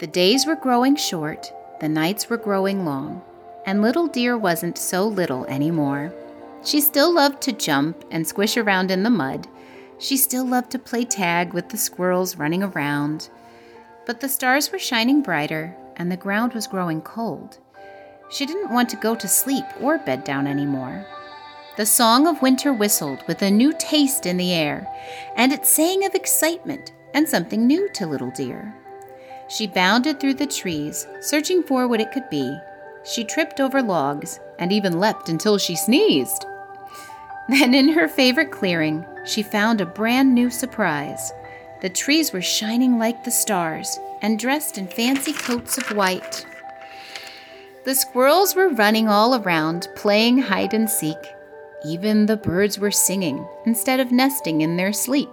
The 0.00 0.06
days 0.06 0.46
were 0.46 0.56
growing 0.56 0.96
short, 0.96 1.52
the 1.78 1.88
nights 1.88 2.30
were 2.30 2.38
growing 2.38 2.86
long, 2.86 3.20
and 3.66 3.82
little 3.82 4.06
deer 4.06 4.38
wasn't 4.38 4.78
so 4.78 5.06
little 5.06 5.44
anymore. 5.44 6.10
She 6.64 6.80
still 6.80 7.12
loved 7.12 7.42
to 7.42 7.52
jump 7.52 8.02
and 8.10 8.26
squish 8.26 8.56
around 8.56 8.90
in 8.90 9.02
the 9.02 9.10
mud. 9.10 9.46
She 9.98 10.16
still 10.16 10.46
loved 10.46 10.70
to 10.70 10.78
play 10.78 11.04
tag 11.04 11.52
with 11.52 11.68
the 11.68 11.76
squirrels 11.76 12.36
running 12.36 12.62
around. 12.62 13.28
But 14.06 14.20
the 14.20 14.28
stars 14.30 14.72
were 14.72 14.78
shining 14.78 15.20
brighter, 15.20 15.76
and 15.96 16.10
the 16.10 16.16
ground 16.16 16.54
was 16.54 16.66
growing 16.66 17.02
cold. 17.02 17.58
She 18.30 18.46
didn't 18.46 18.72
want 18.72 18.88
to 18.88 18.96
go 18.96 19.14
to 19.14 19.28
sleep 19.28 19.66
or 19.82 19.98
bed 19.98 20.24
down 20.24 20.46
anymore. 20.46 21.06
The 21.76 21.84
song 21.84 22.26
of 22.26 22.40
winter 22.40 22.72
whistled 22.72 23.22
with 23.28 23.42
a 23.42 23.50
new 23.50 23.74
taste 23.78 24.24
in 24.24 24.38
the 24.38 24.54
air, 24.54 24.90
and 25.36 25.52
it 25.52 25.66
sang 25.66 26.06
of 26.06 26.14
excitement 26.14 26.92
and 27.12 27.28
something 27.28 27.66
new 27.66 27.90
to 27.90 28.06
Little 28.06 28.30
Deer. 28.30 28.74
She 29.50 29.66
bounded 29.66 30.20
through 30.20 30.34
the 30.34 30.46
trees, 30.46 31.08
searching 31.20 31.64
for 31.64 31.88
what 31.88 32.00
it 32.00 32.12
could 32.12 32.30
be. 32.30 32.56
She 33.02 33.24
tripped 33.24 33.60
over 33.60 33.82
logs 33.82 34.38
and 34.60 34.72
even 34.72 35.00
leapt 35.00 35.28
until 35.28 35.58
she 35.58 35.74
sneezed. 35.74 36.46
Then, 37.48 37.74
in 37.74 37.88
her 37.88 38.06
favorite 38.06 38.52
clearing, 38.52 39.04
she 39.24 39.42
found 39.42 39.80
a 39.80 39.86
brand 39.86 40.32
new 40.32 40.50
surprise. 40.50 41.32
The 41.82 41.90
trees 41.90 42.32
were 42.32 42.42
shining 42.42 42.96
like 42.96 43.24
the 43.24 43.32
stars 43.32 43.98
and 44.22 44.38
dressed 44.38 44.78
in 44.78 44.86
fancy 44.86 45.32
coats 45.32 45.76
of 45.76 45.96
white. 45.96 46.46
The 47.84 47.96
squirrels 47.96 48.54
were 48.54 48.68
running 48.68 49.08
all 49.08 49.34
around, 49.34 49.88
playing 49.96 50.38
hide 50.38 50.74
and 50.74 50.88
seek. 50.88 51.18
Even 51.84 52.26
the 52.26 52.36
birds 52.36 52.78
were 52.78 52.92
singing 52.92 53.44
instead 53.66 53.98
of 53.98 54.12
nesting 54.12 54.60
in 54.60 54.76
their 54.76 54.92
sleep. 54.92 55.30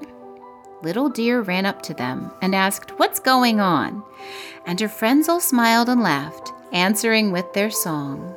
Little 0.84 1.10
Deer 1.10 1.42
ran 1.42 1.66
up 1.66 1.82
to 1.84 1.94
them 1.94 2.32
and 2.42 2.54
asked, 2.54 3.00
What's 3.00 3.20
going 3.20 3.60
on? 3.60 4.04
And 4.66 4.80
her 4.80 4.90
friends 4.90 5.28
all 5.28 5.40
smiled 5.40 5.90
and 5.90 6.02
laughed, 6.02 6.52
answering 6.72 7.32
with 7.32 7.52
their 7.54 7.72
song. 7.72 8.36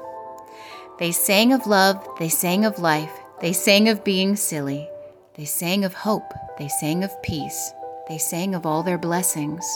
They 0.98 1.12
sang 1.12 1.52
of 1.52 1.66
love, 1.66 2.06
they 2.18 2.28
sang 2.28 2.64
of 2.64 2.78
life, 2.78 3.12
they 3.40 3.52
sang 3.52 3.88
of 3.88 4.04
being 4.04 4.36
silly, 4.36 4.88
they 5.34 5.44
sang 5.44 5.84
of 5.84 5.94
hope, 5.94 6.32
they 6.58 6.68
sang 6.68 7.04
of 7.04 7.22
peace, 7.22 7.72
they 8.08 8.18
sang 8.18 8.54
of 8.54 8.64
all 8.64 8.82
their 8.82 8.98
blessings. 8.98 9.66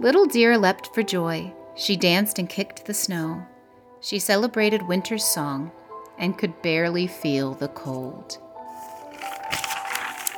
Little 0.00 0.26
Deer 0.26 0.56
leapt 0.56 0.94
for 0.94 1.02
joy. 1.02 1.52
She 1.74 1.96
danced 1.96 2.38
and 2.38 2.48
kicked 2.48 2.84
the 2.84 2.94
snow. 2.94 3.44
She 4.00 4.20
celebrated 4.20 4.82
winter's 4.82 5.24
song 5.24 5.72
and 6.18 6.38
could 6.38 6.62
barely 6.62 7.06
feel 7.08 7.54
the 7.54 7.68
cold. 7.68 8.38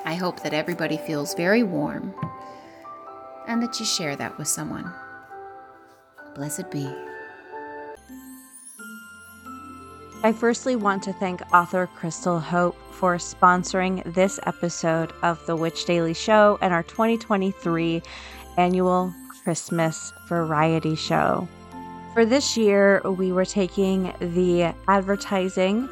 I 0.04 0.14
hope 0.14 0.42
that 0.42 0.54
everybody 0.54 0.96
feels 0.96 1.34
very 1.34 1.62
warm 1.62 2.14
and 3.46 3.62
that 3.62 3.78
you 3.78 3.86
share 3.86 4.16
that 4.16 4.38
with 4.38 4.48
someone. 4.48 4.90
Blessed 6.34 6.70
be. 6.70 6.88
I 10.22 10.32
firstly 10.32 10.76
want 10.76 11.02
to 11.04 11.12
thank 11.14 11.40
author 11.52 11.88
Krystle 11.98 12.40
Hope 12.40 12.76
for 12.92 13.16
sponsoring 13.16 14.02
this 14.14 14.38
episode 14.44 15.12
of 15.22 15.44
the 15.46 15.56
Witch 15.56 15.84
Daily 15.86 16.14
Show 16.14 16.58
and 16.60 16.74
our 16.74 16.82
2023 16.82 18.02
annual 18.58 19.14
Christmas 19.42 20.12
variety 20.28 20.94
show. 20.94 21.48
For 22.12 22.26
this 22.26 22.56
year, 22.56 23.00
we 23.04 23.32
were 23.32 23.44
taking 23.44 24.12
the 24.20 24.74
advertising 24.88 25.88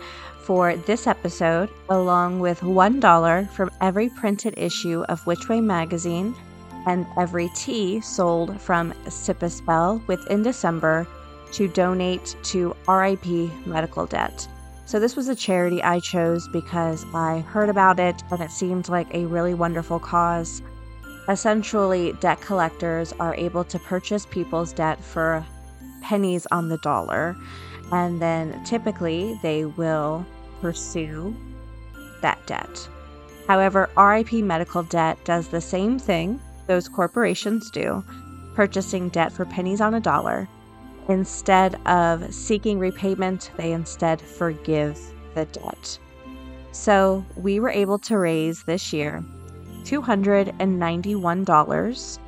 for 0.49 0.75
this 0.77 1.07
episode, 1.07 1.69
along 1.91 2.41
with 2.41 2.59
$1 2.61 3.51
from 3.51 3.71
every 3.83 4.09
printed 4.09 4.55
issue 4.57 5.05
of 5.11 5.27
Witch 5.27 5.47
Way 5.47 5.61
magazine 5.61 6.35
and 6.87 7.05
every 7.19 7.51
tea 7.55 8.01
sold 8.01 8.59
from 8.59 8.95
Sip 9.11 9.43
a 9.43 9.51
Spell 9.51 10.03
within 10.07 10.43
December 10.43 11.07
to 11.53 11.69
donate 11.69 12.35
to 12.45 12.75
RIP 12.89 13.27
Medical 13.67 14.07
Debt. 14.07 14.49
So, 14.87 14.99
this 14.99 15.17
was 15.17 15.29
a 15.29 15.35
charity 15.35 15.83
I 15.83 16.01
chose 16.01 16.49
because 16.49 17.05
I 17.13 17.41
heard 17.41 17.69
about 17.69 18.01
it 18.01 18.23
and 18.31 18.41
it 18.41 18.51
seemed 18.51 18.89
like 18.89 19.13
a 19.13 19.27
really 19.27 19.53
wonderful 19.53 19.99
cause. 19.99 20.63
Essentially, 21.29 22.15
debt 22.21 22.41
collectors 22.41 23.13
are 23.21 23.35
able 23.35 23.65
to 23.65 23.79
purchase 23.79 24.25
people's 24.25 24.73
debt 24.73 24.99
for 25.05 25.45
pennies 26.01 26.47
on 26.51 26.71
the 26.71 26.79
dollar, 26.79 27.37
and 27.93 28.23
then 28.23 28.65
typically 28.65 29.39
they 29.43 29.67
will 29.67 30.25
pursue 30.61 31.35
that 32.21 32.45
debt. 32.47 32.89
However, 33.47 33.89
RIP 33.97 34.33
Medical 34.45 34.83
Debt 34.83 35.17
does 35.25 35.49
the 35.49 35.61
same 35.61 35.99
thing 35.99 36.41
those 36.67 36.89
corporations 36.89 37.71
do, 37.71 38.05
purchasing 38.55 39.09
debt 39.09 39.33
for 39.33 39.47
pennies 39.47 39.81
on 39.81 39.95
a 39.95 40.01
dollar. 40.01 40.47
Instead 41.09 41.77
of 41.87 42.35
seeking 42.35 42.79
repayment, 42.79 43.51
they 43.57 43.73
instead 43.73 44.21
forgive 44.21 45.01
the 45.35 45.47
debt. 45.47 45.99
So 46.73 47.25
we 47.37 47.61
were 47.61 47.71
able 47.71 47.99
to 48.01 48.19
raise 48.19 48.65
this 48.65 48.93
year 48.93 49.25
$291, 49.85 52.19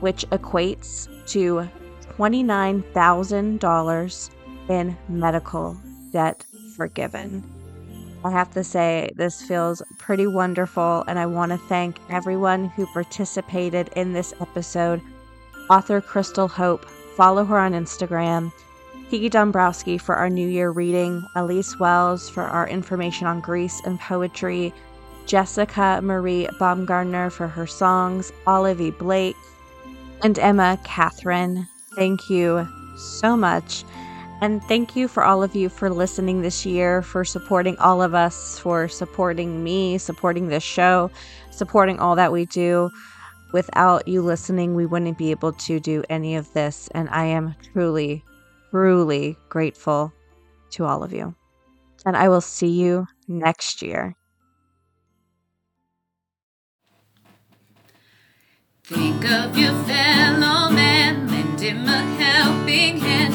which 0.00 0.24
equates 0.30 1.08
to 1.26 1.68
$29,000 2.16 4.30
in 4.68 4.96
medical 5.08 5.76
debt 6.12 6.44
forgiven. 6.76 7.42
I 8.24 8.30
have 8.30 8.52
to 8.54 8.64
say, 8.64 9.10
this 9.14 9.42
feels 9.42 9.80
pretty 9.98 10.26
wonderful, 10.26 11.04
and 11.06 11.18
I 11.18 11.26
want 11.26 11.52
to 11.52 11.58
thank 11.58 11.98
everyone 12.10 12.68
who 12.70 12.86
participated 12.86 13.90
in 13.94 14.12
this 14.12 14.34
episode. 14.40 15.00
Author 15.70 16.00
Krystle 16.00 16.50
Hope, 16.50 16.84
follow 17.16 17.44
her 17.44 17.58
on 17.58 17.72
Instagram. 17.72 18.52
Kiki 19.10 19.28
Dombrowski 19.28 19.98
for 19.98 20.16
our 20.16 20.28
New 20.28 20.48
Year 20.48 20.70
reading, 20.70 21.26
Elise 21.36 21.78
Wells 21.78 22.28
for 22.28 22.42
our 22.42 22.68
information 22.68 23.26
on 23.26 23.40
Greece 23.40 23.80
and 23.84 23.98
poetry, 24.00 24.74
Jessica 25.26 26.00
Marie 26.02 26.48
Baumgartner 26.58 27.30
for 27.30 27.48
her 27.48 27.66
songs, 27.66 28.32
Olivia 28.46 28.92
Blake, 28.92 29.36
and 30.22 30.38
Emma 30.38 30.78
Catherine. 30.84 31.68
Thank 31.94 32.28
you 32.28 32.66
so 32.96 33.36
much. 33.36 33.84
And 34.40 34.62
thank 34.64 34.94
you 34.94 35.08
for 35.08 35.24
all 35.24 35.42
of 35.42 35.56
you 35.56 35.68
for 35.68 35.90
listening 35.90 36.42
this 36.42 36.64
year, 36.64 37.02
for 37.02 37.24
supporting 37.24 37.76
all 37.78 38.00
of 38.00 38.14
us, 38.14 38.58
for 38.58 38.86
supporting 38.86 39.64
me, 39.64 39.98
supporting 39.98 40.46
this 40.46 40.62
show, 40.62 41.10
supporting 41.50 41.98
all 41.98 42.14
that 42.14 42.30
we 42.30 42.46
do. 42.46 42.88
Without 43.52 44.06
you 44.06 44.22
listening, 44.22 44.74
we 44.74 44.86
wouldn't 44.86 45.18
be 45.18 45.32
able 45.32 45.52
to 45.54 45.80
do 45.80 46.04
any 46.08 46.36
of 46.36 46.52
this. 46.52 46.88
And 46.94 47.08
I 47.08 47.24
am 47.24 47.56
truly, 47.72 48.22
truly 48.70 49.36
grateful 49.48 50.12
to 50.70 50.84
all 50.84 51.02
of 51.02 51.12
you. 51.12 51.34
And 52.06 52.16
I 52.16 52.28
will 52.28 52.40
see 52.40 52.68
you 52.68 53.08
next 53.26 53.82
year. 53.82 54.14
Think 58.84 59.24
of 59.28 59.58
your 59.58 59.72
fellow 59.84 60.70
man, 60.70 61.26
lend 61.28 61.60
him 61.60 61.86
a 61.86 61.98
helping 61.98 62.98
hand, 62.98 63.34